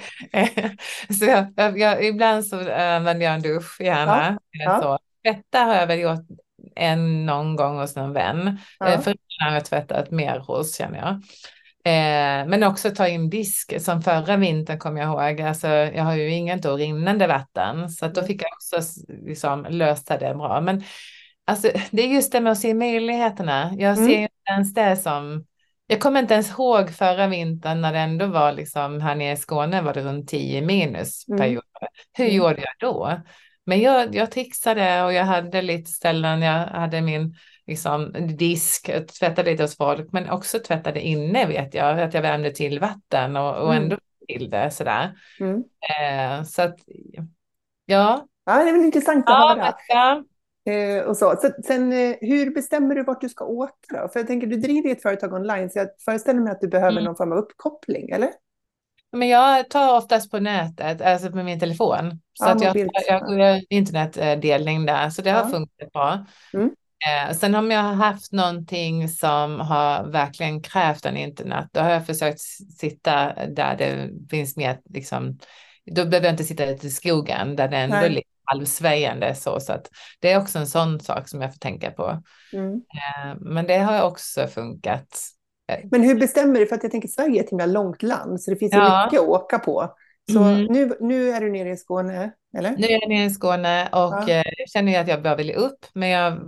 så 1.19 1.25
jag, 1.25 1.53
jag, 1.55 1.79
jag, 1.79 2.05
ibland 2.05 2.45
så 2.45 2.57
använder 2.73 3.25
jag 3.25 3.33
en 3.33 3.41
dusch 3.41 3.81
gärna. 3.81 4.39
Ja. 4.51 4.81
Så. 4.81 4.99
Tvätta 5.23 5.59
har 5.59 5.75
jag 5.75 5.87
väl 5.87 5.99
gjort 5.99 6.27
en 6.75 7.25
någon 7.25 7.55
gång 7.55 7.79
hos 7.79 7.95
någon 7.95 8.13
vän. 8.13 8.59
Ja. 8.79 8.87
Eh, 8.87 8.99
Föräldrarna 8.99 9.49
har 9.49 9.53
jag 9.53 9.65
tvättat 9.65 10.11
mer 10.11 10.39
hos 10.39 10.77
känner 10.77 10.97
jag. 10.97 11.13
Eh, 11.85 12.47
men 12.47 12.63
också 12.63 12.89
ta 12.89 13.07
in 13.07 13.29
disk, 13.29 13.81
som 13.81 14.01
förra 14.01 14.37
vintern 14.37 14.79
kommer 14.79 15.01
jag 15.01 15.09
ihåg. 15.09 15.41
Alltså, 15.41 15.67
jag 15.67 16.03
har 16.03 16.15
ju 16.15 16.29
inget 16.29 16.61
då 16.61 16.75
rinnande 16.75 17.27
vatten, 17.27 17.89
så 17.89 18.07
då 18.07 18.21
mm. 18.21 18.27
fick 18.27 18.41
jag 18.41 18.49
också 18.53 19.01
liksom, 19.07 19.65
lösa 19.69 20.17
det 20.17 20.35
bra. 20.35 20.61
Men 20.61 20.83
alltså, 21.47 21.71
det 21.91 22.01
är 22.01 22.07
just 22.07 22.31
det 22.31 22.41
med 22.41 22.51
att 22.51 22.59
se 22.59 22.73
möjligheterna. 22.73 23.73
Jag 23.77 23.97
mm. 23.97 24.05
ser 24.05 24.19
inte 24.21 24.51
ens 24.51 24.73
det 24.73 24.97
som 24.97 25.45
jag 25.93 26.01
kommer 26.01 26.19
inte 26.19 26.33
ens 26.33 26.51
ihåg 26.51 26.89
förra 26.89 27.27
vintern 27.27 27.81
när 27.81 27.93
det 27.93 27.99
ändå 27.99 28.25
var 28.25 28.51
liksom 28.51 29.01
här 29.01 29.15
nere 29.15 29.33
i 29.33 29.37
Skåne 29.37 29.81
var 29.81 29.93
det 29.93 30.01
runt 30.01 30.29
10 30.29 30.61
minus 30.61 31.27
mm. 31.27 31.39
perioder. 31.39 31.87
Hur 32.13 32.25
mm. 32.25 32.37
gjorde 32.37 32.61
jag 32.61 32.89
då? 32.89 33.21
Men 33.65 33.81
jag, 33.81 34.15
jag 34.15 34.31
trixade 34.31 35.03
och 35.03 35.13
jag 35.13 35.23
hade 35.23 35.61
lite 35.61 35.91
ställen, 35.91 36.41
jag 36.41 36.67
hade 36.67 37.01
min 37.01 37.35
liksom, 37.67 38.13
disk, 38.37 38.91
tvättade 39.19 39.51
lite 39.51 39.63
hos 39.63 39.77
folk, 39.77 40.11
men 40.11 40.29
också 40.29 40.59
tvättade 40.59 41.01
inne 41.01 41.45
vet 41.45 41.73
jag, 41.73 41.99
att 41.99 42.13
jag 42.13 42.21
värmde 42.21 42.51
till 42.51 42.79
vatten 42.79 43.35
och, 43.35 43.55
och 43.55 43.73
mm. 43.73 43.83
ändå 43.83 43.97
till 44.27 44.49
det 44.49 44.71
sådär. 44.71 45.11
Mm. 45.39 45.63
Eh, 45.99 46.43
så 46.43 46.61
att, 46.61 46.75
ja. 47.85 48.27
Ja, 48.45 48.63
det 48.63 48.69
är 48.69 48.73
väl 48.73 48.85
intressant 48.85 49.29
att 49.29 49.33
ja, 49.33 49.55
höra. 49.55 49.73
Ja. 49.87 50.23
Eh, 50.65 51.03
och 51.03 51.17
så. 51.17 51.35
så. 51.41 51.49
Sen, 51.65 51.93
eh, 51.93 52.15
hur 52.21 52.53
bestämmer 52.53 52.95
du 52.95 53.03
vart 53.03 53.21
du 53.21 53.29
ska 53.29 53.45
åka? 53.45 54.01
Då? 54.01 54.07
För 54.07 54.19
jag 54.19 54.27
tänker, 54.27 54.47
du 54.47 54.55
driver 54.55 54.89
ett 54.89 55.01
företag 55.01 55.33
online, 55.33 55.69
så 55.69 55.79
jag 55.79 55.87
föreställer 56.05 56.39
mig 56.39 56.51
att 56.51 56.61
du 56.61 56.67
behöver 56.67 56.91
mm. 56.91 57.03
någon 57.03 57.15
form 57.15 57.31
av 57.31 57.37
uppkoppling, 57.37 58.09
eller? 58.09 58.29
Men 59.11 59.27
jag 59.27 59.69
tar 59.69 59.97
oftast 59.97 60.31
på 60.31 60.39
nätet, 60.39 61.01
alltså 61.01 61.29
med 61.29 61.45
min 61.45 61.59
telefon. 61.59 62.21
Så 62.33 62.45
ja, 62.45 62.51
att 62.51 62.63
jag, 62.63 62.77
jag, 62.77 62.89
jag, 63.07 63.19
har 63.19 63.61
internetdelning 63.69 64.85
där, 64.85 65.09
så 65.09 65.21
det 65.21 65.29
ja. 65.29 65.35
har 65.35 65.49
funkat 65.49 65.91
bra. 65.91 66.25
Mm. 66.53 66.71
Eh, 67.05 67.35
sen 67.35 67.55
om 67.55 67.71
jag 67.71 67.81
har 67.81 67.93
haft 67.93 68.31
någonting 68.31 69.09
som 69.09 69.59
har 69.59 70.03
verkligen 70.03 70.61
krävt 70.61 71.05
en 71.05 71.17
internet, 71.17 71.67
då 71.71 71.79
har 71.79 71.89
jag 71.89 72.05
försökt 72.05 72.39
sitta 72.79 73.33
där 73.47 73.77
det 73.77 74.09
finns 74.29 74.57
mer, 74.57 74.79
liksom, 74.89 75.39
då 75.85 76.05
behöver 76.05 76.27
jag 76.27 76.33
inte 76.33 76.43
sitta 76.43 76.65
ute 76.65 76.87
i 76.87 76.89
skogen 76.89 77.55
där 77.55 77.67
det 77.67 77.77
ändå 77.77 77.95
är 77.95 78.09
halvsväjande 78.45 79.35
så, 79.35 79.59
så 79.59 79.73
att 79.73 79.89
det 80.19 80.31
är 80.31 80.41
också 80.41 80.59
en 80.59 80.67
sån 80.67 80.99
sak 80.99 81.27
som 81.27 81.41
jag 81.41 81.53
får 81.53 81.59
tänka 81.59 81.91
på. 81.91 82.21
Mm. 82.53 82.73
Eh, 82.73 83.35
men 83.39 83.67
det 83.67 83.77
har 83.77 84.03
också 84.03 84.47
funkat. 84.47 85.19
Men 85.91 86.03
hur 86.03 86.15
bestämmer 86.15 86.59
du? 86.59 86.67
För 86.67 86.75
att 86.75 86.83
jag 86.83 86.91
tänker 86.91 87.07
Sverige 87.07 87.39
är 87.39 87.43
ett 87.43 87.49
himla 87.49 87.65
långt 87.65 88.03
land, 88.03 88.41
så 88.41 88.51
det 88.51 88.57
finns 88.57 88.73
ja. 88.73 89.05
mycket 89.05 89.21
att 89.21 89.27
åka 89.27 89.59
på. 89.59 89.93
Så 90.31 90.39
mm. 90.43 90.65
nu, 90.65 90.97
nu 90.99 91.29
är 91.29 91.41
du 91.41 91.51
nere 91.51 91.69
i 91.69 91.77
Skåne, 91.77 92.31
eller? 92.57 92.71
Nu 92.77 92.87
är 92.87 92.91
jag 92.91 93.09
nere 93.09 93.25
i 93.25 93.29
Skåne 93.29 93.89
och 93.91 93.97
ja. 93.97 94.29
Eh, 94.29 94.43
känner 94.73 94.91
ju 94.91 94.97
att 94.97 95.07
jag 95.07 95.23
bara 95.23 95.35
vill 95.35 95.51
upp, 95.51 95.85
men 95.93 96.09
jag 96.09 96.39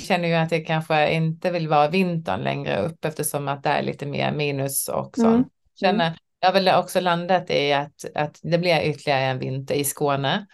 känner 0.00 0.28
ju 0.28 0.34
att 0.34 0.52
jag 0.52 0.66
kanske 0.66 1.14
inte 1.14 1.50
vill 1.50 1.68
vara 1.68 1.88
vintern 1.88 2.40
längre 2.40 2.82
upp 2.82 3.04
eftersom 3.04 3.48
att 3.48 3.62
det 3.62 3.68
är 3.68 3.82
lite 3.82 4.06
mer 4.06 4.32
minus 4.32 4.88
och 4.88 5.14
sånt. 5.16 5.34
Mm. 5.34 5.48
Känner, 5.80 6.18
jag 6.40 6.48
har 6.48 6.52
väl 6.52 6.68
också 6.78 7.00
landat 7.00 7.50
i 7.50 7.72
att, 7.72 8.04
att 8.14 8.38
det 8.42 8.58
blir 8.58 8.82
ytterligare 8.82 9.20
en 9.20 9.38
vinter 9.38 9.74
i 9.74 9.84
Skåne 9.84 10.46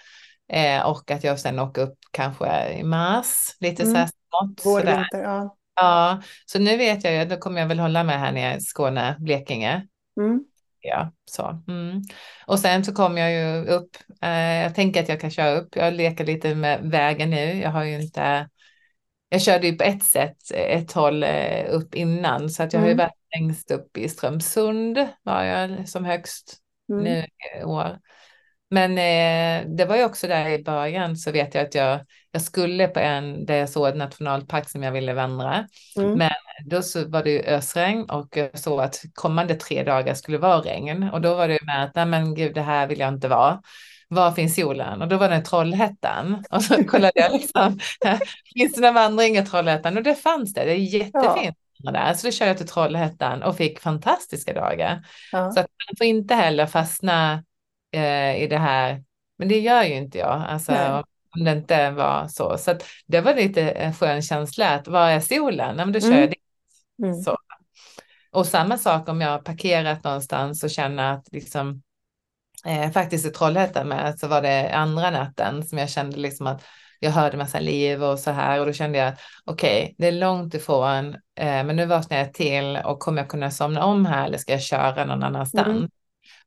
eh, 0.52 0.86
och 0.86 1.10
att 1.10 1.24
jag 1.24 1.40
sen 1.40 1.58
åker 1.58 1.82
upp 1.82 1.98
kanske 2.10 2.72
i 2.72 2.82
mars, 2.82 3.56
lite 3.60 3.82
mm. 3.82 3.94
så 3.94 3.98
här 3.98 4.06
smått. 4.06 4.60
Vår, 4.64 4.80
vinter, 4.80 5.22
ja. 5.22 5.56
Ja, 5.74 6.22
så 6.46 6.58
nu 6.58 6.76
vet 6.76 7.04
jag 7.04 7.14
ju, 7.14 7.24
då 7.24 7.36
kommer 7.36 7.60
jag 7.60 7.68
väl 7.68 7.78
hålla 7.78 8.04
mig 8.04 8.18
här 8.18 8.32
nere 8.32 8.56
i 8.56 8.60
Skåne, 8.60 9.16
Blekinge. 9.18 9.86
Mm 10.20 10.44
ja, 10.80 11.12
så. 11.24 11.62
Mm. 11.68 12.02
Och 12.46 12.58
sen 12.58 12.84
så 12.84 12.94
kom 12.94 13.16
jag 13.16 13.32
ju 13.32 13.66
upp. 13.66 13.96
Eh, 14.22 14.62
jag 14.62 14.74
tänker 14.74 15.02
att 15.02 15.08
jag 15.08 15.20
kan 15.20 15.30
köra 15.30 15.60
upp. 15.60 15.76
Jag 15.76 15.94
leker 15.94 16.26
lite 16.26 16.54
med 16.54 16.80
vägen 16.82 17.30
nu. 17.30 17.60
Jag 17.60 17.70
har 17.70 17.84
ju 17.84 18.00
inte. 18.02 18.48
Jag 19.28 19.42
körde 19.42 19.66
ju 19.66 19.76
på 19.76 19.84
ett 19.84 20.04
sätt 20.04 20.36
ett 20.54 20.92
håll 20.92 21.22
eh, 21.22 21.64
upp 21.68 21.94
innan 21.94 22.50
så 22.50 22.62
att 22.62 22.72
jag 22.72 22.80
mm. 22.80 22.84
har 22.84 22.88
ju 22.88 22.94
mm. 22.94 23.06
varit 23.06 23.40
längst 23.40 23.70
upp 23.70 23.96
i 23.98 24.08
Strömsund 24.08 25.08
var 25.22 25.44
jag 25.44 25.88
som 25.88 26.04
högst 26.04 26.58
mm. 26.88 27.04
nu 27.04 27.26
i 27.60 27.64
år. 27.64 27.98
Men 28.70 28.90
eh, 28.90 29.68
det 29.76 29.84
var 29.84 29.96
ju 29.96 30.04
också 30.04 30.26
där 30.26 30.48
i 30.48 30.62
början 30.62 31.16
så 31.16 31.32
vet 31.32 31.54
jag 31.54 31.64
att 31.64 31.74
jag, 31.74 32.00
jag 32.32 32.42
skulle 32.42 32.88
på 32.88 33.00
en 33.00 33.46
där 33.46 33.54
jag 33.54 33.68
såg 33.68 33.88
en 33.88 33.98
nationalpark 33.98 34.70
som 34.70 34.82
jag 34.82 34.92
ville 34.92 35.14
vandra. 35.14 35.66
Mm. 35.96 36.12
Men 36.12 36.32
då 36.64 36.82
så 36.82 37.08
var 37.08 37.22
det 37.22 37.30
ju 37.30 37.42
ösregn 37.42 38.04
och 38.10 38.36
jag 38.36 38.58
såg 38.58 38.80
att 38.80 39.02
kommande 39.14 39.54
tre 39.54 39.82
dagar 39.82 40.14
skulle 40.14 40.38
vara 40.38 40.60
regn 40.60 41.10
och 41.12 41.20
då 41.20 41.34
var 41.34 41.48
det 41.48 41.58
med 41.62 41.84
att 41.84 41.94
nej 41.94 42.06
men 42.06 42.34
gud 42.34 42.54
det 42.54 42.62
här 42.62 42.86
vill 42.86 43.00
jag 43.00 43.08
inte 43.08 43.28
vara. 43.28 43.62
Var 44.08 44.32
finns 44.32 44.54
solen? 44.54 45.02
Och 45.02 45.08
då 45.08 45.16
var 45.16 45.28
det 45.28 45.40
Trollhättan. 45.40 46.44
Och 46.50 46.62
så 46.62 46.84
kollade 46.84 47.12
jag 47.14 47.32
liksom, 47.32 47.78
finns 48.54 48.74
det 48.74 48.80
någon 48.80 48.94
vandring 48.94 49.36
i 49.36 49.46
Trollhättan? 49.46 49.96
Och 49.96 50.02
det 50.02 50.14
fanns 50.14 50.54
det, 50.54 50.64
det 50.64 50.72
är 50.72 50.76
jättefint. 50.76 51.56
Ja. 51.82 51.90
Där. 51.92 52.14
Så 52.14 52.26
då 52.26 52.30
körde 52.30 52.50
jag 52.50 52.58
till 52.58 52.68
Trollhättan 52.68 53.42
och 53.42 53.56
fick 53.56 53.80
fantastiska 53.80 54.52
dagar. 54.52 55.06
Ja. 55.32 55.50
Så 55.52 55.60
att 55.60 55.66
man 55.66 55.96
får 55.98 56.06
inte 56.06 56.34
heller 56.34 56.66
fastna 56.66 57.42
eh, 57.92 58.42
i 58.42 58.46
det 58.46 58.58
här. 58.58 59.04
Men 59.38 59.48
det 59.48 59.60
gör 59.60 59.82
ju 59.82 59.94
inte 59.94 60.18
jag. 60.18 60.44
Alltså, 60.48 60.72
om 61.36 61.44
det 61.44 61.52
inte 61.52 61.90
var 61.90 62.28
så. 62.28 62.58
Så 62.58 62.74
det 63.06 63.20
var 63.20 63.34
lite 63.34 63.70
en 63.70 63.94
skön 63.94 64.22
känsla 64.22 64.70
att 64.70 64.88
var 64.88 65.10
är 65.10 65.20
solen? 65.20 65.78
Ja, 65.78 65.84
men 65.84 65.92
då 65.92 66.00
kör 66.00 66.08
mm. 66.08 66.20
jag 66.20 66.30
dit. 66.30 66.38
Mm. 67.02 67.14
Så. 67.14 67.36
Och 68.32 68.46
samma 68.46 68.78
sak 68.78 69.08
om 69.08 69.20
jag 69.20 69.30
har 69.30 69.38
parkerat 69.38 70.04
någonstans 70.04 70.64
och 70.64 70.70
känner 70.70 71.12
att 71.12 71.28
liksom 71.32 71.82
eh, 72.66 72.90
faktiskt 72.90 73.26
i 73.26 73.30
Trollhättan 73.30 73.88
med 73.88 74.18
så 74.18 74.28
var 74.28 74.42
det 74.42 74.70
andra 74.74 75.10
natten 75.10 75.62
som 75.62 75.78
jag 75.78 75.90
kände 75.90 76.16
liksom 76.16 76.46
att 76.46 76.64
jag 76.98 77.10
hörde 77.10 77.36
massa 77.36 77.60
liv 77.60 78.04
och 78.04 78.18
så 78.18 78.30
här 78.30 78.60
och 78.60 78.66
då 78.66 78.72
kände 78.72 78.98
jag 78.98 79.14
okej, 79.44 79.82
okay, 79.82 79.94
det 79.98 80.06
är 80.06 80.12
långt 80.12 80.54
ifrån, 80.54 81.14
eh, 81.14 81.64
men 81.64 81.76
nu 81.76 81.86
vaknar 81.86 82.18
jag 82.18 82.34
till 82.34 82.78
och 82.84 83.00
kommer 83.00 83.22
jag 83.22 83.28
kunna 83.28 83.50
somna 83.50 83.84
om 83.84 84.06
här 84.06 84.26
eller 84.26 84.38
ska 84.38 84.52
jag 84.52 84.62
köra 84.62 85.04
någon 85.04 85.22
annanstans? 85.22 85.68
Mm. 85.68 85.88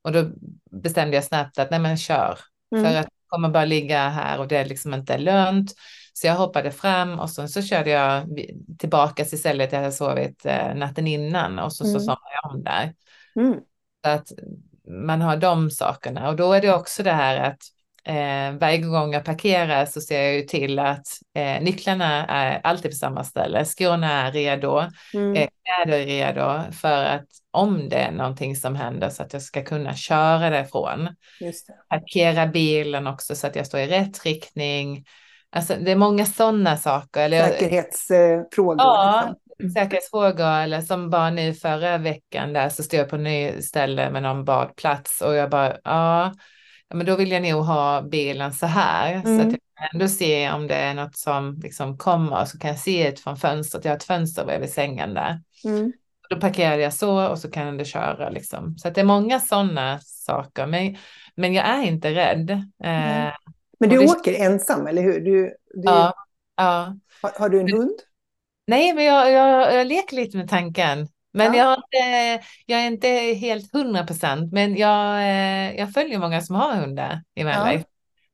Och 0.03 0.11
då 0.11 0.25
bestämde 0.71 1.15
jag 1.15 1.23
snabbt 1.23 1.59
att 1.59 1.71
nej 1.71 1.79
men 1.79 1.97
kör. 1.97 2.39
Mm. 2.75 2.83
För 2.83 2.89
att 2.91 2.95
jag 2.95 3.05
kommer 3.27 3.49
bara 3.49 3.65
ligga 3.65 4.09
här 4.09 4.39
och 4.39 4.47
det 4.47 4.57
är 4.57 4.65
liksom 4.65 4.93
inte 4.93 5.17
lönt. 5.17 5.73
Så 6.13 6.27
jag 6.27 6.35
hoppade 6.35 6.71
fram 6.71 7.19
och 7.19 7.29
så, 7.29 7.47
så 7.47 7.61
körde 7.61 7.89
jag 7.89 8.39
tillbaka 8.79 9.25
till 9.25 9.39
stället 9.39 9.71
jag 9.71 9.93
sovit 9.93 10.45
eh, 10.45 10.75
natten 10.75 11.07
innan 11.07 11.59
och 11.59 11.73
så, 11.73 11.83
mm. 11.83 11.93
så 11.93 11.99
somnade 11.99 12.35
jag 12.43 12.51
om 12.51 12.63
där. 12.63 12.93
Mm. 13.35 13.59
Så 14.03 14.09
att 14.09 14.27
man 14.87 15.21
har 15.21 15.37
de 15.37 15.71
sakerna 15.71 16.29
och 16.29 16.35
då 16.35 16.53
är 16.53 16.61
det 16.61 16.73
också 16.73 17.03
det 17.03 17.11
här 17.11 17.37
att 17.37 17.59
eh, 18.03 18.59
varje 18.59 18.77
gång 18.77 19.13
jag 19.13 19.25
parkerar 19.25 19.85
så 19.85 20.01
ser 20.01 20.21
jag 20.21 20.35
ju 20.35 20.41
till 20.41 20.79
att 20.79 21.07
eh, 21.35 21.61
nycklarna 21.61 22.25
är 22.25 22.61
alltid 22.63 22.91
på 22.91 22.97
samma 22.97 23.23
ställe, 23.23 23.65
skorna 23.65 24.11
är 24.11 24.31
redo, 24.31 24.83
mm. 25.13 25.35
eh, 25.35 25.49
kläder 25.63 25.99
är 25.99 26.05
redo 26.05 26.71
för 26.71 27.03
att 27.03 27.27
om 27.53 27.89
det 27.89 27.95
är 27.95 28.11
någonting 28.11 28.55
som 28.55 28.75
händer 28.75 29.09
så 29.09 29.23
att 29.23 29.33
jag 29.33 29.41
ska 29.41 29.63
kunna 29.63 29.95
köra 29.95 30.49
därifrån. 30.49 31.09
Just 31.39 31.67
det. 31.67 31.73
Parkera 31.89 32.47
bilen 32.47 33.07
också 33.07 33.35
så 33.35 33.47
att 33.47 33.55
jag 33.55 33.67
står 33.67 33.79
i 33.79 33.87
rätt 33.87 34.25
riktning. 34.25 35.05
Alltså 35.51 35.75
det 35.81 35.91
är 35.91 35.95
många 35.95 36.25
sådana 36.25 36.77
saker. 36.77 37.29
Säkerhetsfrågor. 37.29 38.75
Ja, 38.77 39.23
liksom. 39.27 39.43
Mm. 39.59 39.71
säkerhetsfrågor. 39.71 40.61
Eller 40.61 40.81
som 40.81 41.09
bara 41.09 41.29
nu 41.29 41.53
förra 41.53 41.97
veckan 41.97 42.53
där 42.53 42.69
så 42.69 42.83
stod 42.83 42.99
jag 42.99 43.09
på 43.09 43.17
ny 43.17 43.61
ställe 43.61 44.11
med 44.11 44.23
någon 44.23 44.45
badplats 44.45 45.21
och 45.21 45.35
jag 45.35 45.49
bara, 45.49 45.77
ja, 45.83 46.33
men 46.93 47.05
då 47.05 47.15
vill 47.15 47.31
jag 47.31 47.43
nog 47.43 47.63
ha 47.63 48.01
bilen 48.01 48.53
så 48.53 48.65
här. 48.65 49.13
Mm. 49.13 49.23
Så 49.23 49.47
att 49.47 49.51
jag 49.51 49.61
kan 49.75 49.87
ändå 49.93 50.07
se 50.07 50.51
om 50.51 50.67
det 50.67 50.75
är 50.75 50.93
något 50.93 51.15
som 51.15 51.59
liksom 51.63 51.97
kommer 51.97 52.45
så 52.45 52.59
kan 52.59 52.69
jag 52.69 52.79
se 52.79 53.07
ut 53.07 53.19
från 53.19 53.37
fönstret. 53.37 53.85
Jag 53.85 53.91
har 53.91 53.97
ett 53.97 54.03
fönster 54.03 54.45
bredvid 54.45 54.69
sängen 54.69 55.13
där. 55.13 55.41
Mm. 55.65 55.93
Då 56.29 56.39
parkerar 56.39 56.77
jag 56.77 56.93
så 56.93 57.29
och 57.29 57.39
så 57.39 57.51
kan 57.51 57.67
ändå 57.67 57.83
köra 57.83 58.29
liksom. 58.29 58.77
Så 58.77 58.87
att 58.87 58.95
det 58.95 59.01
är 59.01 59.05
många 59.05 59.39
sådana 59.39 59.99
saker. 60.03 60.67
Men, 60.67 60.97
men 61.35 61.53
jag 61.53 61.65
är 61.65 61.83
inte 61.83 62.11
rädd. 62.11 62.49
Mm. 62.83 63.27
Eh, 63.27 63.33
men 63.79 63.89
du 63.89 63.97
åker 63.99 64.31
det... 64.31 64.43
ensam, 64.43 64.87
eller 64.87 65.01
hur? 65.01 65.19
Du, 65.19 65.55
du... 65.73 65.83
Ja. 65.83 66.13
ja. 66.55 66.95
Har, 67.21 67.39
har, 67.39 67.49
du 67.49 67.59
en 67.59 67.71
hund? 67.71 67.99
Nej, 68.67 68.93
men 68.93 69.05
jag, 69.05 69.31
jag, 69.31 69.75
jag 69.75 69.87
leker 69.87 70.15
lite 70.15 70.37
med 70.37 70.49
tanken. 70.49 71.07
Men 71.33 71.53
ja. 71.53 71.81
jag, 71.91 72.39
jag 72.65 72.79
är 72.79 72.87
inte 72.87 73.07
helt 73.39 73.73
hundra 73.73 74.05
procent, 74.05 74.53
men 74.53 74.75
jag, 74.75 75.21
eh, 75.21 75.75
jag 75.75 75.93
följer 75.93 76.19
många 76.19 76.41
som 76.41 76.55
har 76.55 76.75
hundar 76.75 77.23
i 77.35 77.43
Manlife. 77.43 77.85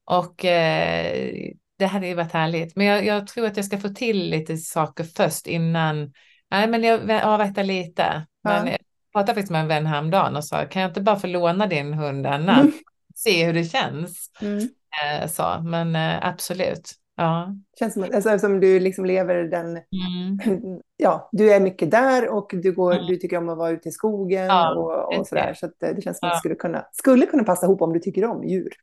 Ja. 0.05 0.17
Och 0.17 0.45
eh, 0.45 1.51
det 1.77 1.85
hade 1.85 2.07
ju 2.07 2.13
varit 2.13 2.31
härligt. 2.31 2.75
Men 2.75 2.85
jag, 2.85 3.05
jag, 3.05 3.27
tror 3.27 3.45
att 3.45 3.57
jag 3.57 3.65
ska 3.65 3.77
få 3.77 3.89
till 3.89 4.29
lite 4.29 4.57
saker 4.57 5.03
först 5.03 5.47
innan. 5.47 6.13
Nej, 6.51 6.67
men 6.67 6.83
jag 6.83 7.11
avvaktar 7.23 7.63
lite. 7.63 8.25
Men 8.43 8.67
ja. 8.67 8.71
jag 8.71 8.79
pratade 9.13 9.33
faktiskt 9.33 9.51
med 9.51 9.61
en 9.61 9.67
vän 9.67 9.85
häromdagen 9.85 10.35
och 10.35 10.45
sa, 10.45 10.65
kan 10.65 10.81
jag 10.81 10.89
inte 10.89 11.01
bara 11.01 11.19
få 11.19 11.27
låna 11.27 11.67
din 11.67 11.93
hund 11.93 12.25
en 12.25 12.45
natt? 12.45 12.59
Mm. 12.59 12.73
Se 13.15 13.45
hur 13.45 13.53
det 13.53 13.63
känns. 13.63 14.31
Mm. 14.41 14.57
Eh, 14.59 15.27
så, 15.27 15.61
men 15.63 15.95
eh, 15.95 16.27
absolut. 16.27 16.91
Ja. 17.15 17.55
Känns 17.79 17.93
som, 17.93 18.03
alltså, 18.03 18.39
som 18.39 18.59
du 18.59 18.79
liksom 18.79 19.05
lever 19.05 19.35
den, 19.35 19.67
mm. 19.67 20.79
ja, 20.97 21.29
du 21.31 21.53
är 21.53 21.59
mycket 21.59 21.91
där 21.91 22.29
och 22.29 22.51
du, 22.53 22.71
går, 22.71 22.93
mm. 22.93 23.07
du 23.07 23.15
tycker 23.15 23.37
om 23.37 23.49
att 23.49 23.57
vara 23.57 23.69
ute 23.69 23.89
i 23.89 23.91
skogen 23.91 24.45
ja, 24.45 24.75
och, 24.75 25.19
och 25.19 25.27
sådär. 25.27 25.53
Så 25.53 25.65
att 25.65 25.73
det 25.79 26.03
känns 26.03 26.19
som 26.19 26.29
att 26.29 26.35
det 26.35 26.39
skulle 26.39 26.55
kunna, 26.55 26.85
skulle 26.91 27.25
kunna 27.25 27.43
passa 27.43 27.65
ihop 27.65 27.81
om 27.81 27.93
du 27.93 27.99
tycker 27.99 28.25
om 28.25 28.43
djur. 28.43 28.73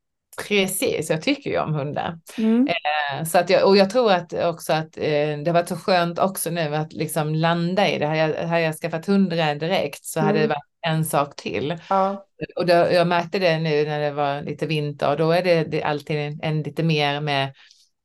Precis, 0.48 1.10
jag 1.10 1.22
tycker 1.22 1.50
ju 1.50 1.58
om 1.58 1.74
hundar. 1.74 2.18
Mm. 2.38 2.68
Eh, 2.68 3.24
så 3.24 3.38
att 3.38 3.50
jag, 3.50 3.68
och 3.68 3.76
jag 3.76 3.90
tror 3.90 4.12
att 4.12 4.32
också 4.32 4.72
att 4.72 4.96
eh, 4.96 5.02
det 5.02 5.44
har 5.46 5.52
varit 5.52 5.68
så 5.68 5.76
skönt 5.76 6.18
också 6.18 6.50
nu 6.50 6.76
att 6.76 6.92
liksom 6.92 7.34
landa 7.34 7.88
i 7.88 7.98
det. 7.98 8.06
Hade 8.06 8.18
jag, 8.18 8.46
hade 8.48 8.60
jag 8.60 8.76
skaffat 8.76 9.06
hund 9.06 9.30
direkt 9.30 10.04
så 10.04 10.20
hade 10.20 10.38
det 10.38 10.44
mm. 10.44 10.48
varit 10.48 10.76
en 10.86 11.04
sak 11.04 11.36
till. 11.36 11.78
Ja. 11.88 12.26
Och 12.56 12.66
då, 12.66 12.72
jag 12.72 13.06
märkte 13.06 13.38
det 13.38 13.58
nu 13.58 13.84
när 13.84 14.00
det 14.00 14.10
var 14.10 14.42
lite 14.42 14.66
vinter 14.66 15.10
och 15.10 15.16
då 15.16 15.30
är 15.30 15.42
det, 15.42 15.64
det 15.64 15.82
alltid 15.82 16.16
en, 16.16 16.40
en 16.42 16.62
lite 16.62 16.82
mer 16.82 17.20
med 17.20 17.54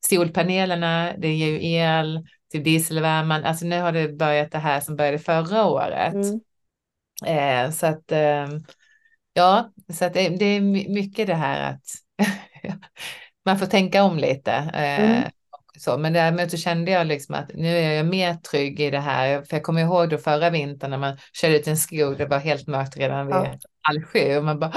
solpanelerna, 0.06 1.12
det 1.18 1.34
ger 1.34 1.48
ju 1.48 1.66
el 1.66 2.26
till 2.50 2.62
dieselvärmen. 2.62 3.44
Alltså 3.44 3.66
nu 3.66 3.80
har 3.80 3.92
det 3.92 4.08
börjat 4.08 4.52
det 4.52 4.58
här 4.58 4.80
som 4.80 4.96
började 4.96 5.18
förra 5.18 5.64
året. 5.64 6.14
Mm. 6.14 6.40
Eh, 7.26 7.70
så 7.70 7.86
att 7.86 8.12
eh, 8.12 8.48
ja, 9.32 9.72
så 9.92 10.04
att 10.04 10.14
det, 10.14 10.28
det, 10.28 10.44
är 10.44 10.60
mycket 10.90 11.26
det 11.26 11.34
här 11.34 11.70
att 11.70 11.84
man 13.44 13.58
får 13.58 13.66
tänka 13.66 14.04
om 14.04 14.18
lite. 14.18 14.52
Eh, 14.52 15.00
mm. 15.00 15.22
Så, 15.78 15.98
men 15.98 16.12
däremot 16.12 16.50
så 16.50 16.56
kände 16.56 16.90
jag 16.90 17.06
liksom 17.06 17.34
att 17.34 17.50
nu 17.54 17.76
är 17.76 17.92
jag 17.92 18.06
mer 18.06 18.34
trygg 18.34 18.80
i 18.80 18.90
det 18.90 19.00
här. 19.00 19.42
För 19.42 19.56
jag 19.56 19.62
kommer 19.62 19.82
ihåg 19.82 20.08
då 20.08 20.18
förra 20.18 20.50
vintern 20.50 20.90
när 20.90 20.98
man 20.98 21.16
körde 21.32 21.58
ut 21.58 21.66
en 21.66 21.76
skog, 21.76 22.18
det 22.18 22.26
var 22.26 22.38
helt 22.38 22.66
mörkt 22.66 22.96
redan 22.96 23.26
vid 23.26 23.36
ja. 23.36 23.58
halv 23.82 24.02
sju 24.02 24.36
och 24.36 24.44
man 24.44 24.58
bara 24.58 24.72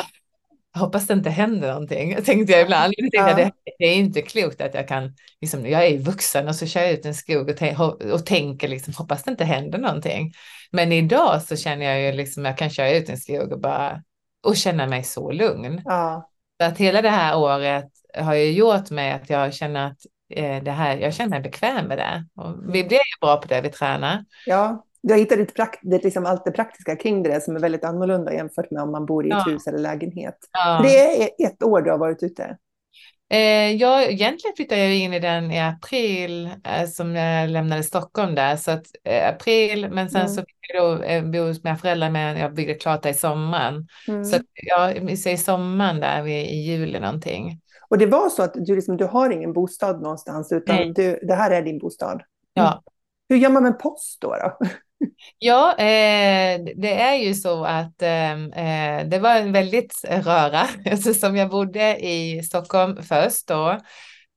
hoppas 0.76 1.08
det 1.08 1.14
inte 1.14 1.30
händer 1.30 1.68
någonting, 1.68 2.24
tänkte 2.24 2.54
jag 2.54 2.62
ibland. 2.62 2.94
Ja. 2.98 3.34
Det, 3.36 3.52
det, 3.80 3.86
är 3.86 3.96
inte 3.96 4.22
klokt 4.22 4.62
att 4.62 4.74
jag 4.74 4.88
kan, 4.88 5.16
liksom, 5.42 5.66
jag 5.66 5.86
är 5.86 5.98
vuxen 5.98 6.48
och 6.48 6.56
så 6.56 6.66
kör 6.66 6.82
jag 6.82 6.92
ut 6.92 7.06
en 7.06 7.16
skog 7.16 7.50
och, 7.80 8.02
och 8.02 8.26
tänker 8.26 8.68
liksom, 8.68 8.94
hoppas 8.94 9.24
det 9.24 9.32
inte 9.32 9.46
händer 9.46 9.80
någonting. 9.80 10.34
Men 10.72 10.92
idag 10.92 11.42
så 11.42 11.56
känner 11.56 11.86
jag 11.86 12.02
ju 12.02 12.18
liksom, 12.18 12.46
jag 12.46 12.58
kan 12.58 12.70
köra 12.70 12.92
ut 12.92 13.10
en 13.10 13.18
skog 13.18 13.52
och 13.52 13.60
bara, 13.60 14.04
och 14.44 14.56
känna 14.56 14.88
mig 14.88 15.04
så 15.04 15.32
lugn. 15.32 15.82
Ja. 15.86 16.30
Att 16.64 16.78
hela 16.78 17.02
det 17.02 17.10
här 17.10 17.38
året 17.38 17.86
har 18.18 18.34
ju 18.34 18.52
gjort 18.52 18.90
mig 18.92 19.12
att 19.12 19.30
jag 19.30 19.54
känner 19.54 19.88
att 19.88 19.98
eh, 20.30 20.64
det 20.64 20.72
här, 20.72 20.98
jag 20.98 21.14
känner 21.14 21.30
mig 21.30 21.40
bekväm 21.42 21.86
med 21.88 21.98
det. 21.98 22.26
Och 22.42 22.56
vi 22.64 22.84
blir 22.84 22.98
ju 22.98 23.20
bra 23.22 23.38
på 23.38 23.48
det 23.48 23.62
vi 23.62 23.70
tränar. 23.70 24.26
Ja, 24.46 24.86
du 25.04 25.14
har 25.14 25.20
hittat 25.20 25.40
ett 25.40 25.56
prakt, 25.56 25.80
det, 25.84 26.04
liksom 26.04 26.26
allt 26.26 26.46
det 26.46 26.52
praktiska 26.52 26.96
kring 26.96 27.24
det 27.24 27.42
som 27.44 27.56
är 27.56 27.60
väldigt 27.60 27.84
annorlunda 27.84 28.34
jämfört 28.34 28.72
med 28.72 28.84
om 28.84 28.92
man 28.92 29.06
bor 29.06 29.26
i 29.26 29.30
ett 29.30 29.38
Ja. 29.46 29.52
hus 29.52 29.68
eller 29.68 29.80
lägenhet. 29.80 30.38
Ja. 30.52 30.80
Det 30.84 31.24
är 31.24 31.30
ett 31.48 31.64
år 31.64 31.82
du 31.82 31.92
har 31.92 31.98
varit 31.98 32.24
ute. 32.24 32.58
Eh, 33.30 33.72
jag, 33.72 34.04
egentligen 34.12 34.56
flyttade 34.56 34.82
jag 34.82 34.96
in 34.96 35.14
i 35.14 35.20
den 35.20 35.52
i 35.52 35.60
april 35.60 36.50
eh, 36.64 36.88
som 36.88 37.16
jag 37.16 37.50
lämnade 37.50 37.84
Stockholm 37.84 38.36
där. 38.36 38.56
Så 38.56 38.72
att, 38.72 38.86
eh, 39.04 39.30
april, 39.30 39.90
men 39.92 40.10
sen 40.10 40.22
Mm. 40.22 40.34
så 40.34 40.42
fick 40.42 40.56
jag 40.60 40.84
då 40.84 41.04
eh, 41.04 41.24
bo 41.24 41.48
hos 41.48 41.64
mina 41.64 41.76
föräldrar 41.76 42.10
men 42.10 42.38
jag 42.38 42.54
byggde 42.54 42.74
klart 42.74 43.04
det 43.04 43.10
i 43.10 43.14
sommaren. 43.14 43.88
Mm. 44.08 44.26
Så 44.26 44.36
att, 44.36 44.42
jag 44.54 45.20
så 45.20 45.30
i 45.30 45.38
sommaren 45.38 46.00
där 46.00 46.28
i 46.28 46.56
juli 46.56 47.00
någonting. 47.00 47.62
Och 47.90 47.98
det 47.98 48.06
var 48.06 48.30
så 48.30 48.44
att 48.44 48.54
du, 48.54 48.76
liksom, 48.76 48.98
du 48.98 49.06
har 49.06 49.30
ingen 49.30 49.54
bostad 49.54 50.02
någonstans 50.02 50.52
utan 50.52 50.94
du, 50.94 51.20
det 51.22 51.36
här 51.36 51.52
är 51.52 51.62
din 51.62 51.80
bostad. 51.80 52.22
Ja. 52.54 52.84
Hur 53.30 53.38
gör 53.38 53.50
man 53.50 53.64
med 53.64 53.80
post 53.80 54.22
då? 54.22 54.36
då? 54.36 54.66
Ja, 55.38 55.72
eh, 55.72 56.62
det 56.76 57.02
är 57.02 57.16
ju 57.16 57.34
så 57.34 57.66
att 57.66 58.02
ehm, 58.02 58.52
eh, 58.54 59.08
det 59.08 59.20
var 59.20 59.36
en 59.36 59.52
väldigt 59.52 60.02
röra 60.04 60.68
eftersom 60.86 61.36
jag 61.36 61.50
bodde 61.50 62.06
i 62.06 62.44
Stockholm 62.44 63.04
först 63.04 63.48
då. 63.48 63.80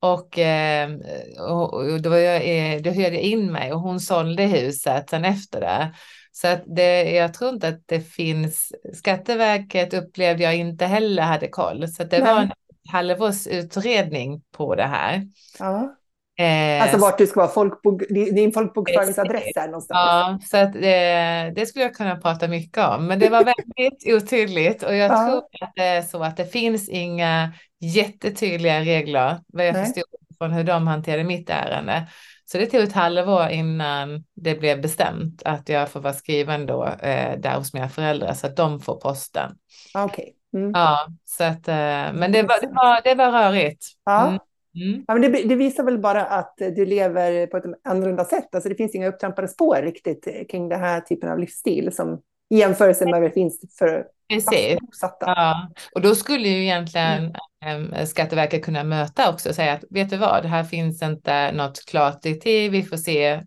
Och, 0.01 0.39
eh, 0.39 0.91
och, 1.39 1.75
och 1.75 2.03
då, 2.03 2.19
jag, 2.19 2.37
eh, 2.37 2.81
då 2.81 2.91
hyrde 2.91 3.15
jag 3.17 3.23
in 3.23 3.53
mig 3.53 3.73
och 3.73 3.81
hon 3.81 4.01
sålde 4.01 4.43
huset 4.43 5.11
sen 5.11 5.25
efter 5.25 5.61
det. 5.61 5.95
Så 6.33 6.49
att 6.49 6.63
det, 6.67 7.11
jag 7.11 7.35
tror 7.35 7.51
inte 7.51 7.69
att 7.69 7.83
det 7.87 8.01
finns, 8.01 8.73
Skatteverket 8.95 9.95
upplevde 9.95 10.43
jag 10.43 10.57
inte 10.57 10.87
heller 10.87 11.23
hade 11.23 11.49
koll. 11.49 11.89
Så 11.89 12.05
det 12.05 12.19
Nej. 12.19 12.35
var 12.35 12.41
en 12.41 12.51
halvårs 12.91 13.47
utredning 13.47 14.43
på 14.53 14.75
det 14.75 14.87
här. 14.87 15.23
Ja. 15.59 15.95
Eh, 16.39 16.83
Alltså 16.83 16.99
vart 16.99 17.19
du 17.19 17.27
ska 17.27 17.41
vara 17.41 17.51
folkbok, 17.51 18.03
din 18.09 18.53
folkbokföringsadress 18.53 19.57
är 19.57 19.67
någonstans. 19.67 19.89
Ja, 19.93 20.39
så 20.51 20.57
att 20.57 20.73
det, 20.73 21.53
det 21.57 21.67
skulle 21.67 21.85
jag 21.85 21.95
kunna 21.95 22.17
prata 22.17 22.49
mycket 22.49 22.85
om, 22.89 23.07
men 23.07 23.19
det 23.19 23.29
var 23.29 23.45
väldigt 23.45 24.07
otydligt 24.25 24.83
och 24.83 24.97
jag 24.97 25.11
Ja. 25.13 25.27
tror 25.29 25.39
att 25.61 25.73
det 25.77 25.83
är 25.85 26.03
så 26.03 26.23
att 26.23 26.37
det 26.37 26.47
finns 26.47 26.89
inga 26.89 27.53
jättetydliga 27.81 28.81
regler, 28.81 29.37
vad 29.47 29.67
jag 29.67 29.73
Nej. 29.75 29.85
förstod 29.85 30.05
från 30.39 30.53
hur 30.53 30.65
de 30.65 30.87
hanterade 30.87 31.25
mitt 31.25 31.51
ärende. 31.51 32.07
Så 32.45 32.59
det 32.59 32.67
tog 32.67 32.81
ett 32.83 32.93
halvår 32.93 33.49
innan 33.49 34.25
det 34.35 34.55
blev 34.55 34.81
bestämt 34.83 35.43
att 35.45 35.69
jag 35.69 35.89
får 35.89 36.01
vara 36.01 36.13
skriven 36.15 36.67
då 36.67 36.85
eh, 36.87 37.39
där 37.39 37.57
hos 37.59 37.75
mina 37.75 37.89
föräldrar 37.89 38.35
så 38.35 38.47
att 38.47 38.57
de 38.57 38.81
får 38.81 38.97
posten. 39.01 39.53
Ja, 39.95 40.05
Okej. 40.05 40.35
Mm. 40.55 40.71
Ja, 40.75 41.07
så 41.25 41.45
att, 41.45 41.69
eh, 41.69 41.75
men 42.13 42.33
det 42.33 42.43
var, 42.43 42.61
det 42.61 42.69
var, 42.73 43.01
det 43.05 43.15
var 43.15 43.31
rörigt. 43.33 43.87
Ja. 44.05 44.27
Mm. 44.27 44.39
Mm. 44.83 45.05
Ja, 45.07 45.15
men 45.15 45.33
det, 45.33 45.43
det 45.43 45.55
visar 45.55 45.85
väl 45.85 45.99
bara 45.99 46.25
att 46.25 46.55
du 46.57 46.87
lever 46.87 47.47
på 47.47 47.57
ett 47.57 47.65
annorlunda 47.85 48.25
sätt. 48.25 48.55
Alltså 48.55 48.69
det 48.69 48.75
finns 48.75 48.95
inga 48.95 49.09
upptrampade 49.09 49.49
spår 49.49 49.83
riktigt 49.83 50.49
kring 50.51 50.69
den 50.69 50.81
här 50.81 51.01
typen 51.01 51.31
av 51.31 51.39
livsstil 51.39 51.93
som 51.93 52.21
i 52.51 52.59
jämförelse 52.59 53.05
med 53.05 53.21
vad 53.21 53.23
det 53.23 53.35
finns 53.35 53.61
för 53.79 54.05
Precis. 54.29 54.79
fastbosatta. 54.79 55.27
Ja, 55.27 55.71
och 55.95 56.01
då 56.01 56.15
skulle 56.15 56.49
ju 56.49 56.63
egentligen 56.63 57.35
eh, 57.65 58.05
Skatteverket 58.05 58.65
kunna 58.65 58.85
möta 58.85 59.31
också 59.31 59.49
och 59.49 59.55
säga 59.55 59.73
att 59.73 59.85
vet 59.91 60.11
du 60.11 60.17
vad, 60.17 60.45
här 60.45 60.65
finns 60.65 61.03
inte 61.03 61.53
något 61.53 61.85
klart 61.87 62.23
direktiv, 62.23 62.73
vi 62.73 62.83
får 62.83 62.97
se, 62.97 63.41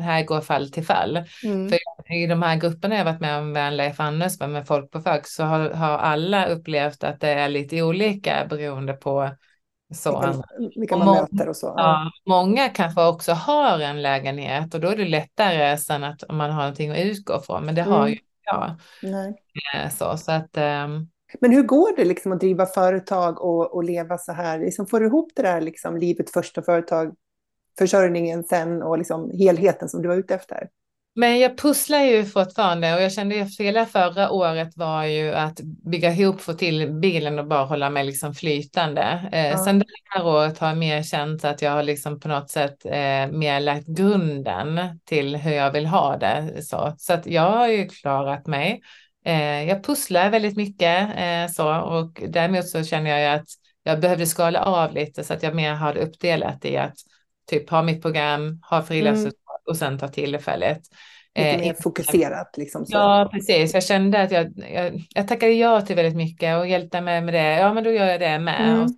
här 0.00 0.24
går 0.24 0.40
fall 0.40 0.70
till 0.70 0.84
fall. 0.84 1.24
Mm. 1.44 1.68
För 1.68 1.78
i 2.14 2.26
de 2.26 2.42
här 2.42 2.56
grupperna 2.56 2.96
jag 2.96 3.04
varit 3.04 3.20
med 3.20 3.38
om, 3.38 3.52
Vanlife 3.52 4.02
Anders, 4.02 4.40
med 4.40 4.66
folk 4.66 4.90
på 4.90 5.00
FÖG, 5.00 5.26
så 5.26 5.44
har, 5.44 5.70
har 5.70 5.98
alla 5.98 6.46
upplevt 6.46 7.04
att 7.04 7.20
det 7.20 7.28
är 7.28 7.48
lite 7.48 7.82
olika 7.82 8.46
beroende 8.50 8.92
på 8.92 9.30
så. 9.94 10.20
Vilka, 10.20 10.42
vilka 10.80 10.96
man 10.96 11.06
många- 11.06 11.20
möter 11.32 11.48
och 11.48 11.56
så. 11.56 11.74
Ja. 11.76 12.10
Många 12.26 12.68
kanske 12.68 13.04
också 13.06 13.32
har 13.32 13.78
en 13.80 14.02
lägenhet 14.02 14.74
och 14.74 14.80
då 14.80 14.88
är 14.88 14.96
det 14.96 15.04
lättare 15.08 15.76
sen 15.78 16.04
att 16.04 16.22
man 16.30 16.50
har 16.50 16.60
någonting 16.62 16.90
att 16.90 16.98
utgå 16.98 17.40
från, 17.40 17.64
men 17.64 17.74
det 17.74 17.82
har 17.82 17.98
Mm. 17.98 18.10
ju 18.10 18.18
jag. 18.44 18.74
Nej. 19.02 19.34
eh, 19.74 19.90
Så, 19.90 20.16
så 20.16 20.32
att 20.32 20.56
ehm, 20.56 21.06
Men 21.40 21.52
hur 21.52 21.62
går 21.62 21.96
det 21.96 22.04
liksom 22.04 22.32
att 22.32 22.40
driva 22.40 22.66
företag 22.66 23.40
och, 23.42 23.74
och 23.74 23.84
leva 23.84 24.18
så 24.18 24.32
här? 24.32 24.58
Liksom 24.58 24.86
får 24.86 25.00
du 25.00 25.06
ihop 25.06 25.32
det 25.36 25.42
där 25.42 25.60
liksom, 25.60 25.96
livet 25.96 26.30
först 26.30 26.58
och 26.58 26.64
företag, 26.64 27.14
försörjningen 27.78 28.44
sen 28.44 28.82
och 28.82 28.98
liksom 28.98 29.30
helheten 29.30 29.88
som 29.88 30.02
du 30.02 30.08
var 30.08 30.16
ute 30.16 30.34
efter? 30.34 30.68
Men 31.18 31.38
jag 31.38 31.58
pusslar 31.58 32.00
ju 32.00 32.24
fortfarande 32.24 32.94
och 32.94 33.02
jag 33.02 33.12
kände 33.12 33.34
ju 33.34 33.40
att 33.40 33.58
hela 33.58 33.86
förra 33.86 34.30
året 34.30 34.76
var 34.76 35.04
ju 35.04 35.34
att 35.34 35.60
bygga 35.90 36.12
ihop, 36.12 36.40
få 36.40 36.52
till 36.52 36.92
bilen 36.92 37.38
och 37.38 37.46
bara 37.46 37.64
hålla 37.64 37.90
mig 37.90 38.04
liksom 38.04 38.34
flytande. 38.34 39.28
Eh, 39.32 39.46
Ja. 39.46 39.64
Sen 39.64 39.78
det 39.78 39.86
här 40.04 40.26
året 40.26 40.58
har 40.58 40.68
jag 40.68 40.76
mer 40.76 41.02
känt 41.02 41.44
att 41.44 41.62
jag 41.62 41.70
har 41.70 41.82
liksom 41.82 42.20
på 42.20 42.28
något 42.28 42.50
sätt 42.50 42.84
eh, 42.84 43.26
mer 43.30 43.60
lagt 43.60 43.86
grunden 43.86 45.00
till 45.04 45.36
hur 45.36 45.52
jag 45.52 45.72
vill 45.72 45.86
ha 45.86 46.16
det. 46.16 46.62
Så, 46.62 46.94
så 46.98 47.12
att 47.12 47.26
jag 47.26 47.50
har 47.50 47.68
ju 47.68 47.88
klarat 47.88 48.46
mig. 48.46 48.80
Eh, 49.24 49.68
jag 49.68 49.84
pusslar 49.84 50.30
väldigt 50.30 50.56
mycket 50.56 51.08
eh, 51.16 51.52
så 51.54 51.80
och 51.80 52.22
däremot 52.28 52.68
så 52.68 52.84
känner 52.84 53.10
jag 53.10 53.20
ju 53.20 53.26
att 53.40 53.48
jag 53.82 54.00
behövde 54.00 54.26
skala 54.26 54.62
av 54.62 54.92
lite 54.94 55.24
så 55.24 55.34
att 55.34 55.42
jag 55.42 55.54
mer 55.54 55.74
har 55.74 55.94
det 55.94 56.00
uppdelat 56.00 56.64
i 56.64 56.76
att 56.76 56.96
typ 57.50 57.70
ha 57.70 57.82
mitt 57.82 58.02
program, 58.02 58.60
ha 58.70 58.82
frilansutdrag 58.82 59.37
och 59.68 59.76
sen 59.76 59.98
ta 59.98 60.08
tillfället. 60.08 60.80
Lite 61.38 61.50
Eh, 61.50 61.60
mer 61.60 61.74
fokuserat 61.82 62.54
liksom. 62.56 62.86
Så. 62.86 62.96
Ja, 62.96 63.28
precis. 63.32 63.74
Jag 63.74 63.84
kände 63.84 64.22
att 64.22 64.30
jag, 64.30 64.52
jag, 64.72 65.00
jag 65.14 65.28
tackade 65.28 65.52
ja 65.52 65.80
till 65.80 65.96
väldigt 65.96 66.16
mycket 66.16 66.58
och 66.58 66.68
hjälpte 66.68 67.00
mig 67.00 67.20
med 67.20 67.34
det. 67.34 67.58
Ja, 67.58 67.74
men 67.74 67.84
då 67.84 67.90
gör 67.90 68.06
jag 68.06 68.20
det 68.20 68.38
med. 68.38 68.68
Mm. 68.68 68.82
Och 68.82 68.90
så, 68.90 68.96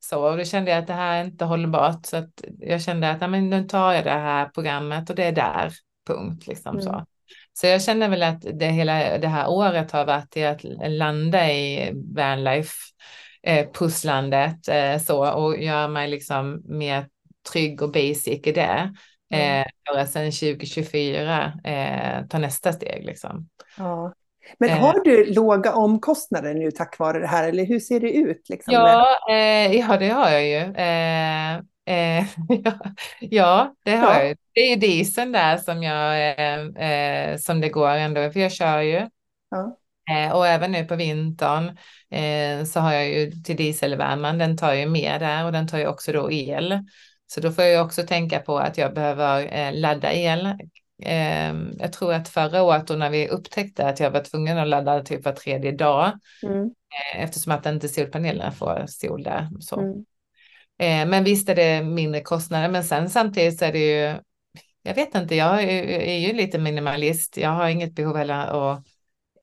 så, 0.00 0.30
och 0.30 0.36
då 0.36 0.44
kände 0.44 0.70
jag 0.70 0.78
att 0.78 0.86
det 0.86 0.92
här 0.92 1.20
är 1.20 1.24
inte 1.24 1.44
hållbart. 1.44 2.06
Så 2.06 2.16
att 2.16 2.44
jag 2.58 2.82
kände 2.82 3.10
att 3.10 3.20
ja, 3.20 3.28
men 3.28 3.50
nu 3.50 3.64
tar 3.64 3.92
jag 3.92 4.04
det 4.04 4.10
här 4.10 4.48
programmet 4.48 5.10
och 5.10 5.16
det 5.16 5.24
är 5.24 5.32
där, 5.32 5.72
punkt. 6.06 6.46
Liksom 6.46 6.74
Mm. 6.76 6.84
så. 6.84 7.04
så 7.52 7.66
jag 7.66 7.82
känner 7.82 8.08
väl 8.08 8.22
att 8.22 8.42
det, 8.52 8.66
hela 8.66 9.18
det 9.18 9.28
här 9.28 9.48
året 9.48 9.90
har 9.90 10.06
varit 10.06 10.36
i 10.36 10.44
att 10.44 10.64
landa 10.88 11.52
i 11.52 11.92
vanlife 12.16 12.72
eh, 13.42 13.66
pusslandet 13.72 14.68
eh, 14.68 14.98
så 14.98 15.32
och 15.32 15.62
göra 15.62 15.88
mig 15.88 16.08
liksom 16.08 16.62
mer 16.64 17.06
trygg 17.52 17.82
och 17.82 17.92
basic 17.92 18.46
i 18.46 18.52
det. 18.52 18.94
Mm. 19.30 19.64
Eh, 19.98 20.06
sen 20.06 20.32
2024 20.32 21.52
eh, 21.64 22.26
ta 22.28 22.38
nästa 22.38 22.72
steg 22.72 23.04
liksom. 23.04 23.48
Ja. 23.78 24.12
Men 24.58 24.70
Eh. 24.70 24.76
har 24.76 25.04
du 25.04 25.32
låga 25.34 25.74
omkostnader 25.74 26.54
nu 26.54 26.70
tack 26.70 26.98
vare 26.98 27.18
det 27.20 27.26
här? 27.26 27.48
Eller 27.48 27.64
hur 27.66 27.80
ser 27.80 28.00
det 28.00 28.12
ut? 28.12 28.48
Liksom? 28.48 28.74
Ja, 28.74 29.06
eh, 29.30 29.72
ja, 29.76 29.96
det 29.96 30.08
har 30.08 30.30
jag 30.30 30.46
ju. 30.46 30.74
Eh, 30.74 31.54
eh, 32.18 32.24
ja, 33.20 33.74
det 33.84 33.96
har 33.96 34.14
Ja. 34.14 34.22
jag. 34.24 34.36
Det 34.54 34.60
är 34.60 34.70
ju 34.70 34.76
dieseln 34.76 35.32
där 35.32 35.56
som 35.56 35.82
jag, 35.82 36.30
eh, 36.30 36.90
eh, 36.90 37.36
som 37.36 37.60
det 37.60 37.68
går 37.68 37.90
ändå, 37.90 38.30
för 38.30 38.40
jag 38.40 38.52
kör 38.52 38.80
ju. 38.80 39.08
Ja. 39.50 39.76
Eh, 40.10 40.32
och 40.36 40.46
även 40.46 40.72
nu 40.72 40.84
på 40.84 40.96
vintern 40.96 41.68
eh, 42.10 42.64
så 42.64 42.80
har 42.80 42.92
jag 42.92 43.08
ju 43.08 43.30
till 43.30 43.56
dieselvärmen, 43.56 44.38
den 44.38 44.56
tar 44.56 44.72
ju 44.74 44.86
med 44.86 45.20
där 45.20 45.44
och 45.44 45.52
den 45.52 45.68
tar 45.68 45.78
ju 45.78 45.86
också 45.86 46.12
då 46.12 46.32
el. 46.32 46.78
Så 47.30 47.40
då 47.40 47.52
får 47.52 47.64
jag 47.64 47.86
också 47.86 48.02
tänka 48.02 48.40
på 48.40 48.58
att 48.58 48.78
jag 48.78 48.94
behöver 48.94 49.58
eh, 49.58 49.72
ladda 49.72 50.12
el. 50.12 50.46
Eh, 51.02 51.54
jag 51.78 51.92
tror 51.92 52.12
att 52.12 52.28
förra 52.28 52.62
året 52.62 52.86
då 52.86 52.94
när 52.94 53.10
vi 53.10 53.28
upptäckte 53.28 53.86
att 53.86 54.00
jag 54.00 54.10
var 54.10 54.20
tvungen 54.20 54.58
att 54.58 54.68
ladda 54.68 55.02
typ 55.02 55.24
var 55.24 55.32
tredje 55.32 55.72
dag 55.72 56.12
Mm. 56.42 56.64
eh, 56.64 57.22
eftersom 57.22 57.52
att 57.52 57.66
inte 57.66 57.88
solpanelerna 57.88 58.52
får 58.52 58.84
sol 58.88 59.22
där. 59.22 59.48
Så. 59.60 59.80
Mm. 59.80 60.04
Eh, 60.78 61.10
men 61.10 61.24
visst 61.24 61.48
är 61.48 61.54
det 61.54 61.82
mindre 61.82 62.20
kostnader, 62.20 62.68
men 62.68 62.84
sen 62.84 63.10
samtidigt 63.10 63.58
så 63.58 63.64
är 63.64 63.72
det 63.72 63.78
ju, 63.78 64.16
jag 64.82 64.94
vet 64.94 65.14
inte, 65.14 65.34
jag 65.34 65.62
är, 65.62 66.18
ju 66.18 66.32
lite 66.32 66.58
minimalist. 66.58 67.36
Jag 67.36 67.50
har 67.50 67.68
inget 67.68 67.94
behov 67.94 68.16
heller 68.16 68.34
att, 68.34 68.82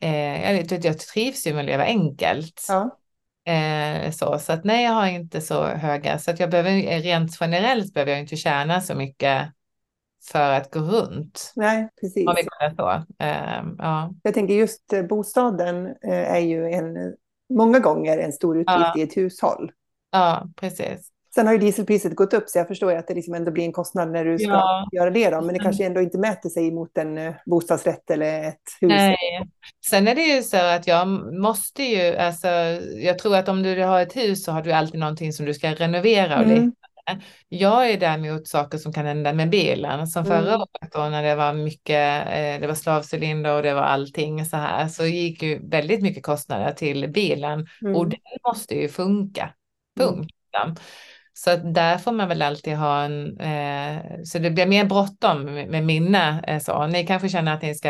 eh, 0.01 0.55
jag, 0.55 0.85
jag 0.85 0.99
trivs 0.99 1.47
ju 1.47 1.53
med 1.53 1.59
att 1.59 1.65
leva 1.65 1.83
enkelt. 1.83 2.65
Ja. 2.67 2.97
Eh, 3.47 4.11
så, 4.11 4.39
så 4.39 4.53
att 4.53 4.63
nej, 4.63 4.83
jag 4.83 4.91
har 4.91 5.07
inte 5.07 5.41
så 5.41 5.63
höga, 5.65 6.19
så 6.19 6.31
att 6.31 6.39
jag 6.39 6.49
behöver 6.49 7.01
rent 7.01 7.37
generellt 7.39 7.93
behöver 7.93 8.11
jag 8.11 8.21
inte 8.21 8.35
tjäna 8.35 8.81
så 8.81 8.95
mycket 8.95 9.51
för 10.31 10.51
att 10.51 10.73
gå 10.73 10.79
runt. 10.79 11.53
Nej, 11.55 11.89
precis. 12.01 12.27
Om 12.27 12.33
vi 12.37 12.43
kallar 12.43 12.69
det 12.69 12.75
så. 12.75 13.23
Eh, 13.23 13.63
ja. 13.77 14.13
Jag 14.23 14.33
tänker 14.33 14.53
just 14.53 14.93
eh, 14.93 15.03
bostaden 15.03 15.85
eh, 15.85 16.33
är 16.33 16.39
ju 16.39 16.69
en, 16.71 17.15
många 17.53 17.79
gånger 17.79 18.17
en 18.17 18.33
stor 18.33 18.57
utgift 18.57 18.79
Ja. 18.79 18.93
i 18.97 19.01
ett 19.01 19.17
hushåll. 19.17 19.71
ja, 20.11 20.47
precis. 20.55 21.11
Sen 21.35 21.45
har 21.47 21.53
ju 21.53 21.59
dieselpriset 21.59 22.15
gått 22.15 22.33
upp 22.33 22.49
så 22.49 22.57
jag 22.57 22.67
förstår 22.67 22.91
ju 22.91 22.97
att 22.97 23.07
det 23.07 23.13
liksom 23.13 23.33
ändå 23.33 23.51
blir 23.51 23.63
en 23.63 23.71
kostnad 23.71 24.11
när 24.11 24.25
du 24.25 24.39
ska 24.39 24.49
Ja. 24.49 24.87
göra 24.91 25.09
det. 25.09 25.29
Då. 25.29 25.35
Men 25.35 25.47
det 25.47 25.53
Mm. 25.53 25.63
kanske 25.63 25.85
ändå 25.85 26.01
inte 26.01 26.17
mäter 26.17 26.49
sig 26.49 26.71
mot 26.71 26.97
en 26.97 27.17
eh, 27.17 27.33
bostadsrätt 27.45 28.09
eller 28.11 28.43
ett 28.47 28.61
hus. 28.81 28.89
Nej. 28.89 29.17
Sen 29.89 30.07
är 30.07 30.15
det 30.15 30.21
ju 30.21 30.43
så 30.43 30.57
att 30.57 30.87
jag 30.87 31.07
måste 31.39 31.83
ju, 31.83 32.15
alltså, 32.15 32.47
jag 32.97 33.19
tror 33.19 33.35
att 33.35 33.49
om 33.49 33.63
du 33.63 33.83
har 33.83 34.01
ett 34.01 34.15
hus 34.15 34.43
så 34.43 34.51
har 34.51 34.61
du 34.61 34.71
alltid 34.71 34.99
någonting 34.99 35.33
som 35.33 35.45
du 35.45 35.53
ska 35.53 35.71
renovera 35.73 36.35
och 36.39 36.43
Mm. 36.45 36.65
lite. 36.65 36.75
Jag 37.49 37.89
är 37.91 37.99
däremot 37.99 38.47
saker 38.47 38.77
som 38.77 38.93
kan 38.93 39.05
hända 39.05 39.33
med 39.33 39.49
bilen. 39.49 40.07
Som 40.07 40.25
förra 40.25 40.37
Mm. 40.49 40.61
året 40.61 40.91
då 40.93 40.99
när 40.99 41.23
det 41.23 41.35
var 41.35 41.53
mycket, 41.53 42.27
eh, 42.27 42.61
det 42.61 42.67
var 42.67 42.73
slavcylinder 42.75 43.55
och 43.55 43.63
det 43.63 43.73
var 43.73 43.81
allting 43.81 44.45
så 44.45 44.57
här, 44.57 44.87
så 44.87 45.05
gick 45.05 45.43
ju 45.43 45.59
väldigt 45.69 46.01
mycket 46.01 46.23
kostnader 46.23 46.71
till 46.71 47.09
bilen 47.09 47.67
Mm. 47.81 47.95
och 47.95 48.07
den 48.09 48.19
måste 48.47 48.75
ju 48.75 48.89
funka. 48.89 49.53
Mm. 49.99 50.13
Punkt. 50.15 50.29
liksom. 50.53 50.75
Så 51.37 51.55
där 51.55 51.97
får 51.97 52.11
man 52.11 52.27
väl 52.27 52.41
alltid 52.41 52.75
ha 52.75 53.03
en, 53.03 53.39
eh, 53.39 54.01
så 54.23 54.39
det 54.39 54.51
blir 54.51 54.65
mer 54.65 54.85
bråttom 54.85 55.43
med, 55.43 55.83
mina 55.83 56.41
eh, 56.47 56.59
så. 56.59 56.87
Ni 56.87 57.07
kanske 57.07 57.29
känner 57.29 57.53
att 57.53 57.61
ni 57.61 57.75
ska 57.75 57.89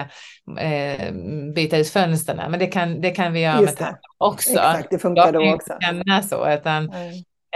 eh, 0.60 1.14
byta 1.56 1.78
ut 1.78 1.90
fönstren, 1.90 2.52
men 2.52 2.60
det 2.60 2.68
kan, 2.68 3.02
det 3.02 3.12
kan 3.12 3.34
vi 3.34 3.40
göra 3.40 3.62
Just 3.62 3.80
med 3.80 3.90
det. 3.90 3.98
också. 4.18 4.50
Exakt, 4.50 4.90
det 4.90 5.00
funkar 5.00 5.32
då 5.32 5.54
också. 5.54 5.78
känna 5.82 6.24
så, 6.24 6.50
utan. 6.54 6.92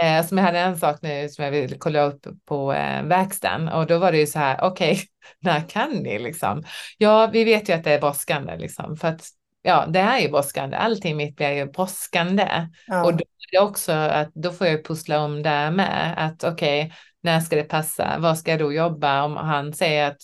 Eh, 0.02 0.26
som 0.26 0.38
jag 0.38 0.44
hade 0.44 0.58
en 0.58 0.78
sak 0.78 0.98
nu 1.02 1.28
som 1.28 1.44
jag 1.44 1.52
vill 1.52 1.78
kolla 1.78 2.02
upp 2.02 2.26
på 2.44 2.72
eh, 2.72 3.02
verkstaden 3.02 3.68
och 3.68 3.86
då 3.86 3.98
var 3.98 4.12
det 4.12 4.18
ju 4.18 4.26
så 4.26 4.38
här, 4.38 4.58
okej, 4.62 5.00
när 5.40 5.68
kan 5.68 5.90
ni 5.90 6.18
liksom? 6.18 6.62
Ja, 6.98 7.30
vi 7.32 7.44
vet 7.44 7.68
ju 7.68 7.72
att 7.72 7.84
det 7.84 7.92
är 7.92 8.00
brådskande 8.00 8.56
liksom, 8.56 8.96
för 8.96 9.08
att 9.08 9.22
ja, 9.62 9.86
det 9.86 10.00
är 10.00 10.18
ju 10.18 10.28
brådskande. 10.28 10.76
Allting 10.76 11.16
mitt 11.16 11.36
blir 11.36 11.50
ju 11.50 11.66
brådskande 11.66 12.68
Ja. 12.86 13.04
och 13.04 13.12
då 13.12 13.18
är 13.18 13.52
det 13.52 13.58
också 13.58 13.92
att 13.92 14.34
då 14.34 14.52
får 14.52 14.66
jag 14.66 14.84
pussla 14.84 15.20
om 15.24 15.42
där 15.42 15.70
med 15.70 16.14
att 16.16 16.44
okej, 16.44 16.92
när 17.22 17.40
ska 17.40 17.56
det 17.56 17.62
passa? 17.64 18.18
Var 18.18 18.34
ska 18.34 18.50
jag 18.50 18.60
då 18.60 18.72
jobba 18.72 19.22
om 19.22 19.36
han 19.36 19.72
säger 19.72 20.10
att 20.10 20.16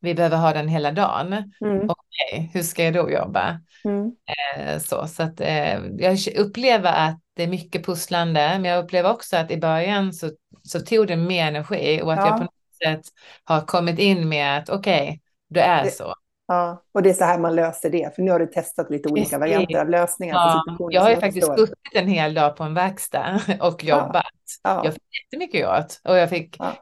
vi 0.00 0.14
behöver 0.14 0.36
ha 0.36 0.52
den 0.52 0.68
hela 0.68 0.92
dagen? 0.92 1.32
Mm. 1.64 1.90
Okej, 1.90 2.50
hur 2.54 2.62
ska 2.62 2.84
jag 2.84 2.94
då 2.94 3.10
jobba? 3.10 3.60
Mm. 3.84 4.12
Eh, 4.56 4.78
Så, 4.78 5.06
så 5.06 5.22
att, 5.22 5.40
eh, 5.40 5.78
jag 5.98 6.18
upplever 6.36 6.92
att 6.92 7.18
det 7.36 7.42
är 7.42 7.46
mycket 7.48 7.86
pusslande, 7.86 8.40
men 8.40 8.64
jag 8.64 8.84
upplever 8.84 9.10
också 9.10 9.36
att 9.36 9.50
i 9.50 9.56
början 9.56 10.12
så, 10.12 10.30
så 10.62 10.80
tog 10.80 11.06
det 11.06 11.16
mer 11.16 11.46
energi 11.46 12.00
och 12.02 12.12
att 12.12 12.18
Ja. 12.18 12.26
jag 12.26 12.36
på 12.38 12.44
något 12.44 12.76
sätt 12.84 13.00
har 13.44 13.60
kommit 13.60 13.98
in 13.98 14.28
med 14.28 14.58
att 14.58 14.68
okej, 14.70 15.20
det 15.50 15.60
är 15.60 15.84
Det- 15.84 15.90
så. 15.90 16.14
Ja, 16.52 16.82
och 16.94 17.02
det 17.02 17.10
är 17.10 17.14
så 17.14 17.24
här 17.24 17.38
man 17.38 17.54
löser 17.54 17.90
det, 17.90 18.14
för 18.14 18.22
nu 18.22 18.30
har 18.30 18.38
du 18.38 18.46
testat 18.46 18.90
lite 18.90 19.08
olika 19.08 19.24
Precis. 19.24 19.38
varianter 19.38 19.80
av 19.80 19.88
lösningar 19.88 20.34
Ja, 20.34 20.62
jag 20.90 21.02
har 21.02 21.10
ju 21.10 21.16
faktiskt 21.16 21.46
suttit 21.46 21.94
en 21.94 22.08
hel 22.08 22.34
dag 22.34 22.56
på 22.56 22.64
en 22.64 22.74
verkstad 22.74 23.40
och 23.60 23.84
jobbat. 23.84 24.24
Ja. 24.62 24.84
Jag 24.84 24.94
fick 24.94 25.02
jättemycket 25.24 25.60
gjort 25.60 25.92
och 26.04 26.16
jag 26.16 26.30
fick 26.30 26.56
Ja. 26.58 26.72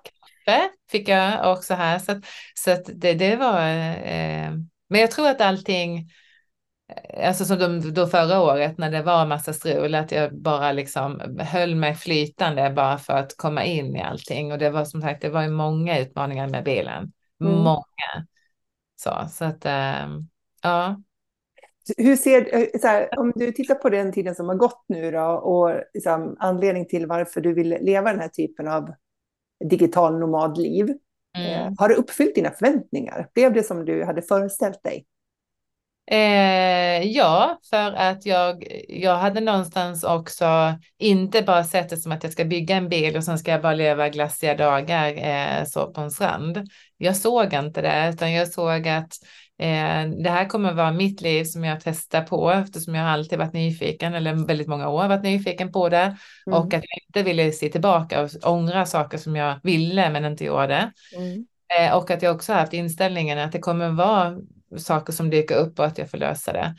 kaffe, 0.44 0.70
fick 0.90 1.08
jag 1.08 1.52
också 1.52 1.74
här. 1.74 1.98
Så, 1.98 2.12
att, 2.12 2.18
så 2.54 2.70
att 2.70 2.90
det, 2.94 3.14
det 3.14 3.36
var, 3.36 3.60
eh, 3.60 4.50
men 4.88 5.00
jag 5.00 5.10
tror 5.10 5.28
att 5.28 5.40
allting, 5.40 6.10
eh, 6.92 7.28
alltså 7.28 7.44
som 7.44 7.58
de, 7.58 7.94
då 7.94 8.06
förra 8.06 8.40
året 8.40 8.78
när 8.78 8.90
det 8.90 9.02
var 9.02 9.26
massa 9.26 9.52
strul, 9.52 9.94
att 9.94 10.12
jag 10.12 10.42
bara 10.42 10.72
liksom 10.72 11.36
höll 11.40 11.74
mig 11.74 11.94
flytande 11.94 12.70
bara 12.70 12.98
för 12.98 13.12
att 13.12 13.36
komma 13.36 13.64
in 13.64 13.96
i 13.96 14.02
allting. 14.02 14.52
Och 14.52 14.58
det 14.58 14.70
var 14.70 14.84
som 14.84 15.02
sagt, 15.02 15.22
det 15.22 15.28
var 15.28 15.42
ju 15.42 15.50
många 15.50 15.98
utmaningar 15.98 16.48
med 16.48 16.64
bilen. 16.64 17.12
Mm. 17.40 17.54
Många. 17.54 18.26
Så, 19.02 19.28
så 19.30 19.44
att, 19.44 19.64
eh, 19.64 20.08
ja. 20.62 21.02
Hur 21.96 22.16
ser, 22.16 22.54
eh, 22.54 22.80
så 22.80 22.86
här, 22.86 23.18
om 23.18 23.32
du 23.36 23.52
tittar 23.52 23.74
på 23.74 23.90
den 23.90 24.12
tiden 24.12 24.34
som 24.34 24.48
har 24.48 24.54
gått 24.54 24.84
nu 24.88 25.10
då 25.10 25.24
och 25.24 25.82
liksom, 25.94 26.36
anledning 26.38 26.86
till 26.86 27.06
varför 27.06 27.40
du 27.40 27.54
vill 27.54 27.68
leva 27.68 28.10
den 28.10 28.20
här 28.20 28.28
typen 28.28 28.68
av 28.68 28.94
digital 29.64 30.18
nomadliv. 30.18 30.94
Mm. 31.38 31.66
Eh, 31.66 31.72
har 31.78 31.88
det 31.88 31.94
uppfyllt 31.94 32.34
dina 32.34 32.50
förväntningar? 32.50 33.28
Blev 33.34 33.52
det 33.52 33.62
som 33.62 33.84
du 33.84 34.04
hade 34.04 34.22
föreställt 34.22 34.82
dig? 34.82 35.06
Eh, 36.10 37.02
ja, 37.02 37.60
för 37.70 37.92
att 37.92 38.26
jag, 38.26 38.64
jag 38.88 39.16
hade 39.16 39.40
någonstans 39.40 40.04
också 40.04 40.74
inte 40.98 41.42
bara 41.42 41.64
sett 41.64 41.88
det 41.88 41.96
som 41.96 42.12
att 42.12 42.22
jag 42.22 42.32
ska 42.32 42.44
bygga 42.44 42.76
en 42.76 42.88
bil 42.88 43.16
och 43.16 43.24
sen 43.24 43.38
ska 43.38 43.50
jag 43.50 43.62
bara 43.62 43.74
leva 43.74 44.08
glassiga 44.08 44.54
dagar 44.54 45.12
eh, 45.16 45.64
så 45.64 45.92
på 45.92 46.00
en 46.00 46.10
strand. 46.10 46.68
Jag 46.96 47.16
såg 47.16 47.54
inte 47.54 47.82
det, 47.82 48.10
utan 48.14 48.32
jag 48.32 48.48
såg 48.48 48.88
att 48.88 49.12
eh, 49.58 50.08
det 50.22 50.30
här 50.30 50.48
kommer 50.48 50.72
vara 50.72 50.92
mitt 50.92 51.20
liv 51.20 51.44
som 51.44 51.64
jag 51.64 51.80
testar 51.80 52.22
på 52.22 52.50
eftersom 52.50 52.94
jag 52.94 53.06
alltid 53.06 53.38
varit 53.38 53.52
nyfiken, 53.52 54.14
eller 54.14 54.46
väldigt 54.46 54.68
många 54.68 54.88
år 54.88 55.08
varit 55.08 55.22
nyfiken 55.22 55.72
på 55.72 55.88
det. 55.88 56.16
Mm. 56.46 56.58
Och 56.58 56.74
att 56.74 56.84
jag 56.84 57.02
inte 57.06 57.22
ville 57.22 57.52
se 57.52 57.68
tillbaka 57.68 58.22
och 58.22 58.30
ångra 58.42 58.86
saker 58.86 59.18
som 59.18 59.36
jag 59.36 59.60
ville 59.62 60.10
men 60.10 60.24
inte 60.24 60.44
gjorde. 60.44 60.92
Mm. 61.16 61.46
Eh, 61.78 61.96
och 61.96 62.10
att 62.10 62.22
jag 62.22 62.34
också 62.34 62.52
haft 62.52 62.72
inställningen 62.72 63.38
att 63.38 63.52
det 63.52 63.58
kommer 63.58 63.88
vara 63.88 64.36
saker 64.78 65.12
som 65.12 65.30
dyker 65.30 65.54
upp 65.56 65.78
och 65.78 65.84
att 65.86 65.98
jag 65.98 66.10
får 66.10 66.18
lösa 66.18 66.52
det. 66.52 66.74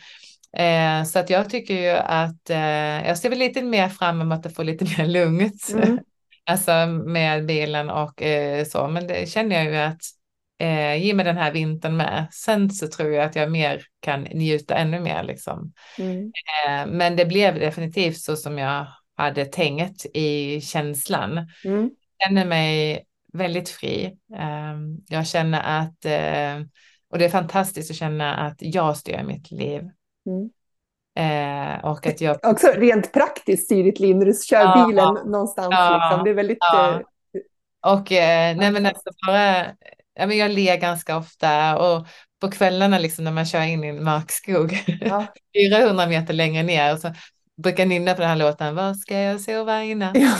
Eh, 0.63 1.03
så 1.03 1.19
att 1.19 1.29
jag 1.29 1.49
tycker 1.49 1.73
ju 1.81 1.89
att 1.97 2.49
eh, 2.49 3.07
jag 3.07 3.17
ser 3.17 3.29
väl 3.29 3.39
lite 3.39 3.61
mer 3.61 3.89
fram 3.89 4.21
emot 4.21 4.45
att 4.45 4.55
få 4.55 4.63
lite 4.63 4.85
mer 4.97 5.07
lugnt. 5.07 5.69
Mm. 5.73 5.99
alltså 6.45 6.71
med 6.87 7.45
bilen 7.45 7.89
och 7.89 8.21
eh, 8.21 8.65
så. 8.65 8.87
Men 8.87 9.07
det 9.07 9.29
känner 9.29 9.55
jag 9.55 9.65
ju 9.65 9.77
att 9.77 10.01
eh, 10.59 11.03
ge 11.05 11.13
mig 11.13 11.25
den 11.25 11.37
här 11.37 11.51
vintern 11.51 11.97
med. 11.97 12.27
Sen 12.31 12.69
så 12.69 12.87
tror 12.87 13.11
jag 13.11 13.25
att 13.25 13.35
jag 13.35 13.51
mer 13.51 13.81
kan 13.99 14.21
njuta 14.21 14.75
ännu 14.75 14.99
mer 14.99 15.23
liksom. 15.23 15.73
Mm. 15.99 16.31
Eh, 16.67 16.85
men 16.87 17.15
det 17.15 17.25
blev 17.25 17.59
definitivt 17.59 18.17
så 18.17 18.35
som 18.35 18.57
jag 18.57 18.87
hade 19.17 19.45
tänkt 19.45 20.05
i 20.13 20.61
känslan 20.61 21.47
Mm. 21.65 21.89
känner 22.23 22.45
mig 22.45 23.03
väldigt 23.33 23.69
fri. 23.69 24.05
Eh, 24.37 24.75
Jag 25.07 25.27
känner 25.27 25.61
att, 25.81 26.05
eh, 26.05 26.65
och 27.11 27.17
det 27.17 27.25
är 27.25 27.29
fantastiskt 27.29 27.91
att 27.91 27.97
känna 27.97 28.35
att 28.35 28.55
jag 28.59 28.97
styr 28.97 29.23
mitt 29.23 29.51
liv. 29.51 29.81
Mm. 30.25 30.49
Eh, 31.19 31.85
Och 31.85 32.07
att 32.07 32.21
jag, 32.21 32.37
Också 32.45 32.67
rent 32.67 33.13
praktiskt 33.13 33.65
styr 33.65 33.83
ditt 33.83 33.99
liv 33.99 34.15
när 34.15 34.25
du 34.25 34.33
kör 34.45 34.57
Ja. 34.61 34.85
bilen 34.87 35.31
någonstans. 35.31 35.67
Ja. 35.71 35.93
Liksom. 36.09 36.23
Det 36.23 36.29
är 36.29 36.33
väldigt... 36.33 36.57
Ja. 36.61 36.93
eh, 36.93 37.01
och 37.93 38.11
eh, 38.11 38.55
nej 38.57 38.71
men 38.71 38.85
alltså 38.85 39.09
bara, 39.27 39.65
ja 40.13 40.27
men 40.27 40.37
jag 40.37 40.51
ler 40.51 40.77
ganska 40.77 41.17
ofta 41.17 41.77
och 41.77 42.07
på 42.41 42.51
kvällarna 42.51 42.99
liksom 42.99 43.23
när 43.25 43.31
man 43.31 43.45
kör 43.45 43.61
in 43.61 43.83
i 43.83 43.87
en 43.87 44.03
mörk 44.03 44.31
skog, 44.31 44.83
ja. 45.01 45.25
400 45.71 46.07
meter 46.07 46.33
längre 46.33 46.63
ner 46.63 46.93
och 46.93 46.99
så 46.99 47.13
brukar 47.63 47.85
nynna 47.85 48.13
på 48.13 48.21
den 48.21 48.29
här 48.29 48.35
låten, 48.37 48.75
var 48.75 48.93
ska 48.93 49.17
jag 49.19 49.41
sova 49.41 49.83
i 49.83 49.95
natt? 49.95 50.17
ja, 50.17 50.35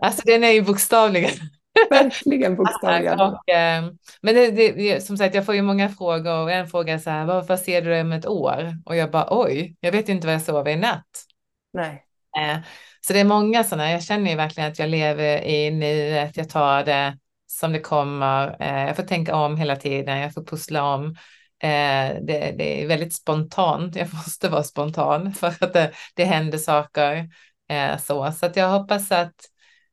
Alltså 0.00 0.22
den 0.24 0.44
är 0.44 0.50
ju 0.50 0.62
bokstavligen 0.62 1.30
verkligen 1.90 2.56
bokstavligen. 2.56 3.20
Och, 3.20 3.48
eh, 3.48 3.84
men 4.20 4.34
det, 4.34 4.50
det, 4.50 5.00
som 5.00 5.16
sagt, 5.16 5.34
jag 5.34 5.46
får 5.46 5.54
ju 5.54 5.62
många 5.62 5.88
frågor 5.88 6.42
och 6.42 6.50
en 6.52 6.68
fråga 6.68 6.94
är 6.94 6.98
så 6.98 7.10
här, 7.10 7.24
vad, 7.24 7.46
vad 7.46 7.60
ser 7.60 7.82
du 7.82 8.00
om 8.00 8.12
ett 8.12 8.26
år? 8.26 8.76
Och 8.84 8.96
jag 8.96 9.10
bara, 9.10 9.26
oj, 9.30 9.76
jag 9.80 9.92
vet 9.92 10.08
ju 10.08 10.12
inte 10.12 10.26
vad 10.26 10.34
jag 10.34 10.42
sover 10.42 10.70
i 10.70 10.76
natt. 10.76 11.24
Nej. 11.72 12.04
Eh, 12.38 12.58
så 13.00 13.12
det 13.12 13.20
är 13.20 13.24
många 13.24 13.64
sådana, 13.64 13.90
jag 13.90 14.02
känner 14.02 14.30
ju 14.30 14.36
verkligen 14.36 14.70
att 14.70 14.78
jag 14.78 14.88
lever 14.88 15.44
i 15.44 15.70
nuet, 15.70 16.36
jag 16.36 16.48
tar 16.48 16.84
det 16.84 17.18
som 17.46 17.72
det 17.72 17.80
kommer, 17.80 18.56
eh, 18.60 18.86
jag 18.86 18.96
får 18.96 19.02
tänka 19.02 19.36
om 19.36 19.56
hela 19.56 19.76
tiden, 19.76 20.18
jag 20.18 20.34
får 20.34 20.44
pussla 20.44 20.94
om. 20.94 21.16
Eh, 21.62 22.16
det, 22.22 22.54
det 22.58 22.82
är 22.82 22.86
väldigt 22.86 23.14
spontant, 23.14 23.96
jag 23.96 24.14
måste 24.14 24.48
vara 24.48 24.62
spontan 24.62 25.32
för 25.34 25.46
att 25.46 25.72
det, 25.72 25.92
det 26.14 26.24
händer 26.24 26.58
saker. 26.58 27.28
Eh, 27.68 27.98
så 27.98 28.32
så 28.32 28.46
att 28.46 28.56
jag 28.56 28.68
hoppas 28.68 29.12
att 29.12 29.34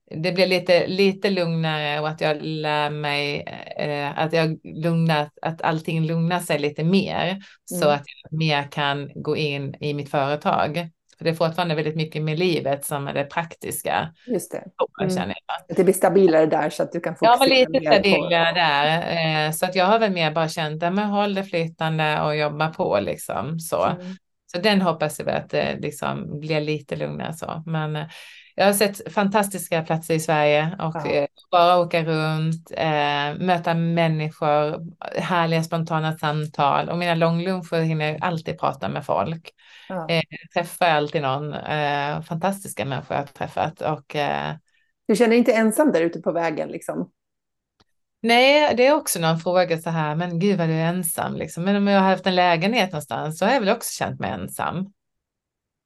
det 0.10 0.32
blir 0.32 0.48
lite, 0.48 0.88
lite 0.88 1.30
lugnare 1.30 2.00
och 2.00 2.10
att 2.10 2.22
jag 2.22 2.38
lär 2.42 2.90
mig 2.90 3.46
eh, 3.80 4.20
att 4.20 4.34
jag 4.34 4.60
lugnar, 4.64 5.30
att 5.42 5.62
allting 5.62 6.06
lugnar 6.06 6.40
sig 6.40 6.60
lite 6.60 6.84
mer 6.84 7.38
så 7.66 7.86
Mm. 7.86 7.96
att 7.96 8.04
jag 8.24 8.40
mer 8.40 8.72
kan 8.72 9.10
gå 9.16 9.38
in 9.38 9.76
i 9.80 9.94
mitt 9.94 10.12
företag. 10.12 10.90
För 11.18 11.24
det 11.26 11.30
är 11.32 11.36
fortfarande 11.36 11.76
väldigt 11.76 11.96
mycket 11.96 12.22
med 12.22 12.40
livet 12.40 12.86
som 12.86 13.08
är 13.08 13.14
det 13.14 13.24
praktiska. 13.24 14.14
Just 14.28 14.52
det. 14.52 14.64
Så 14.78 14.88
Mm. 15.24 15.36
jag. 15.68 15.78
Det 15.78 15.84
blir 15.84 15.94
stabilare 15.94 16.46
där 16.46 16.70
så 16.70 16.84
att 16.84 16.92
du 16.92 17.00
kan 17.00 17.16
fokusera 17.16 17.38
var 17.38 17.48
lite 17.48 17.72
mer 17.72 17.90
på... 17.90 17.94
stabilare 17.94 18.52
där. 18.54 19.46
Eh, 19.46 19.52
så 19.52 19.66
att 19.66 19.76
jag 19.76 19.86
har 19.86 20.00
väl 20.00 20.12
mer 20.12 20.32
bara 20.32 20.50
känt 20.50 20.84
att 20.84 20.94
håll 21.08 21.34
det 21.34 21.44
flytande 21.44 22.22
och 22.22 22.36
jobba 22.36 22.68
på 22.68 23.00
liksom. 23.00 23.60
Så. 23.60 23.86
Mm. 23.86 24.16
Så 24.52 24.60
den 24.60 24.82
hoppas 24.82 25.20
jag 25.20 25.30
att 25.30 25.50
det 25.50 25.78
liksom 25.80 26.40
blir 26.40 26.62
lite 26.62 26.96
lugnare 26.96 27.34
så. 27.34 27.64
Men 27.66 27.96
eh, 27.96 28.06
jag 28.60 28.66
har 28.66 28.74
sett 28.74 29.14
fantastiska 29.14 29.84
platser 29.84 30.14
i 30.14 30.20
Sverige 30.20 30.76
och 30.80 30.96
Ja. 30.96 31.12
eh, 31.12 31.28
bara 31.52 31.80
åka 31.80 32.04
runt, 32.04 32.72
eh, 32.78 33.46
möta 33.46 33.74
människor, 33.74 34.86
härliga 35.20 35.64
spontana 35.64 36.18
samtal 36.18 36.90
och 36.90 36.98
mina 36.98 37.16
långluncher 37.16 37.82
hinner 37.82 38.06
jag 38.12 38.24
alltid 38.24 38.60
prata 38.60 38.90
med 38.90 39.06
folk. 39.06 39.50
Ja. 39.90 40.10
Eh, 40.10 40.22
träffar 40.54 40.90
alltid 40.90 41.22
någon, 41.22 41.54
eh, 41.54 42.22
fantastiska 42.22 42.86
människor 42.86 43.18
jag 43.18 43.22
har 43.22 43.28
träffat 43.28 43.82
och 43.82 44.16
eh, 44.16 44.56
Du 45.08 45.16
känner 45.16 45.36
inte 45.36 45.54
ensam 45.54 45.92
där 45.92 46.02
ute 46.02 46.22
på 46.22 46.32
vägen 46.32 46.70
liksom? 46.70 47.12
Nej, 48.22 48.76
det 48.76 48.88
är 48.88 48.94
också 48.94 49.20
någon 49.20 49.40
fråga 49.40 49.78
så 49.78 49.90
här, 49.90 50.16
men 50.16 50.40
gud 50.40 50.58
vad 50.58 50.68
du 50.70 50.74
är 50.74 50.90
ensam 50.90 51.36
liksom. 51.36 51.64
Men 51.64 51.76
om 51.76 51.88
jag 51.88 52.02
har 52.02 52.10
haft 52.10 52.28
en 52.28 52.36
lägenhet 52.36 52.92
någonstans 52.92 53.40
så 53.40 53.46
har 53.46 53.54
jag 53.54 53.60
väl 53.60 53.70
också 53.76 53.92
känt 53.92 54.20
mig 54.20 54.32
ensam. 54.32 54.94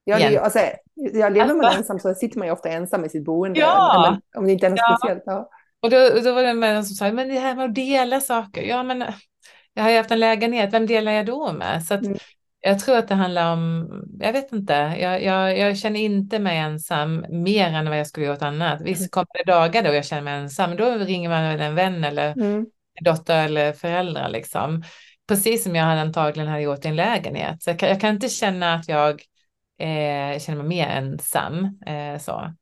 Ja, 0.03 0.19
Igen. 0.19 0.43
alltså, 0.43 0.59
ja, 0.95 1.29
lever 1.29 1.53
man 1.53 1.65
Alltså. 1.65 1.79
ensam 1.79 1.99
så 1.99 2.13
sitter 2.13 2.37
man 2.39 2.47
ju 2.47 2.53
ofta 2.53 2.69
ensam 2.69 3.05
i 3.05 3.09
sitt 3.09 3.23
boende. 3.25 3.59
Ja. 3.59 4.07
Men, 4.11 4.39
om 4.41 4.45
det 4.47 4.53
inte 4.53 4.65
är 4.65 4.69
något 4.69 4.79
Ja. 4.79 4.97
speciellt. 5.01 5.23
Ja. 5.25 5.49
Och 5.81 5.89
då, 5.89 5.97
då 6.23 6.33
var 6.33 6.43
det 6.43 6.67
en 6.67 6.85
som 6.85 6.95
sa, 6.95 7.11
men 7.11 7.27
det 7.27 7.39
här 7.39 7.55
med 7.55 7.65
att 7.65 7.75
dela 7.75 8.19
saker, 8.19 8.61
ja 8.61 8.83
men 8.83 9.03
jag 9.73 9.83
har 9.83 9.89
ju 9.89 9.97
haft 9.97 10.11
en 10.11 10.19
lägenhet, 10.19 10.73
vem 10.73 10.85
delar 10.85 11.11
jag 11.11 11.25
då 11.25 11.51
med? 11.53 11.83
Så 11.85 11.93
att 11.93 12.05
Mm. 12.05 12.17
jag 12.59 12.79
tror 12.79 12.97
att 12.97 13.07
det 13.07 13.15
handlar 13.15 13.53
om, 13.53 13.89
jag 14.19 14.33
vet 14.33 14.53
inte, 14.53 14.73
jag, 14.99 15.23
jag, 15.23 15.57
jag 15.57 15.77
känner 15.77 15.99
inte 15.99 16.39
mig 16.39 16.57
ensam 16.57 17.25
mer 17.29 17.67
än 17.73 17.89
vad 17.89 17.99
jag 17.99 18.07
skulle 18.07 18.25
gjort 18.25 18.41
annat. 18.41 18.73
Mm. 18.73 18.83
Visst 18.85 19.11
kommer 19.11 19.45
det 19.45 19.51
dagar 19.51 19.83
då 19.83 19.93
jag 19.93 20.05
känner 20.05 20.21
mig 20.21 20.33
ensam, 20.33 20.75
då 20.75 20.89
ringer 20.91 21.29
man 21.29 21.43
väl 21.43 21.61
en 21.61 21.75
vän 21.75 22.03
eller 22.03 22.31
Mm. 22.31 22.65
dotter 23.05 23.45
eller 23.45 23.73
föräldrar 23.73 24.29
liksom. 24.29 24.83
Precis 25.27 25.63
som 25.63 25.75
jag 25.75 25.87
antagligen 25.99 26.47
hade 26.49 26.61
gjort 26.63 26.85
i 26.85 26.87
en 26.87 26.95
lägenhet. 26.95 27.63
Så 27.63 27.69
jag 27.69 27.79
kan, 27.79 27.89
jag 27.89 28.01
kan 28.01 28.09
inte 28.09 28.29
känna 28.29 28.73
att 28.73 28.87
jag 28.89 29.21
eh, 29.83 30.39
känner 30.39 30.57
mig 30.57 30.67
mer 30.67 30.87
ensam. 30.87 31.79
Eh, 31.85 32.19
så. 32.19 32.53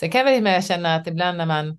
Sen 0.00 0.10
kan 0.10 0.18
jag 0.18 0.24
väl 0.24 0.42
med 0.42 0.64
känna 0.64 0.94
att 0.94 1.06
ibland 1.06 1.38
när 1.38 1.46
man 1.46 1.78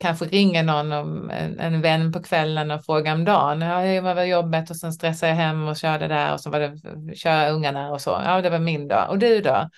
kanske 0.00 0.24
ringer 0.24 0.62
någon, 0.62 0.92
om 0.92 1.30
en, 1.30 1.60
en 1.60 1.80
vän 1.80 2.12
på 2.12 2.22
kvällen 2.22 2.70
och 2.70 2.84
frågar 2.84 3.14
om 3.14 3.24
dagen. 3.24 3.60
Ja, 3.60 3.80
det 3.80 4.00
var 4.00 4.22
jobbet 4.22 4.70
och 4.70 4.76
sen 4.76 4.92
stressade 4.92 5.32
jag 5.32 5.36
hem 5.36 5.68
och 5.68 5.76
körde 5.76 6.08
där 6.08 6.32
och 6.32 6.40
så 6.40 6.50
var 6.50 6.60
det 6.60 7.16
köra 7.16 7.48
ungarna 7.48 7.90
och 7.90 8.00
så. 8.00 8.10
Ja, 8.24 8.40
det 8.42 8.50
var 8.50 8.58
min 8.58 8.88
dag. 8.88 9.10
Och 9.10 9.18
du 9.18 9.40
då? 9.40 9.68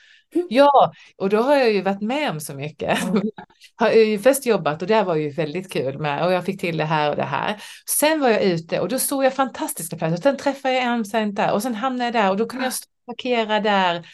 Ja, 0.48 0.92
och 1.16 1.28
då 1.28 1.42
har 1.42 1.56
jag 1.56 1.72
ju 1.72 1.82
varit 1.82 2.00
med 2.00 2.30
om 2.30 2.40
så 2.40 2.54
mycket. 2.54 3.04
Mm. 3.04 3.22
har 3.76 3.90
ju 3.90 4.18
först 4.18 4.46
jobbat 4.46 4.82
och 4.82 4.88
det 4.88 5.02
var 5.02 5.14
ju 5.14 5.30
väldigt 5.30 5.72
kul 5.72 5.98
med 5.98 6.24
och 6.26 6.32
jag 6.32 6.44
fick 6.44 6.60
till 6.60 6.76
det 6.76 6.84
här 6.84 7.10
och 7.10 7.16
det 7.16 7.22
här. 7.22 7.56
Sen 7.98 8.20
var 8.20 8.28
jag 8.28 8.42
ute 8.42 8.80
och 8.80 8.88
då 8.88 8.98
såg 8.98 9.24
jag 9.24 9.34
fantastiska 9.34 9.96
platser. 9.96 10.22
Sen 10.22 10.36
träffade 10.36 10.74
jag 10.74 10.84
en 10.84 11.04
center 11.04 11.52
och 11.52 11.62
sen 11.62 11.74
hamnade 11.74 12.04
jag 12.04 12.12
där 12.12 12.30
och 12.30 12.36
då 12.36 12.46
kunde 12.46 12.64
jag 12.66 12.74
parkera 13.06 13.60
där 13.60 14.06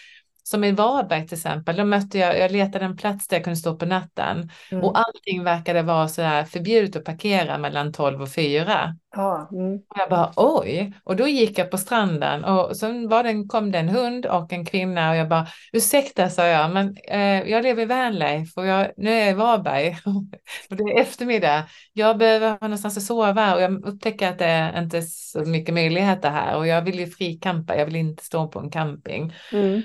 som 0.42 0.64
i 0.64 0.72
Varberg 0.72 1.26
till 1.26 1.36
exempel, 1.36 1.76
då 1.76 1.84
mötte 1.84 2.18
jag, 2.18 2.38
jag 2.38 2.50
letade 2.52 2.84
en 2.84 2.96
plats 2.96 3.28
där 3.28 3.36
jag 3.36 3.44
kunde 3.44 3.56
stå 3.56 3.76
på 3.76 3.86
natten 3.86 4.50
mm. 4.70 4.84
och 4.84 4.98
allting 4.98 5.44
verkade 5.44 5.82
vara 5.82 6.08
så 6.08 6.22
här 6.22 6.44
förbjudet 6.44 6.96
att 6.96 7.04
parkera 7.04 7.58
mellan 7.58 7.92
12 7.92 8.22
och 8.22 8.32
4. 8.32 8.96
Ja, 9.16 9.48
mm. 9.52 9.74
Och 9.74 9.96
jag 9.98 10.10
bara 10.10 10.32
oj, 10.36 10.92
och 11.04 11.16
då 11.16 11.28
gick 11.28 11.58
jag 11.58 11.70
på 11.70 11.78
stranden 11.78 12.44
och 12.44 12.76
sen 12.76 13.08
var 13.08 13.22
det, 13.22 13.44
kom 13.48 13.72
det 13.72 13.78
en 13.78 13.88
hund 13.88 14.26
och 14.26 14.52
en 14.52 14.66
kvinna 14.66 15.10
och 15.10 15.16
jag 15.16 15.28
bara 15.28 15.46
ursäkta 15.72 16.28
sa 16.28 16.46
jag, 16.46 16.70
men 16.70 16.96
eh, 17.08 17.50
jag 17.50 17.62
lever 17.62 17.82
i 17.82 17.86
Vanlife 17.86 18.60
och 18.60 18.66
jag, 18.66 18.90
nu 18.96 19.10
är 19.10 19.20
jag 19.20 19.30
i 19.30 19.34
Varberg 19.34 19.96
och 20.70 20.76
det 20.76 20.82
är 20.82 21.00
eftermiddag. 21.00 21.64
Jag 21.92 22.18
behöver 22.18 22.50
ha 22.50 22.58
någonstans 22.60 22.96
att 22.96 23.02
sova 23.02 23.54
och 23.54 23.62
jag 23.62 23.86
upptäcker 23.86 24.28
att 24.28 24.38
det 24.38 24.74
inte 24.78 24.98
är 24.98 25.02
så 25.06 25.40
mycket 25.40 25.74
möjligheter 25.74 26.30
här 26.30 26.56
och 26.56 26.66
jag 26.66 26.82
vill 26.82 26.98
ju 26.98 27.06
frikampa, 27.06 27.76
jag 27.76 27.86
vill 27.86 27.96
inte 27.96 28.24
stå 28.24 28.48
på 28.48 28.58
en 28.58 28.70
camping. 28.70 29.34
Mm 29.52 29.82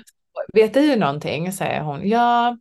vet 0.52 0.74
du 0.74 0.96
någonting? 0.96 1.52
säger 1.52 1.80
hon. 1.80 2.08
Ja, 2.08 2.56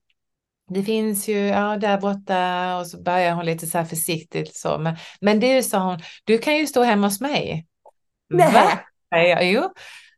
det 0.70 0.84
finns 0.84 1.28
ju, 1.28 1.38
ja, 1.38 1.78
där 1.78 1.98
borta 1.98 2.78
och 2.78 2.88
så 2.88 3.02
börjar 3.02 3.34
hon 3.34 3.46
lite 3.46 3.68
så 3.68 3.78
här 3.78 3.86
försiktigt 3.86 4.56
så. 4.56 4.78
Men, 4.78 4.96
men 5.22 5.40
du, 5.40 5.64
sa 5.64 5.80
hon, 5.80 6.00
du 6.24 6.38
kan 6.38 6.58
ju 6.58 6.68
stå 6.68 6.84
hemma 6.84 7.08
hos 7.08 7.22
mig. 7.22 7.66
Nej. 8.30 8.54
Va? 8.54 8.80
Ja, 9.10 9.42
jo. 9.42 9.70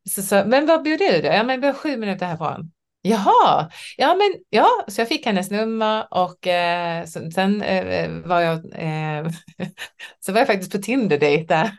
Så, 0.09 0.21
så, 0.21 0.43
men 0.45 0.65
var 0.65 0.77
bor 0.77 0.97
du 0.97 1.21
då? 1.21 1.27
Ja, 1.27 1.43
men 1.43 1.49
jag 1.49 1.61
bor 1.61 1.73
sju 1.73 1.97
minuter 1.97 2.25
härifrån. 2.25 2.71
Jaha, 3.01 3.69
ja 3.97 4.15
men 4.15 4.43
ja, 4.49 4.67
så 4.87 5.01
jag 5.01 5.07
fick 5.07 5.25
hennes 5.25 5.51
nummer 5.51 6.13
och 6.13 6.47
eh, 6.47 7.05
så, 7.05 7.31
sen 7.31 7.61
eh, 7.61 8.09
var 8.09 8.41
jag 8.41 8.55
eh, 8.73 9.31
så 10.19 10.31
var 10.31 10.39
jag 10.39 10.47
faktiskt 10.47 10.71
på 10.71 10.77
Tinder-dejt 10.77 11.45
där. 11.53 11.71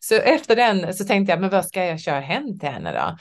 Så 0.00 0.14
efter 0.14 0.56
den 0.56 0.94
så 0.94 1.04
tänkte 1.04 1.32
jag, 1.32 1.40
men 1.40 1.50
vad 1.50 1.66
ska 1.66 1.84
jag 1.84 2.00
köra 2.00 2.20
hem 2.20 2.58
till 2.58 2.68
henne 2.68 2.92
då? 2.92 3.16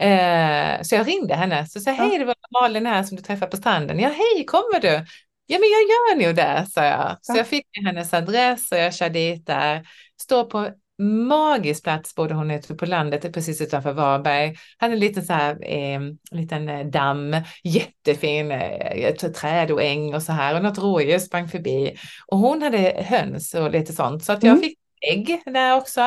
Eh, 0.00 0.82
så 0.82 0.94
jag 0.94 1.08
ringde 1.08 1.34
henne 1.34 1.66
så 1.66 1.80
sa 1.80 1.90
hej, 1.90 2.18
det 2.18 2.24
var 2.24 2.34
Malin 2.60 2.86
här 2.86 3.02
som 3.02 3.16
du 3.16 3.22
träffade 3.22 3.50
på 3.50 3.56
stranden. 3.56 3.98
Ja, 3.98 4.08
hej, 4.08 4.44
kommer 4.46 4.80
du? 4.80 5.04
Ja, 5.46 5.58
men 5.58 5.68
jag 5.70 5.82
gör 5.82 6.26
nog 6.26 6.36
det, 6.36 6.66
sa 6.70 6.84
jag. 6.84 7.18
Så 7.20 7.36
jag 7.36 7.46
fick 7.46 7.66
hennes 7.84 8.14
adress 8.14 8.72
och 8.72 8.78
jag 8.78 8.94
körde 8.94 9.14
dit 9.14 9.46
där. 9.46 9.86
Står 10.20 10.44
på 10.44 10.70
magisk 11.02 11.84
plats 11.84 12.14
bodde 12.14 12.34
hon 12.34 12.50
ute 12.50 12.74
på 12.74 12.86
landet 12.86 13.34
precis 13.34 13.60
utanför 13.60 13.92
Varberg. 13.92 14.56
Hade 14.78 14.92
en 14.92 14.98
liten 14.98 15.24
så 15.24 15.32
här, 15.32 15.58
eh, 15.62 16.00
liten 16.30 16.90
damm, 16.90 17.36
jättefin 17.64 18.50
eh, 18.50 19.14
träd 19.14 19.70
och 19.70 19.82
äng 19.82 20.14
och 20.14 20.22
så 20.22 20.32
här 20.32 20.56
och 20.56 20.62
något 20.62 20.78
rådjur 20.78 21.18
sprang 21.18 21.48
förbi. 21.48 21.96
Och 22.26 22.38
hon 22.38 22.62
hade 22.62 23.04
höns 23.06 23.54
och 23.54 23.70
lite 23.70 23.92
sånt 23.92 24.24
så 24.24 24.32
att 24.32 24.42
jag 24.42 24.50
mm. 24.50 24.62
fick 24.62 24.78
ägg 25.00 25.42
där 25.46 25.76
också. 25.76 26.00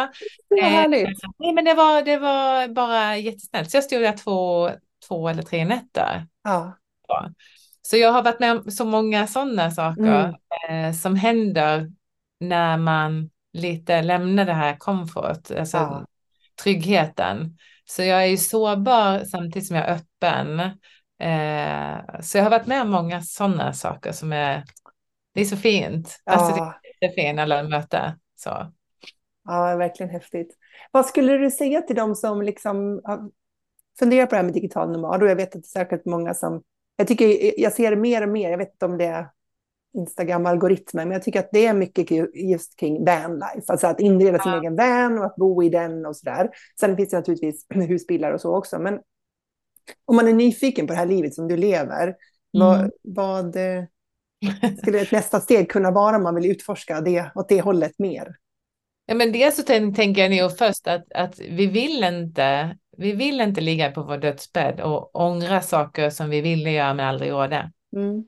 Det 0.50 0.62
var 0.62 0.70
härligt. 0.70 1.24
Eh, 1.24 1.30
nej, 1.40 1.54
men 1.54 1.66
det 1.66 1.74
var, 1.74 2.02
det 2.02 2.18
var 2.18 2.68
bara 2.68 3.18
jättesnällt. 3.18 3.72
Så 3.72 3.78
jag 3.78 3.84
stod 3.84 4.02
där 4.02 4.18
två, 4.18 4.70
två 5.08 5.30
eller 5.30 5.44
tre 5.44 5.66
nätter. 5.66 6.28
Ja. 6.44 6.78
ja. 7.08 7.30
Så 7.82 7.98
jag 7.98 8.12
har 8.12 8.24
varit 8.24 8.40
med 8.40 8.52
om 8.52 8.72
så 8.72 8.86
många 8.86 9.28
sådana 9.28 9.72
saker 9.72 10.36
mm. 10.70 10.86
eh, 10.86 10.94
som 10.94 11.16
händer 11.16 11.92
när 12.40 12.78
man 12.78 13.30
lite 13.54 14.02
lämnar 14.02 14.46
det 14.46 14.54
här 14.54 14.76
comfort, 14.76 15.52
alltså 15.52 15.78
ja. 15.78 16.06
tryggheten. 16.64 17.58
Så 17.86 18.04
jag 18.04 18.24
är 18.24 18.28
ju 18.28 18.38
sårbar 18.38 19.20
samtidigt 19.20 19.68
som 19.68 19.76
jag 19.76 19.86
är 19.88 19.94
öppen. 19.94 20.60
Eh, 21.20 22.22
så 22.22 22.38
jag 22.38 22.44
har 22.44 22.50
varit 22.50 22.68
med 22.68 22.82
om 22.82 22.90
många 22.90 23.22
sådana 23.22 23.74
saker 23.74 24.12
som 24.12 24.34
är, 24.34 24.64
det 25.34 25.42
är 25.42 25.46
så 25.46 25.58
fint. 25.58 26.22
Ja. 26.26 26.32
Alltså 26.32 26.74
det 27.00 27.06
är 27.06 27.12
fint 27.16 27.40
alla 27.40 27.64
möten. 27.64 28.12
Så. 28.36 28.74
Ja, 29.46 29.76
verkligen 29.76 30.10
häftigt. 30.10 30.58
Vad 30.92 31.06
skulle 31.06 31.38
du 31.38 31.52
säga 31.52 31.82
till 31.82 31.96
dem 31.96 32.16
som 32.16 32.42
liksom 32.42 33.02
funderar 34.00 34.26
på 34.26 34.30
det 34.30 34.36
här 34.36 34.44
med 34.44 34.54
digital 34.54 34.92
nomad? 34.92 35.24
Och 35.24 35.30
jag 35.30 35.36
vet 35.36 35.48
att 35.48 35.62
det 35.62 35.68
är 35.68 35.80
säkert 35.80 36.06
många 36.06 36.34
som... 36.34 36.64
Jag, 36.96 37.08
tycker, 37.08 37.60
jag 37.62 37.74
ser 37.74 37.96
mer 37.96 38.24
och 38.24 38.30
mer, 38.30 38.52
jag 38.52 38.58
vet 38.58 38.72
inte 38.72 38.86
om 38.86 38.98
det 38.98 39.06
är 39.06 39.28
Instagram-algoritmer, 39.94 41.06
men 41.06 41.12
jag 41.12 41.24
tycker 41.24 41.40
att 41.40 41.50
det 41.52 41.66
är 41.66 41.74
mycket 41.74 42.12
just 42.34 42.76
kring 42.80 43.06
vanlife, 43.06 43.64
alltså 43.68 43.88
att 43.88 44.00
inreda 44.00 44.40
sin 44.40 44.54
egen 44.54 44.76
van 44.76 45.20
och 45.20 45.26
att 45.26 45.36
bo 45.36 45.64
i 45.64 45.70
den 45.70 46.06
och 46.06 46.16
sådär. 46.16 46.50
Sen 46.80 46.98
finns 46.98 47.10
det 47.10 47.18
naturligtvis 47.18 47.66
husbilar 47.74 48.32
och 48.32 48.42
så 48.42 48.56
också, 48.56 48.80
men 48.80 49.00
om 50.06 50.16
man 50.16 50.28
är 50.28 50.34
nyfiken 50.34 50.88
på 50.88 50.94
det 50.94 51.00
här 51.00 51.06
livet 51.06 51.36
som 51.36 51.48
du 51.48 51.58
lever, 51.58 52.04
mm. 52.04 52.16
vad, 52.52 52.92
vad 53.02 53.56
eh, 53.56 53.84
skulle 54.78 55.02
ett 55.02 55.12
nästa 55.12 55.40
steg 55.40 55.72
kunna 55.72 55.92
vara 55.92 56.16
om 56.16 56.24
man 56.24 56.36
vill 56.36 56.52
utforska 56.52 57.02
det 57.02 57.32
åt 57.36 57.50
det 57.50 57.62
hållet 57.62 58.00
mer? 58.00 58.36
Ja, 59.14 59.18
men 59.18 59.32
dels 59.32 59.56
så 59.56 59.64
tänker 59.64 60.22
jag 60.22 60.32
nog 60.32 60.58
först 60.58 60.88
att, 60.88 61.12
att 61.16 61.40
vi 61.40 61.68
vill 61.68 62.04
inte 62.04 62.78
vi 62.98 63.12
vill 63.12 63.42
inte 63.42 63.62
ligga 63.62 63.92
på 63.92 64.04
vår 64.04 64.18
dödsbädd 64.18 64.80
och 64.80 65.16
ångra 65.16 65.62
saker 65.62 66.10
som 66.10 66.30
vi 66.30 66.42
ville 66.42 66.72
göra 66.72 66.94
men 66.94 67.06
aldrig 67.06 67.30
gjorde. 67.30 67.72
Mm. 67.96 68.24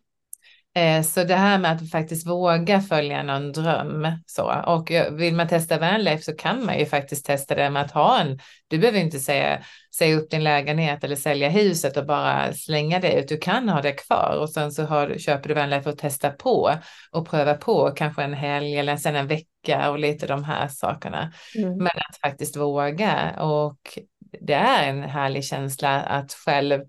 Eh, 0.76 1.04
så 1.04 1.24
det 1.24 1.36
här 1.36 1.58
med 1.58 1.72
att 1.72 1.92
faktiskt 1.92 2.28
våga 2.28 2.82
följa 2.82 3.24
någon 3.24 3.52
dröm 3.52 4.08
så 4.26 4.64
och 4.66 4.92
vill 5.12 5.36
man 5.36 5.48
testa 5.48 5.80
vanlife 5.80 6.24
så 6.24 6.36
kan 6.36 6.66
man 6.66 6.80
ju 6.80 6.86
faktiskt 6.86 7.26
testa 7.26 7.56
det 7.56 7.70
med 7.70 7.82
att 7.82 7.92
ha 7.92 8.20
en. 8.20 8.40
Du 8.68 8.78
behöver 8.78 9.00
inte 9.00 9.20
säga, 9.20 9.64
säga 9.96 10.18
upp 10.18 10.30
din 10.30 10.44
lägenhet 10.44 11.04
eller 11.04 11.16
sälja 11.16 11.50
huset 11.50 11.98
och 11.98 12.06
bara 12.06 12.54
slänga 12.54 13.00
det 13.00 13.14
ut. 13.14 13.28
Du 13.28 13.38
kan 13.38 13.70
ha 13.70 13.82
det 13.82 13.92
kvar 13.92 14.38
och 14.42 14.50
sen 14.50 14.72
så 14.72 14.84
har, 14.84 15.18
köper 15.18 15.50
du 15.50 15.56
vanlife 15.56 15.90
och 15.90 15.98
testa 15.98 16.30
på 16.30 16.72
och 17.12 17.28
pröva 17.30 17.54
på 17.54 17.92
kanske 17.96 18.24
en 18.24 18.34
helg 18.34 18.78
eller 18.78 18.98
sen 18.98 19.16
en 19.16 19.28
vecka 19.28 19.50
och 19.70 20.00
lite 20.00 20.28
de 20.28 20.44
här 20.44 20.68
sakerna. 20.68 21.34
Mm. 21.58 21.78
Men 21.78 21.88
att 21.88 22.18
faktiskt 22.22 22.58
våga 22.58 23.36
och 23.40 24.00
det 24.42 24.54
är 24.54 24.90
en 24.90 25.04
härlig 25.04 25.46
känsla 25.46 26.02
att 26.02 26.34
själv 26.34 26.82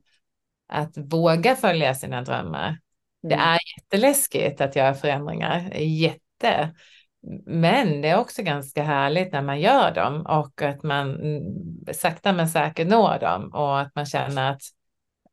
att 0.69 0.93
våga 0.97 1.57
följa 1.57 1.95
sina 1.95 2.23
drömmar 2.23 2.77
det 3.29 3.35
mm. 3.35 3.49
är 3.49 3.59
jätteläskigt 3.77 4.61
att 4.61 4.77
göra 4.77 4.95
förändringar, 4.95 5.71
jätte. 5.79 6.75
Men 7.47 8.01
det 8.01 8.09
är 8.09 8.19
också 8.19 8.43
ganska 8.43 8.83
härligt 8.83 9.33
när 9.33 9.43
man 9.43 9.61
gör 9.61 9.95
dem 9.95 10.27
och 10.27 10.63
att 10.63 10.83
man 10.83 11.19
sakta 11.93 12.33
men 12.33 12.49
säkert 12.49 12.89
når 12.89 13.19
dem 13.19 13.55
och 13.55 13.81
att 13.81 13.95
man 13.95 14.07
känner 14.07 14.51
att 14.51 14.63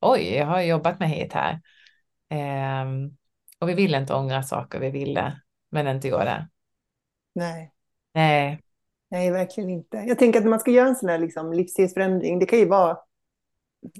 oj, 0.01 0.33
jag 0.33 0.45
har 0.45 0.61
jobbat 0.61 0.99
mig 0.99 1.09
hit 1.09 1.33
här. 1.33 1.61
Um, 2.83 3.17
och 3.59 3.69
vi 3.69 3.73
vill 3.73 3.95
inte 3.95 4.13
ångra 4.13 4.43
saker 4.43 4.79
vi 4.79 4.89
ville, 4.89 5.41
men 5.71 5.87
inte 5.87 6.07
göra 6.07 6.25
det. 6.25 6.49
Nej. 7.33 7.71
Nej. 8.13 8.59
Nej, 9.11 9.31
verkligen 9.31 9.69
inte. 9.69 9.97
Jag 9.97 10.19
tänker 10.19 10.39
att 10.39 10.45
när 10.45 10.49
man 10.49 10.59
ska 10.59 10.71
göra 10.71 10.87
en 10.87 10.95
sån 10.95 11.09
här 11.09 11.19
liksom, 11.19 11.53
livsstilsförändring, 11.53 12.39
det 12.39 12.45
kan 12.45 12.59
ju 12.59 12.65
vara 12.65 12.97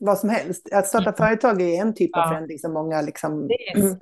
vad 0.01 0.19
som 0.19 0.29
helst. 0.29 0.73
Att 0.73 0.87
starta 0.87 1.09
mm. 1.09 1.17
företag 1.17 1.61
är 1.61 1.81
en 1.81 1.93
typ 1.93 2.17
av 2.17 2.27
förändring 2.27 2.59
som 2.59 2.73
många 2.73 3.01
liksom 3.01 3.49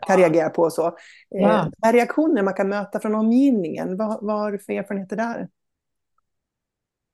kan 0.08 0.18
reagera 0.18 0.50
på. 0.50 0.70
Så. 0.70 0.88
Eh, 0.88 0.94
ja. 1.30 1.72
Eh, 1.86 1.92
reaktioner 1.92 2.44
man 2.44 2.54
kan 2.54 2.70
möta 2.70 3.00
från 3.00 3.16
omgivningen, 3.16 3.98
vad, 3.98 4.18
vad 4.22 4.40
har 4.40 4.52
du 4.52 4.60
för 4.60 4.74
erfarenheter 4.74 5.16
där? 5.16 5.48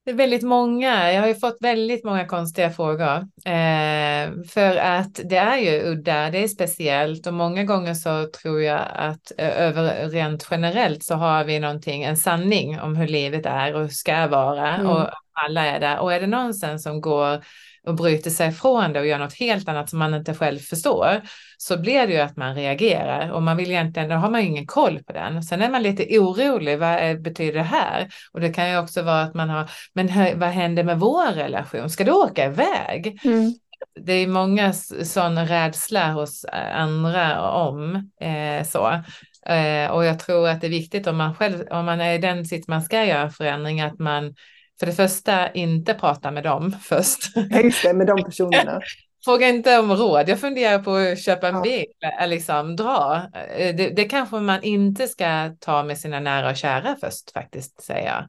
Det 0.08 0.12
är 0.12 0.16
väldigt 0.16 0.42
många. 0.42 1.12
Jag 1.12 1.20
har 1.20 1.28
ju 1.28 1.34
fått 1.34 1.56
väldigt 1.60 2.04
många 2.04 2.26
konstiga 2.26 2.70
frågor. 2.70 3.16
Eh, 3.44 4.44
för 4.48 4.76
att 4.76 5.20
det 5.24 5.36
är 5.36 5.58
ju 5.58 5.92
udda, 5.92 6.30
det 6.30 6.44
är 6.44 6.48
speciellt 6.48 7.26
och 7.26 7.34
många 7.34 7.64
gånger 7.64 7.94
så 7.94 8.26
tror 8.42 8.62
jag 8.62 8.80
att 8.94 9.32
eh, 9.38 9.62
över 9.62 10.08
rent 10.08 10.48
generellt 10.50 11.04
så 11.04 11.14
har 11.14 11.44
vi 11.44 11.60
någonting, 11.60 12.02
en 12.02 12.16
sanning 12.16 12.80
om 12.80 12.96
hur 12.96 13.06
livet 13.06 13.46
är 13.46 13.74
och 13.74 13.92
ska 13.92 14.26
vara 14.26 14.74
mm. 14.74 14.86
och 14.86 15.08
alla 15.32 15.66
är 15.66 15.80
där. 15.80 15.98
Och 15.98 16.12
är 16.12 16.20
det 16.20 16.26
någon 16.26 16.54
sen 16.54 16.78
som 16.78 17.00
går 17.00 17.44
och 17.88 17.94
bryter 17.94 18.30
sig 18.30 18.48
ifrån 18.48 18.92
det 18.92 19.00
och 19.00 19.06
gör 19.06 19.18
något 19.18 19.38
helt 19.38 19.68
annat 19.68 19.90
som 19.90 19.98
man 19.98 20.14
inte 20.14 20.34
själv 20.34 20.58
förstår 20.58 21.20
så 21.56 21.78
blir 21.78 22.06
det 22.06 22.12
ju 22.12 22.20
att 22.20 22.36
man 22.36 22.54
reagerar 22.54 23.30
och 23.30 23.42
man 23.42 23.56
vill 23.56 23.70
egentligen, 23.70 24.08
då 24.08 24.14
har 24.14 24.30
man 24.30 24.40
ju 24.40 24.46
ingen 24.46 24.66
koll 24.66 25.02
på 25.02 25.12
den. 25.12 25.42
Sen 25.42 25.62
är 25.62 25.70
man 25.70 25.82
lite 25.82 26.18
orolig, 26.18 26.78
vad 26.78 27.22
betyder 27.22 27.52
det 27.52 27.62
här? 27.62 28.08
Och 28.32 28.40
det 28.40 28.52
kan 28.52 28.70
ju 28.70 28.78
också 28.78 29.02
vara 29.02 29.22
att 29.22 29.34
man 29.34 29.50
har, 29.50 29.70
men 29.92 30.38
vad 30.38 30.48
händer 30.48 30.84
med 30.84 30.98
vår 30.98 31.32
relation? 31.32 31.90
Ska 31.90 32.04
du 32.04 32.12
åka 32.12 32.44
iväg? 32.44 33.20
Mm. 33.24 33.54
Det 34.00 34.12
är 34.12 34.26
många 34.26 34.72
sån 35.02 35.46
rädsla 35.46 36.12
hos 36.12 36.44
andra 36.72 37.50
om 37.50 38.10
eh, 38.20 38.66
så. 38.66 39.02
Eh, 39.46 39.90
och 39.90 40.04
jag 40.04 40.18
tror 40.18 40.48
att 40.48 40.60
det 40.60 40.66
är 40.66 40.70
viktigt 40.70 41.06
om 41.06 41.16
man 41.16 41.34
själv, 41.34 41.64
om 41.70 41.84
man 41.84 42.00
är 42.00 42.14
i 42.14 42.18
den 42.18 42.44
sitt 42.44 42.68
man 42.68 42.82
ska 42.82 43.04
göra 43.04 43.30
förändring, 43.30 43.80
att 43.80 43.98
man 43.98 44.34
för 44.80 44.86
det 44.86 44.92
första 44.92 45.50
inte 45.52 45.94
prata 45.94 46.30
med 46.30 46.44
dem 46.44 46.72
först. 46.82 47.18
Ja, 47.50 47.60
just 47.60 47.82
det, 47.82 47.94
med 47.94 48.06
de 48.06 48.24
personerna. 48.24 48.80
fråga 49.24 49.48
inte 49.48 49.78
om 49.78 49.92
råd. 49.96 50.28
Jag 50.28 50.40
funderar 50.40 50.78
på 50.78 50.94
att 50.94 51.22
köpa 51.22 51.48
en 51.48 51.54
Ja. 51.54 51.60
bil, 51.62 51.84
eller 52.20 52.34
liksom 52.34 52.76
dra. 52.76 53.22
Eh, 53.56 53.76
Det, 53.76 53.88
det 53.96 54.04
kanske 54.04 54.36
man 54.36 54.62
inte 54.62 55.08
ska 55.08 55.50
ta 55.60 55.82
med 55.82 55.98
sina 55.98 56.20
nära 56.20 56.50
och 56.50 56.56
kära 56.56 56.96
först 57.00 57.32
faktiskt, 57.32 57.82
säger 57.82 58.06
jag. 58.06 58.24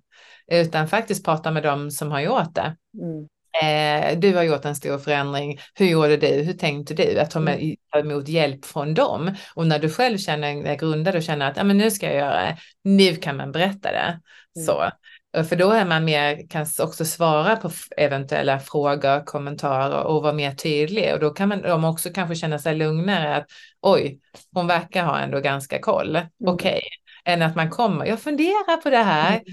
Utan 0.62 0.88
faktiskt 0.88 1.26
prata 1.26 1.52
med 1.52 1.64
dem 1.64 1.92
som 1.92 2.12
har 2.12 2.20
gjort 2.20 2.56
det. 2.56 2.76
Mm. 3.02 3.28
Eh, 3.62 4.20
du 4.20 4.36
har 4.36 4.44
gjort 4.44 4.66
en 4.66 4.76
stor 4.76 4.98
förändring. 4.98 5.60
Hur 5.76 5.86
gjorde 5.86 6.18
du? 6.18 6.28
Hur 6.28 6.54
tänkte 6.54 6.94
du? 6.94 7.20
Att 7.20 7.32
ta, 7.32 7.40
med, 7.40 7.76
ta 7.92 8.00
emot 8.00 8.28
hjälp 8.28 8.66
från 8.66 8.94
dem. 8.94 9.36
Och 9.56 9.68
när 9.68 9.80
du 9.80 9.90
själv 9.90 10.18
känner 10.18 10.64
dig 10.64 10.78
grundad 10.78 11.16
och 11.16 11.24
känner 11.24 11.52
att 11.52 11.58
ah, 11.58 11.64
men 11.64 11.78
nu 11.78 11.92
ska 11.92 12.06
jag 12.06 12.16
göra 12.16 12.42
det. 12.42 12.58
Nu 12.84 13.16
kan 13.16 13.38
man 13.38 13.52
berätta 13.52 13.92
det. 13.92 14.20
Mm. 14.56 14.66
Så. 14.66 14.90
För 15.34 15.56
då 15.56 15.72
är 15.72 15.86
man 15.86 16.06
mer, 16.06 16.48
kan 16.50 16.66
också 16.80 17.06
svara 17.06 17.56
på 17.56 17.72
eventuella 17.98 18.60
frågor, 18.60 19.26
kommentarer 19.26 20.04
och 20.04 20.24
vara 20.24 20.34
mer 20.34 20.52
tydlig. 20.52 21.14
Och 21.14 21.20
då 21.20 21.30
kan 21.30 21.50
man 21.50 21.62
de 21.62 21.84
också 21.84 22.10
kanske 22.10 22.36
känna 22.36 22.60
sig 22.60 22.76
lugnare 22.76 23.36
att 23.36 23.46
oj, 23.82 24.20
hon 24.54 24.68
verkar 24.68 25.06
ha 25.06 25.20
ändå 25.20 25.40
ganska 25.40 25.80
koll. 25.80 26.20
Okej, 26.46 26.82
än 27.26 27.42
att 27.42 27.56
man 27.56 27.70
kommer, 27.70 28.06
jag 28.06 28.20
funderar 28.20 28.78
på 28.78 28.90
det 28.90 28.98
här. 28.98 29.32
Mm. 29.32 29.44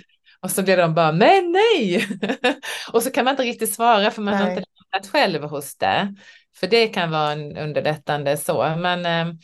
Och 0.41 0.51
så 0.51 0.63
blir 0.63 0.77
de 0.77 0.95
bara, 0.95 1.13
men 1.13 1.53
nej! 1.53 2.07
och 2.93 3.03
så 3.03 3.11
kan 3.11 3.25
man 3.25 3.33
inte 3.33 3.43
riktigt 3.43 3.75
svara 3.75 4.11
för 4.11 4.23
man 4.23 4.35
har 4.35 4.45
Nej. 4.45 4.57
inte 4.57 4.65
landat 4.93 5.13
själv 5.13 5.43
hos 5.43 5.77
det. 5.77 6.15
För 6.57 6.67
det 6.67 6.89
kan 6.89 7.11
vara 7.11 7.33
en 7.33 7.57
underlättande 7.57 8.37
så. 8.37 8.77
Men, 8.79 9.07
eh, 9.07 9.35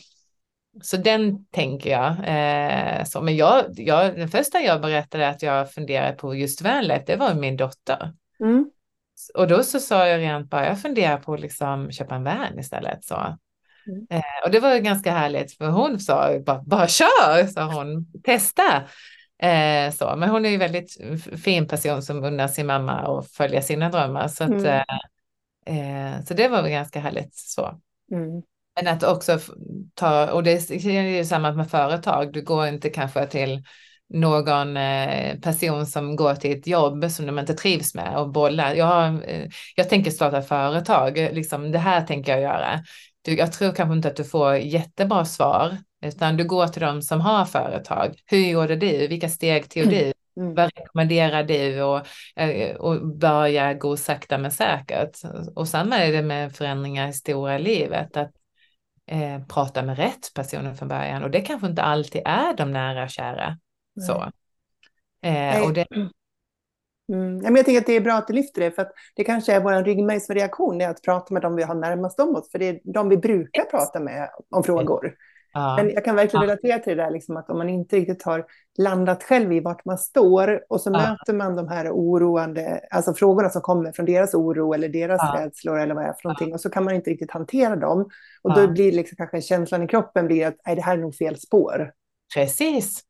så 0.82 0.96
den 0.96 1.44
tänker 1.46 1.90
jag. 1.90 2.16
Eh, 2.24 3.04
så. 3.04 3.20
Men 3.20 3.36
jag, 3.36 3.64
jag, 3.68 4.16
den 4.16 4.28
första 4.28 4.60
jag 4.60 4.80
berättade 4.80 5.28
att 5.28 5.42
jag 5.42 5.72
funderade 5.72 6.12
på 6.12 6.34
just 6.34 6.62
vanligt, 6.62 7.06
det 7.06 7.16
var 7.16 7.34
min 7.34 7.56
dotter. 7.56 8.12
Mm. 8.40 8.70
Och 9.34 9.48
då 9.48 9.62
så 9.62 9.80
sa 9.80 10.06
jag 10.06 10.20
rent 10.20 10.50
bara, 10.50 10.66
jag 10.66 10.80
funderar 10.82 11.16
på 11.16 11.34
att 11.34 11.40
liksom 11.40 11.90
köpa 11.90 12.14
en 12.14 12.24
van 12.24 12.58
istället. 12.58 13.04
Så. 13.04 13.14
Mm. 13.86 14.06
Eh, 14.10 14.44
och 14.44 14.50
det 14.50 14.60
var 14.60 14.74
ju 14.74 14.80
ganska 14.80 15.12
härligt 15.12 15.56
för 15.56 15.66
hon 15.66 16.00
sa 16.00 16.38
bara, 16.46 16.62
bara 16.62 16.88
kör, 16.88 17.46
sa 17.46 17.64
hon, 17.64 18.06
testa. 18.24 18.82
Eh, 19.42 19.90
så. 19.92 20.16
Men 20.16 20.28
hon 20.28 20.44
är 20.44 20.50
ju 20.50 20.56
väldigt 20.56 20.96
fin 21.44 21.68
person 21.68 22.02
som 22.02 22.24
unnar 22.24 22.48
sin 22.48 22.66
mamma 22.66 23.06
och 23.06 23.26
följer 23.26 23.60
sina 23.60 23.90
drömmar. 23.90 24.28
Så, 24.28 24.44
att, 24.44 24.50
Mm. 24.50 24.82
eh, 25.66 26.14
eh, 26.14 26.24
så 26.24 26.34
det 26.34 26.48
var 26.48 26.62
väl 26.62 26.70
ganska 26.70 27.00
härligt 27.00 27.34
så. 27.34 27.80
Mm. 28.74 28.84
Men 28.84 28.94
att 28.94 29.02
också 29.02 29.38
ta, 29.94 30.32
och 30.32 30.42
det 30.42 30.70
är 30.70 31.02
ju 31.02 31.24
samma 31.24 31.52
med 31.52 31.70
företag, 31.70 32.32
du 32.32 32.42
går 32.42 32.66
inte 32.66 32.90
kanske 32.90 33.26
till 33.26 33.62
någon 34.14 34.76
eh, 34.76 35.38
person 35.38 35.86
som 35.86 36.16
går 36.16 36.34
till 36.34 36.58
ett 36.58 36.66
jobb 36.66 37.10
som 37.10 37.26
de 37.26 37.38
inte 37.38 37.54
trivs 37.54 37.94
med 37.94 38.16
och 38.16 38.32
bollar. 38.32 38.74
Jag, 38.74 39.30
eh, 39.30 39.48
jag 39.76 39.88
tänker 39.88 40.10
starta 40.10 40.42
företag, 40.42 41.16
liksom, 41.16 41.72
det 41.72 41.78
här 41.78 42.00
tänker 42.00 42.32
jag 42.32 42.40
göra. 42.40 42.82
Du, 43.22 43.36
jag 43.36 43.52
tror 43.52 43.72
kanske 43.72 43.94
inte 43.94 44.08
att 44.08 44.16
du 44.16 44.24
får 44.24 44.56
jättebra 44.56 45.24
svar, 45.24 45.76
utan 46.04 46.36
du 46.36 46.44
går 46.44 46.66
till 46.66 46.82
de 46.82 47.02
som 47.02 47.20
har 47.20 47.44
företag. 47.44 48.14
Hur 48.26 48.38
gjorde 48.38 48.76
du? 48.76 49.06
Vilka 49.06 49.28
steg 49.28 49.70
tog 49.70 49.88
du? 49.88 50.12
Mm. 50.36 50.54
Vad 50.54 50.70
rekommenderar 50.76 51.42
du? 51.42 51.82
Och, 51.82 52.06
eh, 52.36 52.76
och 52.76 53.16
börja 53.16 53.74
gå 53.74 53.96
sakta 53.96 54.38
men 54.38 54.50
säkert. 54.50 55.18
Och 55.54 55.68
samma 55.68 55.98
är 55.98 56.12
det 56.12 56.22
med 56.22 56.52
förändringar 56.52 57.08
i 57.08 57.12
stora 57.12 57.58
livet. 57.58 58.16
Att 58.16 58.30
eh, 59.12 59.46
prata 59.48 59.82
med 59.82 59.96
rätt 59.96 60.34
personer 60.34 60.74
från 60.74 60.88
början. 60.88 61.22
Och 61.22 61.30
det 61.30 61.40
kanske 61.40 61.66
inte 61.66 61.82
alltid 61.82 62.22
är 62.24 62.56
de 62.56 62.72
nära 62.72 63.02
och 63.02 63.10
kära. 63.10 63.58
Så. 64.06 64.32
Eh, 65.28 65.62
och 65.62 65.72
det, 65.72 65.86
Mm. 67.12 67.36
Ja, 67.36 67.42
men 67.42 67.56
jag 67.56 67.64
tänker 67.64 67.80
att 67.80 67.86
det 67.86 67.96
är 67.96 68.00
bra 68.00 68.14
att 68.14 68.26
du 68.26 68.32
lyfter 68.32 68.60
det, 68.60 68.70
för 68.70 68.82
att 68.82 68.92
det 69.16 69.24
kanske 69.24 69.52
är 69.52 69.60
vår 69.60 69.84
ryggmärgsreaktion, 69.84 70.80
är 70.80 70.88
att 70.88 71.02
prata 71.02 71.34
med 71.34 71.42
dem 71.42 71.56
vi 71.56 71.62
har 71.62 71.74
närmast 71.74 72.20
om 72.20 72.36
oss, 72.36 72.50
för 72.50 72.58
det 72.58 72.68
är 72.68 72.80
de 72.84 73.08
vi 73.08 73.16
brukar 73.16 73.64
prata 73.64 74.00
med 74.00 74.28
om 74.50 74.64
frågor. 74.64 75.14
Ja, 75.52 75.76
Men 75.76 75.90
jag 75.90 76.04
kan 76.04 76.16
verkligen 76.16 76.46
relatera 76.46 76.78
till 76.78 76.96
det 76.96 77.02
där, 77.02 77.10
liksom 77.10 77.36
att 77.36 77.50
om 77.50 77.58
man 77.58 77.68
inte 77.68 77.96
riktigt 77.96 78.22
har 78.22 78.44
landat 78.78 79.22
själv 79.22 79.52
i 79.52 79.60
vart 79.60 79.84
man 79.84 79.98
står 79.98 80.60
och 80.68 80.80
så 80.80 80.90
Ja. 80.90 80.98
möter 80.98 81.32
man 81.34 81.56
de 81.56 81.68
här 81.68 81.90
oroande, 81.90 82.80
alltså 82.90 83.14
frågorna 83.14 83.50
som 83.50 83.62
kommer 83.62 83.92
från 83.92 84.06
deras 84.06 84.34
oro 84.34 84.72
eller 84.74 84.88
deras 84.88 85.20
Ja. 85.22 85.40
rädslor 85.40 85.78
eller 85.80 85.94
vad 85.94 86.04
det 86.04 86.08
är 86.08 86.12
för 86.12 86.24
någonting 86.28 86.54
och 86.54 86.60
så 86.60 86.70
kan 86.70 86.84
man 86.84 86.94
inte 86.94 87.10
riktigt 87.10 87.30
hantera 87.30 87.76
dem. 87.76 88.08
Och 88.42 88.54
då 88.54 88.68
blir 88.68 88.92
liksom 88.92 89.16
kanske 89.16 89.40
känslan 89.42 89.82
i 89.82 89.88
kroppen 89.88 90.26
blir 90.26 90.46
att 90.46 90.56
nej, 90.66 90.76
det 90.76 90.82
här 90.82 90.98
är 90.98 91.00
nog 91.00 91.14
fel 91.14 91.36
spår. 91.40 91.92
precis. 92.34 93.00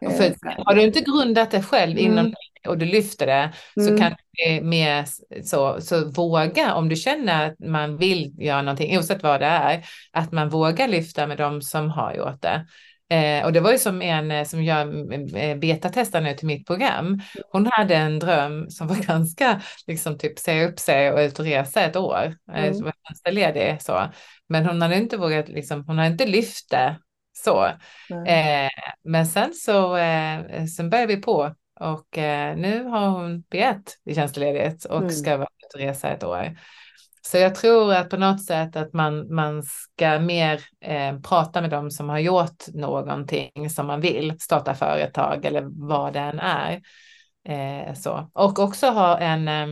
Eh, 0.00 0.10
För 0.10 0.22
här. 0.24 0.62
har 0.66 0.74
du 0.74 0.82
inte 0.82 1.00
grundat 1.00 1.50
det 1.50 1.62
själv 1.62 1.98
inom 1.98 2.18
Mm. 2.18 2.32
Och 2.68 2.78
du 2.78 2.86
lyfter 2.86 3.26
det 3.26 3.52
så 3.74 3.88
Mm. 3.88 3.98
kan 4.00 4.14
det 4.32 4.60
mer 4.62 5.04
så, 5.44 5.80
så 5.80 6.10
våga 6.10 6.74
om 6.74 6.88
du 6.88 6.96
känner 6.96 7.46
att 7.46 7.58
man 7.58 7.96
vill 7.96 8.32
göra 8.38 8.62
någonting, 8.62 8.96
oavsett 8.96 9.22
vad 9.22 9.40
det 9.40 9.46
är, 9.46 9.84
att 10.12 10.32
man 10.32 10.48
vågar 10.48 10.88
lyfta 10.88 11.26
med 11.26 11.38
de 11.38 11.62
som 11.62 11.90
har 11.90 12.14
gjort 12.14 12.42
det. 12.42 12.66
Eh, 13.10 13.44
och 13.44 13.52
det 13.52 13.60
var 13.60 13.72
ju 13.72 13.78
som 13.78 14.02
en 14.02 14.30
eh, 14.30 14.44
som 14.44 14.64
jag 14.64 14.88
eh, 15.36 15.56
betatestar 15.56 16.20
nu 16.20 16.34
till 16.34 16.46
mitt 16.46 16.66
program. 16.66 17.20
Hon 17.52 17.66
hade 17.72 17.94
en 17.96 18.18
dröm 18.18 18.70
som 18.70 18.86
var 18.88 18.96
ganska, 19.06 19.60
liksom 19.86 20.18
typ 20.18 20.38
säga 20.38 20.68
upp 20.68 20.78
sig 20.78 21.12
och 21.12 21.18
ut 21.18 21.38
och 21.38 21.44
resa 21.44 21.80
ett 21.82 21.96
år. 21.96 22.34
Eh, 22.54 22.62
Mm. 22.64 22.74
så 22.74 22.84
var 22.84 22.92
tjänstledig 23.08 23.82
så. 23.82 24.08
Men 24.48 24.66
hon 24.66 24.82
hade 24.82 24.96
inte 24.96 25.16
vågat, 25.16 25.48
liksom, 25.48 25.84
hon 25.86 25.98
hade 25.98 26.10
inte 26.10 26.26
lyft 26.26 26.70
det 26.70 26.96
så. 27.32 27.70
Nej. 28.10 28.64
Eh, 28.64 28.70
men 29.04 29.26
sen 29.26 29.54
så 29.54 29.96
eh, 29.96 30.64
sen 30.76 30.90
började 30.90 31.14
vi 31.16 31.22
på 31.22 31.54
och 31.80 32.18
eh, 32.18 32.56
nu 32.56 32.84
har 32.84 33.08
hon 33.08 33.40
begärt 33.40 33.92
i 34.04 34.14
tjänstledighet 34.14 34.84
och 34.84 34.98
Mm. 34.98 35.10
ska 35.10 35.36
vara 35.36 35.48
ute 35.66 35.78
och 35.78 35.88
resa 35.88 36.08
ett 36.08 36.24
år. 36.24 36.58
Så 37.22 37.38
jag 37.38 37.54
tror 37.54 37.94
att 37.94 38.10
på 38.10 38.16
något 38.16 38.44
sätt 38.44 38.76
att 38.76 38.92
man, 38.92 39.34
man 39.34 39.62
ska 39.62 40.18
mer 40.18 40.60
eh, 40.80 41.20
prata 41.20 41.60
med 41.60 41.70
dem 41.70 41.90
som 41.90 42.08
har 42.08 42.18
gjort 42.18 42.64
någonting 42.74 43.70
som 43.70 43.86
man 43.86 44.00
vill, 44.00 44.40
starta 44.40 44.74
företag 44.74 45.44
eller 45.44 45.88
vad 45.88 46.12
det 46.12 46.20
än 46.20 46.40
är. 46.40 46.82
Eh, 47.48 47.94
så. 47.94 48.30
Och 48.32 48.58
också 48.58 48.86
ha 48.86 49.18
en 49.18 49.48
eh, 49.48 49.66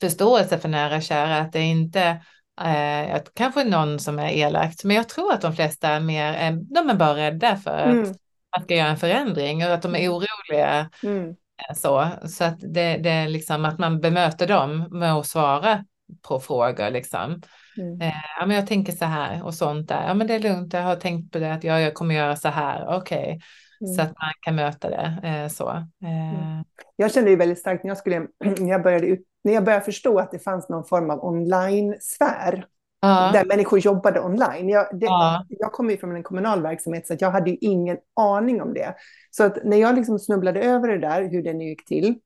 förståelse 0.00 0.58
för 0.58 0.68
nära 0.68 0.96
och 0.96 1.02
kära, 1.02 1.38
att 1.38 1.52
det 1.52 1.60
inte 1.62 2.20
Eh, 2.60 3.14
att 3.14 3.34
kanske 3.34 3.64
någon 3.64 3.98
som 3.98 4.18
är 4.18 4.30
elakt, 4.30 4.84
men 4.84 4.96
jag 4.96 5.08
tror 5.08 5.32
att 5.32 5.40
de 5.40 5.52
flesta 5.52 5.88
är 5.88 6.00
mer, 6.00 6.34
eh, 6.34 6.52
de 6.52 6.90
är 6.90 6.94
bara 6.94 7.16
rädda 7.16 7.56
för 7.56 7.78
att 7.78 7.86
Mm. 7.86 8.14
Man 8.56 8.64
ska 8.64 8.74
göra 8.74 8.88
en 8.88 8.96
förändring 8.96 9.64
och 9.66 9.72
att 9.74 9.82
de 9.82 9.94
är 9.96 10.08
oroliga. 10.08 10.90
Mm. 11.02 11.28
eh, 11.28 11.74
Så, 11.76 12.08
så 12.28 12.44
att 12.44 12.60
det, 12.60 12.96
det 12.96 13.10
är 13.10 13.28
liksom 13.28 13.64
att 13.64 13.78
man 13.78 14.00
bemöter 14.00 14.46
dem 14.46 14.86
med 14.90 15.12
att 15.14 15.26
svara 15.26 15.84
på 16.28 16.40
frågor 16.40 16.90
liksom. 16.90 17.42
Mm. 17.78 18.00
Eh, 18.00 18.14
ja, 18.38 18.46
men 18.46 18.56
jag 18.56 18.66
tänker 18.66 18.92
så 18.92 19.04
här 19.04 19.44
och 19.44 19.54
sånt 19.54 19.88
där. 19.88 20.06
Ja, 20.08 20.14
men 20.14 20.26
det 20.26 20.34
är 20.34 20.40
lugnt. 20.40 20.72
Jag 20.72 20.82
har 20.82 20.96
tänkt 20.96 21.32
på 21.32 21.38
det 21.38 21.52
att 21.54 21.64
jag, 21.64 21.82
jag 21.82 21.94
kommer 21.94 22.14
göra 22.14 22.36
så 22.36 22.48
här. 22.48 22.96
Okej, 22.96 23.40
Mm. 23.82 23.94
så 23.94 24.02
att 24.02 24.08
man 24.08 24.32
kan 24.40 24.54
möta 24.54 24.90
det 24.90 25.28
eh, 25.28 25.48
så. 25.48 25.68
Eh, 25.70 26.62
Jag 26.96 27.12
kände 27.12 27.30
ju 27.30 27.36
väldigt 27.36 27.58
starkt 27.58 27.84
när 27.84 27.90
jag, 27.90 27.98
skulle, 27.98 28.18
när 28.58 28.68
jag, 28.68 28.82
började, 28.82 29.06
ut- 29.06 29.26
när 29.44 29.52
jag 29.52 29.64
började 29.64 29.84
förstå 29.84 30.18
att 30.18 30.30
det 30.30 30.38
fanns 30.38 30.68
någon 30.68 30.84
form 30.84 31.10
av 31.10 31.24
online-sfär 31.24 32.64
ja, 33.02 33.30
där 33.32 33.44
människor 33.44 33.78
jobbade 33.78 34.20
online. 34.20 34.68
Jag, 34.68 34.86
det, 34.92 35.06
ja, 35.06 35.44
jag 35.48 35.72
kommer 35.72 35.90
ju 35.90 35.98
från 35.98 36.16
en 36.16 36.22
kommunal 36.22 36.62
verksamhet 36.62 37.06
så 37.06 37.16
jag 37.18 37.30
hade 37.30 37.64
ingen 37.64 37.96
aning 38.20 38.62
om 38.62 38.74
det. 38.74 38.94
Så 39.30 39.44
att 39.44 39.64
när 39.64 39.76
jag 39.76 39.94
liksom 39.94 40.18
snubblade 40.18 40.62
över 40.62 40.88
det 40.88 40.98
där, 40.98 41.28
hur 41.30 41.42
det 41.42 41.52
nu 41.52 41.64
gick 41.64 41.84
till, 41.84 42.18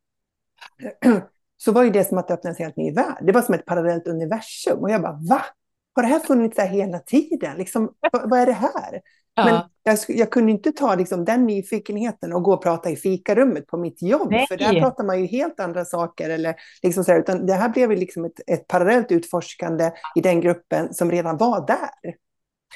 så 1.57 1.73
var 1.73 1.83
ju 1.83 1.91
det 1.91 2.05
som 2.05 2.19
att 2.19 2.29
det 2.29 2.35
öppnades 2.35 2.61
en 2.61 2.65
helt 2.65 2.77
ny 2.77 2.93
värld. 2.93 3.19
Det 3.23 3.33
var 3.33 3.43
som 3.43 3.55
ett 3.55 3.65
parallellt 3.65 4.07
universum. 4.07 4.79
Och 4.79 4.91
jag 4.91 5.03
bara, 5.03 5.19
va? 5.29 5.43
Har 5.95 6.03
det 6.03 6.09
här 6.09 6.19
funnits 6.19 6.57
där 6.57 6.67
hela 6.67 6.99
tiden? 6.99 7.57
Liksom, 7.57 7.95
vad, 8.13 8.31
vad 8.31 8.41
är 8.41 8.47
det 8.47 8.53
här? 8.53 9.01
Men 9.37 9.55
ja. 9.55 9.71
jag, 9.83 9.99
jag 10.09 10.31
kunde 10.31 10.53
inte 10.53 10.73
ta 10.73 10.95
liksom, 10.95 11.25
den 11.25 11.47
nyfikenheten 11.47 12.33
och 12.33 12.43
gå 12.43 12.55
och 12.55 12.63
prata 12.63 12.91
i 12.91 12.97
fikarummet 12.97 13.67
på 13.67 13.77
mitt 13.77 14.03
jobb. 14.03 14.31
Nej. 14.31 14.47
För 14.47 14.57
där 14.57 14.81
pratar 14.81 15.05
man 15.05 15.21
ju 15.21 15.27
helt 15.27 15.61
andra 15.61 15.85
saker. 15.85 16.31
Eller, 16.31 16.55
liksom 16.83 17.05
så 17.05 17.13
här, 17.13 17.19
utan 17.19 17.47
det 17.47 17.55
här 17.55 17.69
blev 17.69 17.91
liksom 17.91 18.25
ett, 18.25 18.41
ett 18.47 18.69
parallellt 18.69 19.13
utforskande 19.13 19.91
i 20.15 20.21
den 20.21 20.41
gruppen 20.41 20.95
som 20.95 21.11
redan 21.11 21.37
var 21.37 21.67
där. 21.67 22.15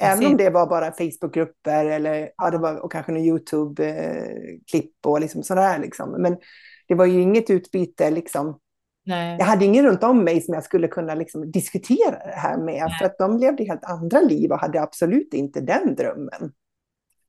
Även 0.01 0.27
om 0.27 0.37
det 0.37 0.51
var 0.51 0.67
bara 0.67 0.93
Facebookgrupper 0.93 1.85
eller 1.85 2.31
ja, 2.37 2.51
det 2.51 2.59
var, 2.59 2.77
och 2.77 2.93
kanske 2.93 3.13
någon 3.13 3.23
YouTube-klipp 3.23 5.07
och 5.07 5.21
liksom 5.21 5.43
sådär. 5.43 5.79
Liksom. 5.79 6.23
Men 6.23 6.37
det 6.89 6.95
var 6.95 7.07
ju 7.07 7.21
inget 7.21 7.51
utbyte. 7.51 8.11
Liksom. 8.11 8.59
Nej. 9.07 9.37
Jag 9.39 9.47
hade 9.47 9.65
ingen 9.65 9.85
runt 9.85 10.05
om 10.05 10.25
mig 10.25 10.41
som 10.41 10.55
jag 10.55 10.65
skulle 10.65 10.89
kunna 10.89 11.15
liksom, 11.15 11.51
diskutera 11.51 12.11
det 12.27 12.37
här 12.37 12.57
med. 12.59 12.93
För 12.99 13.05
att 13.07 13.19
de 13.19 13.39
levde 13.39 13.65
helt 13.65 13.85
andra 13.85 14.21
liv 14.21 14.51
och 14.53 14.59
hade 14.61 14.83
absolut 14.83 15.35
inte 15.35 15.61
den 15.61 15.95
drömmen. 15.95 16.53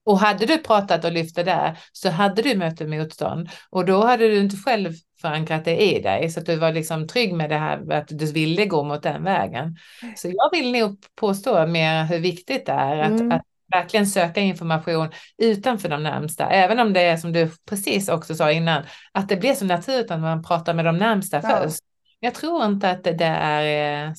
Och 0.04 0.20
hade 0.20 0.46
du 0.46 0.58
pratat 0.58 1.06
och 1.06 1.12
lyft 1.12 1.36
det 1.36 1.44
där 1.44 1.78
så 1.92 2.10
hade 2.10 2.42
du 2.42 2.58
mött 2.58 2.80
motstånd 2.80 3.50
och 3.70 3.86
då 3.86 4.06
hade 4.06 4.28
du 4.28 4.40
inte 4.40 4.56
själv 4.56 4.92
förankrat 5.22 5.66
det 5.66 5.82
i 5.82 6.02
dig 6.02 6.30
så 6.30 6.40
att 6.40 6.46
du 6.46 6.56
var 6.56 6.72
liksom 6.72 7.08
trygg 7.08 7.34
med 7.34 7.50
det 7.50 7.58
här 7.58 7.92
att 7.92 8.08
du 8.08 8.26
ville 8.32 8.66
gå 8.66 8.84
mot 8.84 9.04
den 9.04 9.24
vägen. 9.24 9.76
Så 10.16 10.28
jag 10.28 10.52
vill 10.52 10.72
nog 10.72 10.98
påstå 11.16 11.68
mer 11.68 12.04
hur 12.06 12.20
viktigt 12.20 12.66
det 12.66 12.72
är 12.72 12.98
att, 12.98 13.12
Mm. 13.12 13.32
att 13.32 13.42
verkligen 13.72 14.08
söka 14.08 14.42
information 14.42 15.08
utanför 15.38 15.90
de 15.90 16.04
närmsta, 16.04 16.50
även 16.50 16.80
om 16.80 16.94
det 16.94 17.02
är 17.02 17.18
som 17.18 17.34
du 17.34 17.50
precis 17.70 18.10
också 18.10 18.36
sa 18.36 18.52
innan, 18.52 18.84
att 19.12 19.30
det 19.30 19.38
blir 19.38 19.54
så 19.54 19.66
naturligt 19.66 20.12
att 20.12 20.20
man 20.20 20.44
pratar 20.44 20.74
med 20.74 20.86
de 20.86 20.98
närmsta 20.98 21.42
Ja. 21.44 21.62
först. 21.64 21.80
jag 22.20 22.34
tror 22.34 22.66
inte 22.66 22.90
att 22.90 23.04
det 23.04 23.26
är... 23.26 24.08
Eh, 24.08 24.12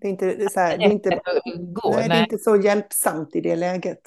det 0.00 0.06
är 0.06 0.10
inte, 0.10 0.26
det 0.26 0.44
är 0.44 0.48
så 0.48 0.60
här, 0.60 0.78
det 0.78 0.84
är 0.84 0.90
inte, 0.90 1.20
gå, 1.74 1.90
nej, 1.96 2.08
nej. 2.08 2.18
är 2.18 2.22
inte 2.22 2.38
så 2.38 2.56
hjälpsamt 2.56 3.36
i 3.36 3.40
det 3.40 3.56
läget. 3.56 4.00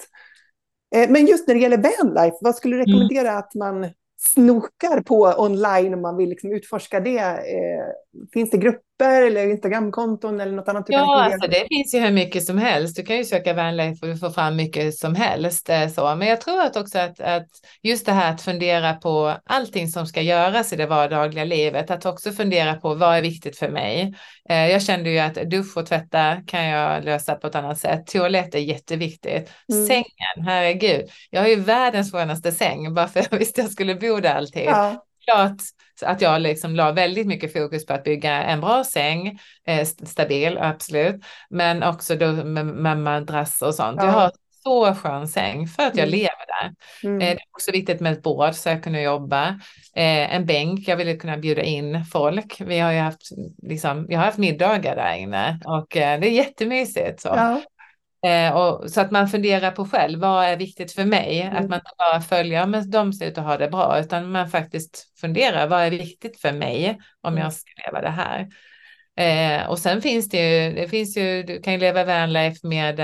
Eh, 0.94 1.10
men 1.10 1.26
just 1.26 1.48
när 1.48 1.54
det 1.54 1.60
gäller 1.60 1.76
vanlife, 2.02 2.36
vad 2.40 2.54
skulle 2.54 2.76
du 2.76 2.82
mm. 2.82 2.88
rekommendera 2.88 3.28
mm. 3.28 3.38
att 3.38 3.54
man 3.54 3.90
snokar 4.18 5.00
på 5.00 5.34
online 5.38 5.94
om 5.94 6.00
man 6.00 6.16
vill 6.16 6.28
liksom 6.28 6.52
utforska 6.52 7.00
det? 7.00 7.18
Eh, 7.18 7.86
finns 8.32 8.50
det 8.50 8.58
grupper 8.58 8.95
eller 9.04 9.50
Instagramkonton 9.50 10.40
eller 10.40 10.52
något 10.52 10.68
annat? 10.68 10.86
ja, 10.88 11.24
alltså 11.24 11.48
det 11.50 11.66
finns 11.68 11.94
ju 11.94 12.00
hur 12.00 12.12
mycket 12.12 12.44
som 12.44 12.58
helst. 12.58 12.96
Du 12.96 13.02
kan 13.02 13.16
ju 13.16 13.24
söka 13.24 13.52
vänlife 13.52 14.06
och 14.06 14.20
få 14.20 14.30
fram 14.30 14.56
mycket 14.56 14.94
som 14.94 15.14
helst. 15.14 15.70
Eh, 15.70 15.88
så. 15.88 16.14
Men 16.14 16.28
jag 16.28 16.40
tror 16.40 16.60
att 16.60 16.76
också 16.76 16.98
att, 16.98 17.20
att 17.20 17.46
just 17.82 18.06
det 18.06 18.12
här 18.12 18.34
att 18.34 18.42
fundera 18.42 18.94
på 18.94 19.36
allting 19.44 19.88
som 19.88 20.06
ska 20.06 20.22
göras 20.22 20.72
i 20.72 20.76
det 20.76 20.86
vardagliga 20.86 21.44
livet, 21.44 21.90
att 21.90 22.06
också 22.06 22.32
fundera 22.32 22.74
på 22.74 22.94
vad 22.94 23.16
är 23.16 23.22
viktigt 23.22 23.58
för 23.58 23.68
mig? 23.68 24.14
Eh, 24.48 24.70
jag 24.70 24.82
kände 24.82 25.10
ju 25.10 25.18
att 25.18 25.34
dusch 25.34 25.76
och 25.76 25.86
tvätta 25.86 26.36
kan 26.46 26.64
jag 26.64 27.04
lösa 27.04 27.34
på 27.34 27.46
ett 27.46 27.54
annat 27.54 27.78
sätt. 27.78 28.06
Toalett 28.06 28.54
är 28.54 28.58
jätteviktigt. 28.58 29.50
Mm. 29.72 29.86
Sängen, 29.86 30.46
herregud. 30.46 31.10
Jag 31.30 31.40
har 31.40 31.48
ju 31.48 31.56
världens 31.56 32.12
skönaste 32.12 32.52
säng 32.52 32.94
bara 32.94 33.08
för 33.08 33.26
jag 33.30 33.38
visste 33.38 33.60
jag 33.60 33.70
skulle 33.70 33.94
bo 33.94 34.20
där 34.20 34.34
alltid. 34.34 34.64
Ja. 34.66 35.02
Klart 35.30 35.62
att 36.02 36.20
jag 36.20 36.40
liksom 36.40 36.76
la 36.76 36.92
väldigt 36.92 37.26
mycket 37.26 37.52
fokus 37.52 37.86
på 37.86 37.92
att 37.92 38.04
bygga 38.04 38.42
en 38.42 38.60
bra 38.60 38.84
säng, 38.84 39.38
eh, 39.66 39.86
stabil, 39.86 40.58
absolut, 40.58 41.24
men 41.50 41.82
också 41.82 42.16
då 42.16 42.32
med, 42.32 42.66
med 42.66 42.98
madrass 42.98 43.62
och 43.62 43.74
sånt. 43.74 43.96
Ja. 44.00 44.06
Jag 44.06 44.12
har 44.12 44.32
så 44.62 44.94
skön 44.94 45.28
säng 45.28 45.66
för 45.66 45.82
att 45.82 45.96
jag 45.96 46.08
mm. 46.08 46.18
lever 46.18 46.46
där. 46.46 46.74
Mm. 47.08 47.20
Eh, 47.20 47.26
det 47.26 47.42
är 47.42 47.46
också 47.50 47.72
viktigt 47.72 48.00
med 48.00 48.12
ett 48.12 48.22
bord 48.22 48.54
så 48.54 48.68
jag 48.68 48.82
kunde 48.82 49.02
jobba. 49.02 49.48
Eh, 49.96 50.34
en 50.34 50.46
bänk, 50.46 50.88
jag 50.88 50.96
ville 50.96 51.16
kunna 51.16 51.36
bjuda 51.36 51.62
in 51.62 52.04
folk. 52.04 52.60
Vi 52.60 52.78
har 52.78 52.92
ju 52.92 52.98
haft, 52.98 53.20
liksom, 53.62 54.06
jag 54.08 54.18
har 54.18 54.24
haft 54.24 54.38
middagar 54.38 54.96
där 54.96 55.16
inne 55.16 55.60
och 55.64 55.96
eh, 55.96 56.20
det 56.20 56.26
är 56.26 56.32
jättemysigt. 56.32 57.20
Så. 57.20 57.28
Ja. 57.28 57.62
Eh, 58.26 58.56
och, 58.56 58.90
så 58.90 59.00
att 59.00 59.10
man 59.10 59.28
funderar 59.28 59.70
på 59.70 59.84
själv, 59.84 60.20
vad 60.20 60.44
är 60.44 60.56
viktigt 60.56 60.92
för 60.92 61.04
mig? 61.04 61.40
Mm. 61.40 61.56
Att 61.56 61.70
man 61.70 61.78
inte 61.78 61.90
bara 61.98 62.20
följer, 62.20 62.66
men 62.66 62.90
de 62.90 63.12
ser 63.12 63.26
ut 63.26 63.38
att 63.38 63.44
ha 63.44 63.56
det 63.56 63.68
bra, 63.68 64.00
utan 64.00 64.32
man 64.32 64.50
faktiskt 64.50 65.18
funderar, 65.20 65.66
vad 65.66 65.80
är 65.80 65.90
viktigt 65.90 66.40
för 66.40 66.52
mig 66.52 66.98
om 67.20 67.32
mm. 67.32 67.44
jag 67.44 67.52
ska 67.52 67.70
leva 67.86 68.00
det 68.00 68.08
här? 68.10 68.48
Eh, 69.16 69.68
och 69.68 69.78
sen 69.78 70.02
finns 70.02 70.28
det 70.28 70.66
ju, 70.66 70.74
det 70.74 70.88
finns 70.88 71.16
ju, 71.16 71.42
du 71.42 71.62
kan 71.62 71.72
ju 71.72 71.78
leva 71.78 72.04
vanlife 72.04 72.66
med 72.66 73.00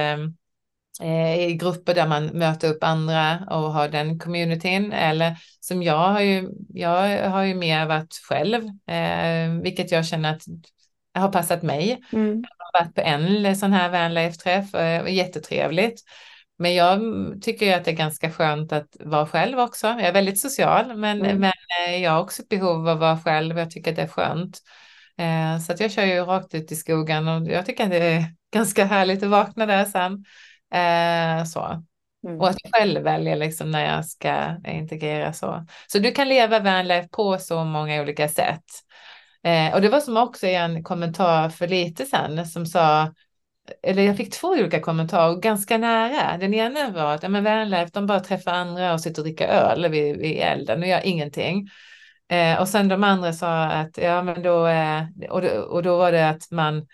eh, 1.02 1.48
i 1.48 1.54
grupper 1.54 1.94
där 1.94 2.08
man 2.08 2.26
möter 2.26 2.68
upp 2.68 2.84
andra 2.84 3.46
och 3.50 3.72
har 3.72 3.88
den 3.88 4.18
communityn. 4.18 4.92
Eller 4.92 5.36
som 5.60 5.82
jag 5.82 6.08
har 6.08 6.20
ju, 6.20 6.48
jag 6.68 7.30
har 7.30 7.42
ju 7.42 7.54
mer 7.54 7.86
varit 7.86 8.14
själv, 8.28 8.64
eh, 8.86 9.62
vilket 9.62 9.92
jag 9.92 10.06
känner 10.06 10.32
att 10.32 10.42
har 11.14 11.32
passat 11.32 11.62
mig. 11.62 12.00
Mm 12.12 12.42
varit 12.72 12.94
på 12.94 13.00
en 13.00 13.56
sån 13.56 13.72
här 13.72 13.90
vanlife-träff, 13.90 14.74
eh, 14.74 15.14
jättetrevligt. 15.14 16.00
Men 16.58 16.74
jag 16.74 17.00
tycker 17.42 17.66
ju 17.66 17.72
att 17.72 17.84
det 17.84 17.90
är 17.90 17.96
ganska 17.96 18.30
skönt 18.30 18.72
att 18.72 18.96
vara 19.00 19.26
själv 19.26 19.58
också. 19.58 19.86
Jag 19.86 20.00
är 20.00 20.12
väldigt 20.12 20.40
social, 20.40 20.96
men, 20.96 21.20
mm. 21.20 21.38
men 21.38 21.52
eh, 21.86 22.02
jag 22.02 22.10
har 22.10 22.20
också 22.20 22.42
ett 22.42 22.48
behov 22.48 22.88
av 22.88 22.88
att 22.88 23.00
vara 23.00 23.18
själv. 23.18 23.58
Jag 23.58 23.70
tycker 23.70 23.90
att 23.90 23.96
det 23.96 24.02
är 24.02 24.08
skönt. 24.08 24.58
Eh, 25.18 25.58
så 25.58 25.72
att 25.72 25.80
jag 25.80 25.92
kör 25.92 26.04
ju 26.04 26.24
rakt 26.24 26.54
ut 26.54 26.72
i 26.72 26.76
skogen 26.76 27.28
och 27.28 27.46
jag 27.46 27.66
tycker 27.66 27.84
att 27.84 27.90
det 27.90 27.96
är 27.96 28.24
ganska 28.52 28.84
härligt 28.84 29.22
att 29.22 29.28
vakna 29.28 29.66
där 29.66 29.84
sen. 29.84 30.24
Så. 31.46 31.84
Mm. 32.26 32.40
Och 32.40 32.48
att 32.48 32.56
jag 32.62 32.72
själv 32.72 33.02
väljer 33.02 33.36
liksom 33.36 33.70
när 33.70 33.94
jag 33.94 34.06
ska 34.06 34.56
integrera 34.66 35.32
så. 35.32 35.66
Så 35.86 35.98
du 35.98 36.12
kan 36.12 36.28
leva 36.28 36.60
vanlife 36.60 37.08
på 37.08 37.38
så 37.38 37.64
många 37.64 38.02
olika 38.02 38.28
sätt. 38.28 38.64
Eh, 39.44 39.74
och 39.74 39.80
det 39.80 39.88
var 39.88 40.00
som 40.00 40.16
också 40.16 40.46
en 40.46 40.82
kommentar 40.82 41.48
för 41.48 41.68
lite 41.68 42.04
sedan 42.04 42.46
som 42.46 42.66
sa, 42.66 43.14
eller 43.82 44.02
jag 44.02 44.16
fick 44.16 44.32
två 44.32 44.48
olika 44.48 44.80
kommentarer 44.80 45.36
ganska 45.36 45.78
nära. 45.78 46.38
Den 46.38 46.54
ena 46.54 46.90
var 46.90 47.14
att 47.14 47.22
ja, 47.22 47.28
men 47.28 47.44
Vanlife, 47.44 47.90
de 47.92 48.06
bara 48.06 48.20
träffar 48.20 48.52
andra 48.52 48.92
och 48.92 49.00
sitter 49.00 49.22
och 49.22 49.26
dricker 49.26 49.48
öl 49.48 49.88
vid, 49.88 50.16
vid 50.16 50.38
elden 50.38 50.82
och 50.82 50.88
gör 50.88 51.00
ingenting. 51.06 51.68
Eh, 52.28 52.60
och 52.60 52.68
sen 52.68 52.88
de 52.88 53.04
andra 53.04 53.32
sa 53.32 53.64
att 53.64 53.98
ja, 53.98 54.22
men 54.22 54.42
då, 54.42 54.66
eh, 54.66 55.02
och, 55.30 55.42
då, 55.42 55.48
och 55.48 55.82
då 55.82 55.96
var 55.96 56.12
det 56.12 56.28
att 56.28 56.50
man 56.50 56.86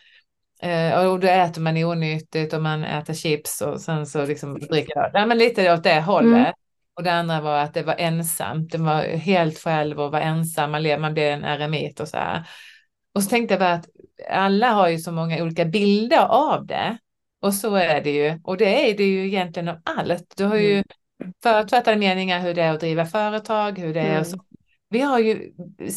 Eh, 0.62 1.06
och 1.06 1.20
då 1.20 1.26
äter 1.26 1.62
man 1.62 1.76
onyttigt 1.76 2.52
och 2.52 2.62
man 2.62 2.84
äter 2.84 3.14
chips 3.14 3.60
och 3.60 3.80
sen 3.80 4.06
så 4.06 4.26
liksom 4.26 4.58
dricker 4.58 4.98
öl. 4.98 5.10
Ja, 5.14 5.26
men 5.26 5.38
lite 5.38 5.72
åt 5.72 5.82
det 5.82 6.00
hållet. 6.00 6.32
Mm. 6.32 6.52
Och 6.98 7.04
det 7.04 7.12
andra 7.12 7.40
var 7.40 7.58
att 7.58 7.74
det 7.74 7.82
var 7.82 7.94
ensamt. 7.98 8.72
Det 8.72 8.78
var 8.78 9.02
helt 9.02 9.58
själv 9.58 10.00
och 10.00 10.12
var 10.12 10.20
ensam. 10.20 10.70
Man, 10.70 11.00
man 11.00 11.14
blev 11.14 11.32
en 11.32 11.44
eremit 11.44 12.00
och 12.00 12.08
så 12.08 12.16
här. 12.16 12.48
Och 13.14 13.22
så 13.22 13.30
tänkte 13.30 13.54
jag 13.54 13.60
bara 13.60 13.72
att 13.72 13.88
alla 14.30 14.70
har 14.70 14.88
ju 14.88 14.98
så 14.98 15.12
många 15.12 15.42
olika 15.42 15.64
bilder 15.64 16.26
av 16.26 16.66
det. 16.66 16.98
Och 17.42 17.54
så 17.54 17.74
är 17.74 18.00
det 18.00 18.10
ju. 18.10 18.40
Och 18.44 18.56
det 18.56 18.90
är 18.90 18.96
det 18.96 19.04
ju 19.04 19.26
egentligen 19.26 19.68
om 19.68 19.82
allt. 19.84 20.34
Du 20.36 20.44
har 20.44 20.56
ju 20.56 20.72
mm. 20.72 20.84
förutfattade 21.42 21.96
meningar 21.96 22.40
hur 22.40 22.54
det 22.54 22.62
är 22.62 22.72
att 22.72 22.80
driva 22.80 23.06
företag, 23.06 23.78
hur 23.78 23.94
det 23.94 24.00
är. 24.00 24.12
Mm. 24.12 24.24
Så. 24.24 24.38
Vi 24.90 25.00
har 25.00 25.18
ju 25.18 25.52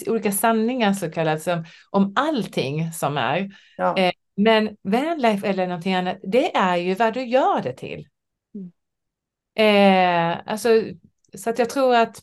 olika 0.07 0.31
sanningar 0.31 0.93
så 0.93 1.11
kallat 1.11 1.41
som, 1.41 1.65
om 1.89 2.13
allting 2.15 2.91
som 2.91 3.17
är. 3.17 3.49
Ja. 3.77 3.97
Eh, 3.97 4.11
men 4.35 4.77
vanlife 4.83 5.47
eller 5.47 5.67
någonting 5.67 5.93
annat, 5.93 6.17
det 6.23 6.55
är 6.55 6.77
ju 6.77 6.93
vad 6.93 7.13
du 7.13 7.23
gör 7.23 7.61
det 7.61 7.73
till. 7.73 8.07
Eh, 9.55 10.37
alltså, 10.45 10.69
så 11.37 11.49
att 11.49 11.59
jag 11.59 11.69
tror 11.69 11.95
att 11.95 12.21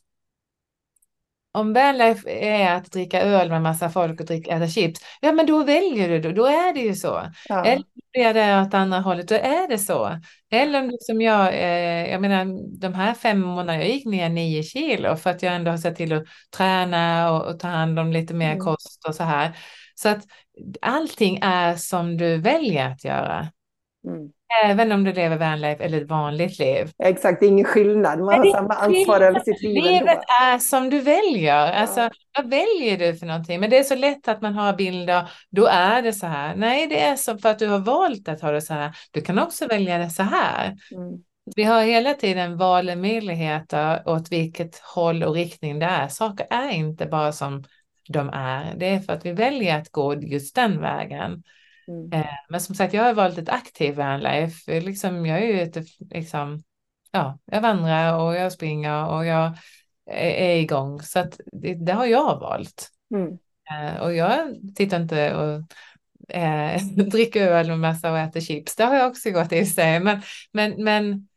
om 1.52 1.72
vanlife 1.72 2.30
är 2.30 2.74
att 2.74 2.92
dricka 2.92 3.22
öl 3.22 3.50
med 3.50 3.62
massa 3.62 3.90
folk 3.90 4.20
och 4.20 4.26
dricka, 4.26 4.56
äta 4.56 4.68
chips, 4.68 5.00
ja 5.20 5.32
men 5.32 5.46
då 5.46 5.64
väljer 5.64 6.08
du, 6.08 6.20
då, 6.20 6.32
då 6.32 6.46
är 6.46 6.74
det 6.74 6.80
ju 6.80 6.94
så. 6.94 7.22
Ja. 7.48 7.64
Eller 7.64 7.84
är 8.12 8.34
det 8.34 8.62
åt 8.62 8.74
andra 8.74 8.98
hållet, 8.98 9.28
då 9.28 9.34
är 9.34 9.68
det 9.68 9.78
så. 9.78 10.20
Eller 10.50 10.80
om 10.80 10.88
du 10.88 10.96
som 11.00 11.20
jag, 11.20 11.54
eh, 11.54 12.10
jag 12.10 12.20
menar 12.20 12.78
de 12.80 12.94
här 12.94 13.14
fem 13.14 13.40
månaderna, 13.40 13.76
jag 13.84 13.88
gick 13.88 14.06
ner 14.06 14.28
nio 14.28 14.62
kilo 14.62 15.16
för 15.16 15.30
att 15.30 15.42
jag 15.42 15.54
ändå 15.54 15.70
har 15.70 15.78
sett 15.78 15.96
till 15.96 16.12
att 16.12 16.24
träna 16.56 17.32
och, 17.32 17.46
och 17.46 17.60
ta 17.60 17.68
hand 17.68 17.98
om 17.98 18.12
lite 18.12 18.34
mer 18.34 18.52
mm. 18.52 18.64
kost 18.64 19.04
och 19.08 19.14
så 19.14 19.22
här. 19.22 19.56
Så 19.94 20.08
att 20.08 20.24
allting 20.82 21.38
är 21.42 21.74
som 21.74 22.16
du 22.16 22.36
väljer 22.36 22.88
att 22.88 23.04
göra. 23.04 23.48
Mm. 24.06 24.28
Även 24.64 24.92
om 24.92 25.04
du 25.04 25.12
lever 25.12 25.36
vanlife 25.36 25.84
eller 25.84 26.00
ett 26.02 26.08
vanligt 26.08 26.58
liv. 26.58 26.90
Exakt, 27.04 27.40
det 27.40 27.46
är 27.46 27.48
ingen 27.48 27.64
skillnad. 27.64 28.18
Man 28.18 28.38
har 28.38 28.52
samma 28.52 28.74
ansvar 28.74 29.20
över 29.20 29.40
sitt 29.40 29.62
liv. 29.62 29.84
Livet 29.84 30.08
ändå. 30.08 30.22
är 30.42 30.58
som 30.58 30.90
du 30.90 31.00
väljer. 31.00 31.72
Alltså, 31.72 32.00
ja. 32.00 32.10
Vad 32.38 32.50
väljer 32.50 32.98
du 32.98 33.16
för 33.16 33.26
någonting? 33.26 33.60
Men 33.60 33.70
det 33.70 33.78
är 33.78 33.82
så 33.82 33.94
lätt 33.94 34.28
att 34.28 34.42
man 34.42 34.54
har 34.54 34.72
bilder. 34.72 35.30
Då 35.50 35.66
är 35.66 36.02
det 36.02 36.12
så 36.12 36.26
här. 36.26 36.56
Nej, 36.56 36.86
det 36.86 37.00
är 37.00 37.16
så 37.16 37.38
för 37.38 37.48
att 37.48 37.58
du 37.58 37.66
har 37.66 37.78
valt 37.78 38.28
att 38.28 38.40
ha 38.40 38.50
det 38.50 38.60
så 38.60 38.74
här. 38.74 38.92
Du 39.10 39.20
kan 39.20 39.38
också 39.38 39.66
välja 39.66 39.98
det 39.98 40.10
så 40.10 40.22
här. 40.22 40.66
Mm. 40.66 41.22
Vi 41.56 41.64
har 41.64 41.82
hela 41.82 42.14
tiden 42.14 42.56
valmöjligheter 42.56 44.08
åt 44.08 44.32
vilket 44.32 44.78
håll 44.78 45.22
och 45.22 45.34
riktning 45.34 45.78
det 45.78 45.86
är. 45.86 46.08
Saker 46.08 46.46
är 46.50 46.70
inte 46.70 47.06
bara 47.06 47.32
som 47.32 47.64
de 48.08 48.30
är. 48.32 48.74
Det 48.76 48.86
är 48.86 49.00
för 49.00 49.12
att 49.12 49.26
vi 49.26 49.32
väljer 49.32 49.78
att 49.78 49.90
gå 49.90 50.14
just 50.14 50.54
den 50.54 50.80
vägen. 50.80 51.42
Mm. 51.88 52.12
Eh, 52.12 52.34
men 52.48 52.60
som 52.60 52.74
sagt, 52.74 52.94
jag 52.94 53.02
har 53.02 53.14
valt 53.14 53.38
ett 53.38 53.48
aktivt 53.48 53.96
vanlife. 53.96 54.80
Liksom, 54.80 55.26
jag 55.26 55.38
är 55.42 55.46
ju 55.46 55.60
ett, 55.60 55.76
liksom, 56.10 56.62
ja, 57.10 57.38
jag 57.44 57.60
vandrar 57.60 58.18
och 58.18 58.34
jag 58.34 58.52
springer 58.52 59.08
och 59.08 59.26
jag 59.26 59.52
är, 60.10 60.56
igång. 60.56 61.02
Så 61.02 61.18
att 61.18 61.40
det, 61.52 61.74
det 61.74 61.92
har 61.92 62.06
jag 62.06 62.40
valt. 62.40 62.88
Mm. 63.14 63.38
Eh, 63.70 64.02
och 64.02 64.14
jag 64.14 64.56
tittar 64.76 65.00
inte 65.00 65.34
och 65.34 65.62
eh, 66.36 66.82
dricker 67.12 67.46
öl 67.46 67.68
med 67.68 67.78
massa 67.78 68.10
och 68.12 68.18
äter 68.18 68.40
chips. 68.40 68.76
Det 68.76 68.84
har 68.84 68.94
jag 68.94 69.08
också 69.08 69.30
gått 69.30 69.52
i 69.52 69.66
sig. 69.66 70.00
Men, 70.00 70.22
men, 70.52 70.84
men 70.84 71.28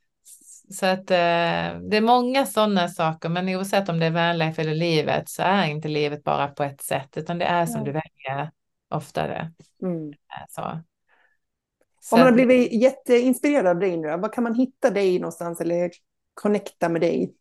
så 0.72 0.86
att 0.86 1.12
eh, 1.12 1.80
det 1.90 1.98
är 1.98 2.02
många 2.02 2.46
sådana 2.46 2.88
saker, 2.88 3.30
men 3.30 3.50
oavsett 3.50 3.90
om 3.90 4.00
det 4.00 4.06
är 4.06 4.12
vanlife 4.12 4.62
eller 4.62 4.76
livet 4.76 5.30
så 5.30 5.44
är 5.44 5.66
inte 5.66 5.88
livet 5.88 6.24
bara 6.24 6.48
på 6.48 6.64
ett 6.64 6.82
sätt, 6.82 7.18
utan 7.18 7.38
det 7.38 7.46
är 7.46 7.66
som 7.66 7.80
ja. 7.80 7.86
du 7.86 7.92
väljer 7.92 8.52
oftare. 8.92 9.52
Mm. 9.84 10.10
Eh, 10.10 10.46
så. 10.50 10.82
Så. 12.02 12.16
Om 12.16 12.20
man 12.20 12.28
har 12.28 12.34
blivit 12.34 12.82
jätteinspirerad 12.82 13.68
av 13.68 13.80
dig 13.80 13.98
nu, 13.98 14.18
var 14.18 14.34
kan 14.34 14.44
man 14.44 14.56
hitta 14.56 14.90
dig 14.90 15.20
någonstans 15.20 15.62
eller 15.62 15.92
connecta 16.34 16.90
med 16.90 17.02
dig? 17.02 17.36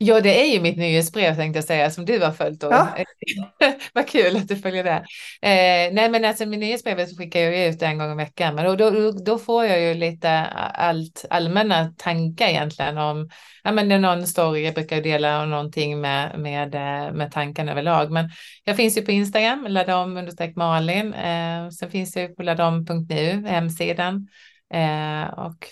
Ja, 0.00 0.20
det 0.20 0.40
är 0.40 0.54
ju 0.54 0.60
mitt 0.60 0.76
nyhetsbrev 0.76 1.34
tänkte 1.34 1.58
jag 1.58 1.64
säga 1.64 1.90
som 1.90 2.04
du 2.04 2.18
har 2.18 2.32
följt. 2.32 2.62
Ja. 2.62 2.96
Vad 3.92 4.08
kul 4.08 4.36
att 4.36 4.48
du 4.48 4.56
följer 4.56 4.84
det. 4.84 5.04
Eh, 5.48 5.94
nej, 5.94 6.10
men 6.10 6.24
alltså 6.24 6.46
min 6.46 6.60
nyhetsbrev 6.60 7.16
skickar 7.16 7.40
jag 7.40 7.66
ut 7.66 7.82
en 7.82 7.98
gång 7.98 8.12
i 8.12 8.16
veckan, 8.16 8.54
men 8.54 8.64
då, 8.64 8.90
då, 8.90 9.10
då 9.12 9.38
får 9.38 9.64
jag 9.64 9.80
ju 9.80 9.94
lite 9.94 10.30
allt 10.74 11.24
allmänna 11.30 11.94
tankar 11.96 12.46
egentligen 12.46 12.98
om, 12.98 13.30
ja 13.64 13.72
men 13.72 13.88
det 13.88 13.94
är 13.94 13.98
någon 13.98 14.26
story 14.26 14.64
jag 14.64 14.74
brukar 14.74 15.00
dela 15.02 15.42
och 15.42 15.48
någonting 15.48 16.00
med, 16.00 16.38
med, 16.38 16.74
eh, 16.74 17.12
med 17.12 17.32
tanken 17.32 17.68
överlag. 17.68 18.10
Men 18.10 18.30
jag 18.64 18.76
finns 18.76 18.98
ju 18.98 19.02
på 19.02 19.10
Instagram, 19.10 19.66
ladom 19.68 20.16
understreck 20.16 20.56
Malin. 20.56 21.14
Eh, 21.14 21.68
sen 21.68 21.90
finns 21.90 22.16
jag 22.16 22.36
på 22.36 22.42
ladom.nu, 22.42 23.46
hemsidan. 23.46 24.28
Eh, 24.74 25.38
och 25.38 25.66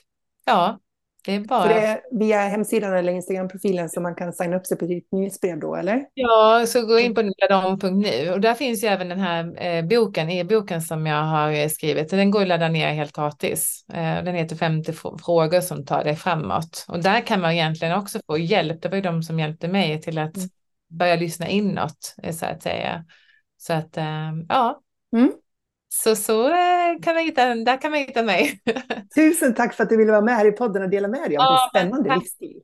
ja, 0.47 0.79
Det 1.27 1.35
är 1.35 1.41
bara... 1.41 1.62
Så 1.62 1.68
det 1.68 1.74
är 1.74 2.01
via 2.11 2.39
hemsidan 2.39 2.97
eller 2.97 3.12
Instagram-profilen 3.12 3.89
som 3.89 4.03
man 4.03 4.14
kan 4.14 4.33
signa 4.33 4.57
upp 4.57 4.66
sig 4.66 4.79
på 4.79 4.87
ditt 4.87 5.12
nyhetsbrev 5.12 5.61
då, 5.61 5.77
eller? 5.77 6.07
Ja, 6.14 6.64
så 6.66 6.87
gå 6.87 6.99
in 6.99 7.14
på 7.14 7.22
ladom.nu 7.22 8.33
och 8.33 8.41
där 8.41 8.55
finns 8.55 8.85
ju 8.85 8.89
även 8.89 9.09
den 9.09 9.20
här 9.20 9.66
eh, 9.66 9.85
boken, 9.85 10.31
e-boken 10.31 10.83
som 10.83 11.07
jag 11.07 11.22
har 11.22 11.53
eh, 11.53 11.68
skrivit. 11.68 12.11
Den 12.11 12.31
går 12.31 12.43
att 12.43 12.49
ladda 12.49 12.68
ner 12.68 12.89
helt 12.89 13.16
gratis. 13.16 13.85
Eh, 13.93 14.24
den 14.24 14.35
heter 14.35 14.57
50 14.57 14.93
frågor 15.24 15.61
som 15.61 15.85
tar 15.85 16.05
dig 16.05 16.16
framåt. 16.16 16.85
Och 16.89 17.03
där 17.03 17.20
kan 17.20 17.41
man 17.41 17.53
egentligen 17.53 17.99
också 17.99 18.18
få 18.27 18.39
hjälp. 18.39 18.83
Det 18.83 18.89
var 18.89 18.97
ju 18.97 19.03
de 19.03 19.22
som 19.22 19.41
hjälpte 19.41 19.68
mig 19.68 20.03
till 20.03 20.18
att 20.18 20.37
mm. 20.37 20.49
börja 20.91 21.16
lyssna 21.16 21.49
inåt, 21.49 22.14
eh, 22.22 22.33
så 22.33 22.47
att 22.47 22.62
säga. 22.62 23.05
Så 23.57 23.72
att, 23.72 23.97
eh, 23.97 24.33
ja. 24.49 24.81
Mm. 25.16 25.33
Så, 25.89 26.16
så 26.16 26.49
eh, 26.49 27.01
kan 27.03 27.14
man 27.14 27.24
hitta, 27.24 27.55
där 27.55 27.80
kan 27.80 27.91
man 27.91 28.01
hitta 28.01 28.22
mig. 28.22 28.61
Tusen 29.14 29.55
tack 29.55 29.74
för 29.74 29.82
att 29.82 29.89
du 29.89 29.97
ville 29.97 30.12
vara 30.12 30.22
med 30.22 30.34
här 30.37 30.47
i 30.47 30.53
podden 30.53 30.82
och 30.82 30.91
dela 30.91 31.09
med 31.09 31.30
dig 31.30 31.37
av 31.37 31.45
ja, 31.45 31.70
din 31.74 31.80
spännande 31.80 32.14
livsstil. 32.14 32.61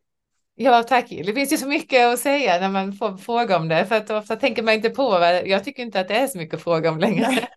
Ja, 0.55 0.83
tack. 0.83 1.09
Det 1.09 1.33
finns 1.33 1.53
ju 1.53 1.57
så 1.57 1.69
mycket 1.69 2.07
att 2.07 2.19
säga 2.19 2.61
när 2.61 2.69
man 2.69 2.93
får 2.93 3.17
fråga 3.17 3.57
om 3.57 3.69
det. 3.69 3.87
För 3.87 3.95
att 3.95 4.11
ofta 4.11 4.37
tänker 4.37 4.63
man 4.63 4.75
inte 4.75 4.91
på, 4.91 5.13
jag 5.45 5.65
tycker 5.65 5.83
inte 5.83 6.01
att 6.01 6.09
det 6.09 6.15
är 6.15 6.27
så 6.27 6.39
mycket 6.39 6.55
att 6.55 6.63
fråga 6.63 6.91
om 6.91 6.99
längre. 6.99 7.49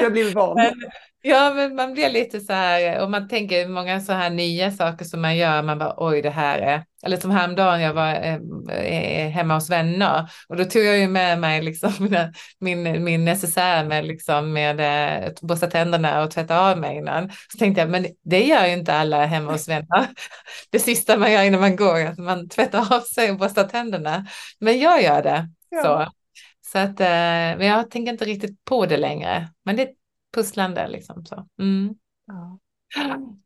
Jag 0.00 0.12
blivit 0.12 0.34
van. 0.34 0.56
Men, 0.56 0.74
Ja, 1.22 1.54
men 1.54 1.74
man 1.74 1.92
blir 1.92 2.10
lite 2.10 2.40
så 2.40 2.52
här, 2.52 3.02
och 3.02 3.10
man 3.10 3.28
tänker 3.28 3.68
många 3.68 4.00
så 4.00 4.12
här 4.12 4.30
nya 4.30 4.70
saker 4.70 5.04
som 5.04 5.20
man 5.20 5.36
gör, 5.36 5.62
man 5.62 5.78
bara 5.78 5.94
oj 5.96 6.22
det 6.22 6.30
här 6.30 6.58
är, 6.58 6.84
eller 7.02 7.16
som 7.16 7.30
häromdagen 7.30 7.80
jag 7.80 7.94
var 7.94 8.14
eh, 8.14 8.38
eh 8.70 9.30
hemma 9.30 9.54
hos 9.54 9.70
vänner 9.70 10.30
och 10.48 10.56
då 10.56 10.64
tog 10.64 10.84
jag 10.84 10.98
ju 10.98 11.08
med 11.08 11.40
mig 11.40 11.62
liksom 11.62 11.92
min, 12.60 13.04
min 13.04 13.24
necessär 13.24 13.84
med 13.84 14.04
liksom 14.06 14.52
med 14.52 14.80
eh, 14.80 15.32
borsta 15.40 15.66
tänderna 15.66 16.22
och 16.22 16.30
tvätta 16.30 16.70
av 16.70 16.78
mig 16.78 16.96
innan. 16.96 17.30
Så 17.52 17.58
tänkte 17.58 17.80
jag, 17.80 17.90
men 17.90 18.06
det 18.24 18.42
gör 18.44 18.66
ju 18.66 18.72
inte 18.72 18.94
alla 18.94 19.26
hemma 19.26 19.52
hos 19.52 19.68
vänner. 19.68 20.06
Det 20.70 20.78
sista 20.78 21.16
man 21.16 21.32
gör 21.32 21.42
innan 21.42 21.60
man 21.60 21.76
går, 21.76 22.00
att 22.00 22.18
man 22.18 22.48
tvättar 22.48 22.94
av 22.94 23.00
sig 23.00 23.30
och 23.30 23.38
borstar 23.38 23.64
tänderna. 23.64 24.26
Men 24.58 24.80
jag 24.80 25.02
gör 25.02 25.22
det. 25.22 25.48
Ja. 25.70 25.82
Så. 25.82 26.12
Så 26.72 26.78
att, 26.78 27.00
eh, 27.00 27.06
men 27.58 27.66
jag 27.66 27.90
tänker 27.90 28.12
inte 28.12 28.24
riktigt 28.24 28.64
på 28.64 28.86
det 28.86 28.96
längre. 28.96 29.48
Men 29.64 29.76
det 29.76 29.88
pusslande 30.34 30.88
liksom. 30.88 31.24
Så. 31.24 31.46
Mm. 31.60 31.94
Ja. 32.26 32.58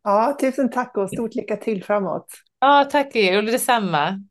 ja, 0.02 0.36
tusen 0.40 0.70
tack 0.70 0.96
och 0.96 1.10
stort 1.10 1.34
lycka 1.34 1.56
till 1.56 1.84
framåt. 1.84 2.26
Ja, 2.60 2.88
tack 2.90 3.06
och 3.06 3.44
detsamma. 3.44 4.24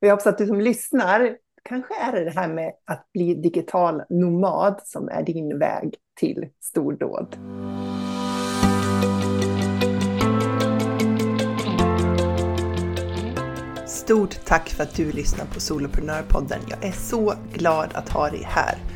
Och 0.00 0.06
jag 0.06 0.10
hoppas 0.10 0.26
att 0.26 0.38
du 0.38 0.46
som 0.46 0.60
lyssnar, 0.60 1.36
kanske 1.62 1.94
är 2.00 2.12
det 2.12 2.24
det 2.24 2.30
här 2.30 2.48
med 2.48 2.72
att 2.84 3.12
bli 3.12 3.34
digital 3.34 4.02
nomad 4.08 4.80
som 4.84 5.08
är 5.08 5.22
din 5.22 5.58
väg 5.58 5.94
till 6.20 6.48
stordåd. 6.60 7.36
Stort 13.86 14.44
tack 14.44 14.68
för 14.68 14.82
att 14.82 14.96
du 14.96 15.12
lyssnar 15.12 15.44
på 15.46 15.60
Soloprenörpodden. 15.60 16.60
Jag 16.68 16.84
är 16.84 16.92
så 16.92 17.34
glad 17.52 17.90
att 17.94 18.08
ha 18.08 18.30
dig 18.30 18.42
här. 18.44 18.95